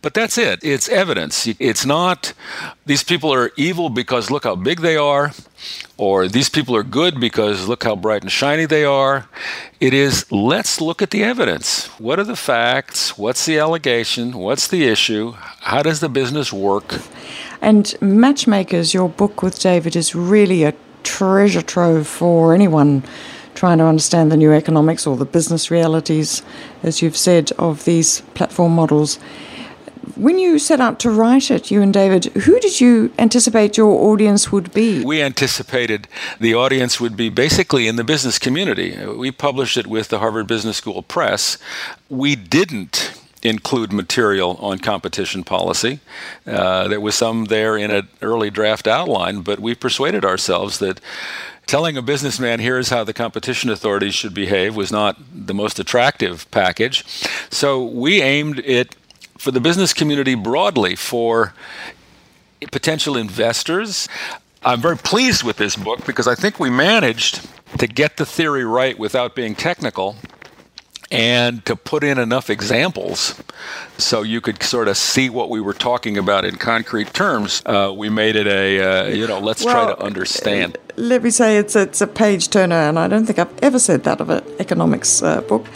But 0.00 0.14
that's 0.14 0.38
it. 0.38 0.60
It's 0.62 0.88
evidence. 0.88 1.46
It's 1.58 1.84
not 1.84 2.32
these 2.86 3.04
people 3.04 3.32
are 3.32 3.50
evil 3.56 3.90
because 3.90 4.30
look 4.30 4.44
how 4.44 4.56
big 4.56 4.80
they 4.80 4.96
are, 4.96 5.32
or 5.98 6.26
these 6.26 6.48
people 6.48 6.74
are 6.76 6.82
good 6.82 7.20
because 7.20 7.68
look 7.68 7.84
how 7.84 7.94
bright 7.94 8.22
and 8.22 8.32
shiny 8.32 8.64
they 8.64 8.84
are. 8.84 9.28
It 9.80 9.92
is 9.92 10.30
let's 10.32 10.80
look 10.80 11.02
at 11.02 11.10
the 11.10 11.22
evidence. 11.22 11.88
What 11.98 12.18
are 12.18 12.24
the 12.24 12.36
facts? 12.36 13.18
What's 13.18 13.44
the 13.44 13.58
allegation? 13.58 14.32
What's 14.32 14.66
the 14.66 14.84
issue? 14.84 15.32
How 15.60 15.82
does 15.82 16.00
the 16.00 16.08
business 16.08 16.52
work? 16.52 17.00
And 17.60 17.94
Matchmakers, 18.00 18.94
your 18.94 19.08
book 19.08 19.42
with 19.42 19.58
David, 19.58 19.96
is 19.96 20.14
really 20.14 20.64
a 20.64 20.74
treasure 21.02 21.62
trove 21.62 22.06
for 22.06 22.54
anyone 22.54 23.02
trying 23.54 23.78
to 23.78 23.84
understand 23.84 24.30
the 24.30 24.36
new 24.36 24.52
economics 24.52 25.06
or 25.06 25.16
the 25.16 25.24
business 25.24 25.70
realities, 25.70 26.42
as 26.82 27.00
you've 27.00 27.16
said, 27.16 27.52
of 27.58 27.84
these 27.84 28.20
platform 28.34 28.74
models. 28.74 29.18
When 30.14 30.38
you 30.38 30.58
set 30.58 30.80
out 30.80 31.00
to 31.00 31.10
write 31.10 31.50
it, 31.50 31.70
you 31.70 31.82
and 31.82 31.92
David, 31.92 32.26
who 32.26 32.58
did 32.60 32.80
you 32.80 33.12
anticipate 33.18 33.76
your 33.76 33.92
audience 34.10 34.52
would 34.52 34.72
be? 34.72 35.04
We 35.04 35.20
anticipated 35.20 36.06
the 36.38 36.54
audience 36.54 37.00
would 37.00 37.16
be 37.16 37.28
basically 37.28 37.88
in 37.88 37.96
the 37.96 38.04
business 38.04 38.38
community. 38.38 39.04
We 39.06 39.30
published 39.30 39.76
it 39.76 39.86
with 39.86 40.08
the 40.08 40.18
Harvard 40.18 40.46
Business 40.46 40.76
School 40.76 41.02
Press. 41.02 41.58
We 42.08 42.36
didn't 42.36 43.20
include 43.48 43.92
material 43.92 44.56
on 44.60 44.78
competition 44.78 45.44
policy. 45.44 46.00
Uh, 46.46 46.88
there 46.88 47.00
was 47.00 47.14
some 47.14 47.46
there 47.46 47.76
in 47.76 47.90
an 47.90 48.08
early 48.22 48.50
draft 48.50 48.86
outline, 48.86 49.40
but 49.40 49.60
we 49.60 49.74
persuaded 49.74 50.24
ourselves 50.24 50.78
that 50.78 51.00
telling 51.66 51.96
a 51.96 52.02
businessman 52.02 52.60
here's 52.60 52.90
how 52.90 53.02
the 53.04 53.12
competition 53.12 53.70
authorities 53.70 54.14
should 54.14 54.32
behave 54.34 54.76
was 54.76 54.92
not 54.92 55.16
the 55.34 55.54
most 55.54 55.78
attractive 55.78 56.48
package. 56.50 57.04
So 57.50 57.84
we 57.84 58.22
aimed 58.22 58.60
it 58.60 58.94
for 59.36 59.50
the 59.50 59.60
business 59.60 59.92
community 59.92 60.34
broadly 60.34 60.94
for 60.94 61.54
potential 62.70 63.16
investors. 63.16 64.08
I'm 64.62 64.80
very 64.80 64.96
pleased 64.96 65.42
with 65.42 65.56
this 65.56 65.76
book 65.76 66.06
because 66.06 66.26
I 66.26 66.34
think 66.34 66.58
we 66.58 66.70
managed 66.70 67.46
to 67.78 67.86
get 67.86 68.16
the 68.16 68.26
theory 68.26 68.64
right 68.64 68.98
without 68.98 69.34
being 69.34 69.54
technical 69.54 70.16
and 71.10 71.64
to 71.64 71.76
put 71.76 72.02
in 72.02 72.18
enough 72.18 72.50
examples 72.50 73.40
so 73.96 74.22
you 74.22 74.40
could 74.40 74.62
sort 74.62 74.88
of 74.88 74.96
see 74.96 75.30
what 75.30 75.50
we 75.50 75.60
were 75.60 75.72
talking 75.72 76.18
about 76.18 76.44
in 76.44 76.56
concrete 76.56 77.12
terms. 77.14 77.62
Uh, 77.64 77.92
we 77.96 78.08
made 78.08 78.36
it 78.36 78.46
a, 78.46 78.80
uh, 78.80 79.08
you 79.08 79.26
know, 79.26 79.38
let's 79.38 79.64
well, 79.64 79.86
try 79.86 79.94
to 79.94 80.02
understand. 80.02 80.76
Uh, 80.76 80.92
let 80.96 81.22
me 81.22 81.30
say 81.30 81.58
it's, 81.58 81.76
it's 81.76 82.00
a 82.00 82.06
page 82.06 82.48
turner, 82.50 82.76
and 82.76 82.98
I 82.98 83.06
don't 83.06 83.26
think 83.26 83.38
I've 83.38 83.62
ever 83.62 83.78
said 83.78 84.04
that 84.04 84.20
of 84.20 84.30
an 84.30 84.44
economics 84.58 85.22
uh, 85.22 85.42
book. 85.42 85.66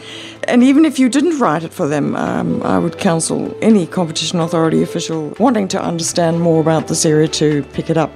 And 0.44 0.62
even 0.62 0.84
if 0.84 0.98
you 0.98 1.08
didn't 1.08 1.38
write 1.38 1.62
it 1.62 1.72
for 1.72 1.86
them, 1.86 2.16
um, 2.16 2.62
I 2.62 2.78
would 2.78 2.98
counsel 2.98 3.56
any 3.62 3.86
competition 3.86 4.40
authority 4.40 4.82
official 4.82 5.34
wanting 5.38 5.68
to 5.68 5.82
understand 5.82 6.40
more 6.40 6.60
about 6.60 6.88
this 6.88 7.04
area 7.04 7.28
to 7.28 7.62
pick 7.74 7.90
it 7.90 7.96
up. 7.96 8.10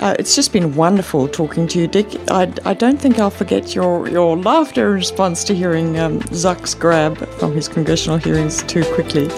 Uh, 0.00 0.14
it's 0.18 0.36
just 0.36 0.52
been 0.52 0.74
wonderful 0.74 1.26
talking 1.26 1.66
to 1.68 1.78
you, 1.78 1.88
Dick. 1.88 2.06
I, 2.30 2.52
I 2.64 2.74
don't 2.74 3.00
think 3.00 3.18
I'll 3.18 3.30
forget 3.30 3.74
your, 3.74 4.08
your 4.08 4.36
laughter 4.36 4.88
in 4.88 4.94
response 4.94 5.42
to 5.44 5.54
hearing 5.54 5.98
um, 5.98 6.20
Zuck's 6.20 6.74
grab 6.74 7.18
from 7.38 7.52
his 7.52 7.68
congressional 7.68 8.18
hearings 8.18 8.62
too 8.64 8.84
quickly. 8.94 9.30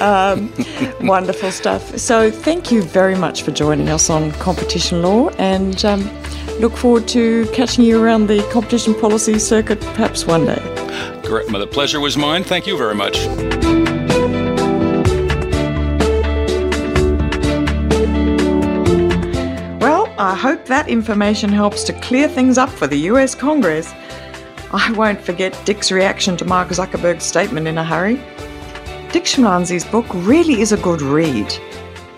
Um, 0.00 0.52
wonderful 1.02 1.52
stuff. 1.52 1.96
So, 1.98 2.30
thank 2.30 2.72
you 2.72 2.82
very 2.82 3.14
much 3.14 3.42
for 3.42 3.52
joining 3.52 3.88
us 3.88 4.10
on 4.10 4.32
Competition 4.32 5.02
Lore 5.02 5.32
and 5.38 5.84
um, 5.84 6.00
look 6.58 6.76
forward 6.76 7.06
to 7.08 7.46
catching 7.52 7.84
you 7.84 8.02
around 8.02 8.26
the 8.26 8.42
competition 8.52 8.94
policy 8.94 9.38
circuit 9.38 9.80
perhaps 9.80 10.26
one 10.26 10.46
day. 10.46 10.60
Great. 11.24 11.46
The 11.46 11.66
pleasure 11.66 12.00
was 12.00 12.16
mine. 12.16 12.42
Thank 12.42 12.66
you 12.66 12.76
very 12.76 12.94
much. 12.94 13.91
I 20.22 20.36
hope 20.36 20.66
that 20.66 20.88
information 20.88 21.50
helps 21.50 21.82
to 21.82 21.92
clear 21.94 22.28
things 22.28 22.56
up 22.56 22.70
for 22.70 22.86
the 22.86 23.10
US 23.10 23.34
Congress. 23.34 23.92
I 24.72 24.92
won't 24.92 25.20
forget 25.20 25.60
Dick's 25.64 25.90
reaction 25.90 26.36
to 26.36 26.44
Mark 26.44 26.68
Zuckerberg's 26.68 27.24
statement 27.24 27.66
in 27.66 27.76
a 27.76 27.82
hurry. 27.82 28.14
Dick 29.10 29.24
Schmalensee's 29.24 29.84
book 29.84 30.06
really 30.14 30.60
is 30.60 30.70
a 30.70 30.76
good 30.76 31.02
read, 31.02 31.52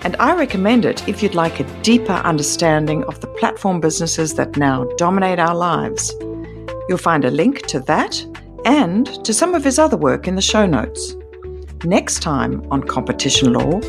and 0.02 0.16
I 0.16 0.36
recommend 0.36 0.84
it 0.84 1.08
if 1.08 1.22
you'd 1.22 1.34
like 1.34 1.60
a 1.60 1.80
deeper 1.80 2.12
understanding 2.12 3.04
of 3.04 3.20
the 3.20 3.26
platform 3.26 3.80
businesses 3.80 4.34
that 4.34 4.58
now 4.58 4.84
dominate 4.98 5.38
our 5.38 5.54
lives. 5.54 6.12
You'll 6.90 6.98
find 6.98 7.24
a 7.24 7.30
link 7.30 7.62
to 7.68 7.80
that 7.80 8.22
and 8.66 9.06
to 9.24 9.32
some 9.32 9.54
of 9.54 9.64
his 9.64 9.78
other 9.78 9.96
work 9.96 10.28
in 10.28 10.34
the 10.34 10.42
show 10.42 10.66
notes. 10.66 11.16
Next 11.84 12.20
time 12.20 12.70
on 12.70 12.82
Competition 12.82 13.54
Lore, 13.54 13.80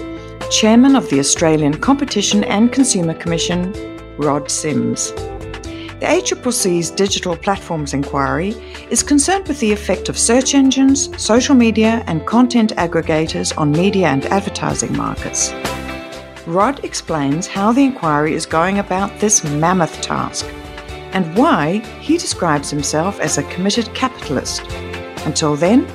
Chairman 0.50 0.96
of 0.96 1.10
the 1.10 1.20
Australian 1.20 1.82
Competition 1.82 2.46
and 2.46 2.72
Consumer 2.72 3.14
Commission, 3.14 3.95
Rod 4.18 4.50
Sims. 4.50 5.12
The 5.12 6.08
ACCC's 6.08 6.92
Digital 6.92 7.38
Platforms 7.38 7.94
Inquiry 7.94 8.50
is 8.90 9.02
concerned 9.02 9.48
with 9.48 9.60
the 9.60 9.72
effect 9.72 10.10
of 10.10 10.18
search 10.18 10.54
engines, 10.54 11.10
social 11.22 11.56
media, 11.56 12.04
and 12.08 12.26
content 12.26 12.76
aggregators 12.76 13.58
on 13.58 13.72
media 13.72 14.08
and 14.08 14.26
advertising 14.26 14.96
markets. 14.96 15.54
Rod 16.46 16.84
explains 16.84 17.48
how 17.48 17.72
the 17.72 17.84
inquiry 17.84 18.34
is 18.34 18.46
going 18.46 18.80
about 18.80 19.18
this 19.20 19.44
mammoth 19.44 20.02
task 20.02 20.46
and 21.14 21.36
why 21.36 21.80
he 22.02 22.18
describes 22.18 22.70
himself 22.70 23.20
as 23.20 23.38
a 23.38 23.44
committed 23.44 23.92
capitalist. 23.96 24.64
Until 25.26 25.56
then, 25.56 25.88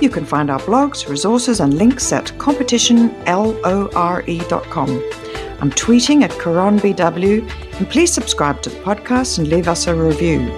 you 0.00 0.10
can 0.10 0.26
find 0.26 0.50
our 0.50 0.58
blogs, 0.60 1.08
resources, 1.08 1.60
and 1.60 1.74
links 1.74 2.12
at 2.12 2.26
competitionlore.com. 2.36 5.25
I'm 5.60 5.70
tweeting 5.70 6.22
at 6.22 6.30
CaronBW, 6.32 7.78
and 7.78 7.88
please 7.88 8.12
subscribe 8.12 8.62
to 8.62 8.70
the 8.70 8.76
podcast 8.80 9.38
and 9.38 9.48
leave 9.48 9.68
us 9.68 9.86
a 9.86 9.94
review. 9.94 10.50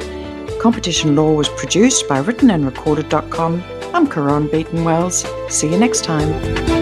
Competition 0.60 1.14
Lore 1.14 1.36
was 1.36 1.48
produced 1.48 2.08
by 2.08 2.20
writtenandrecorded.com. 2.20 3.62
I'm 3.94 4.06
Caron 4.08 4.48
Beaton 4.48 4.84
Wells. 4.84 5.24
See 5.48 5.70
you 5.70 5.78
next 5.78 6.04
time. 6.04 6.77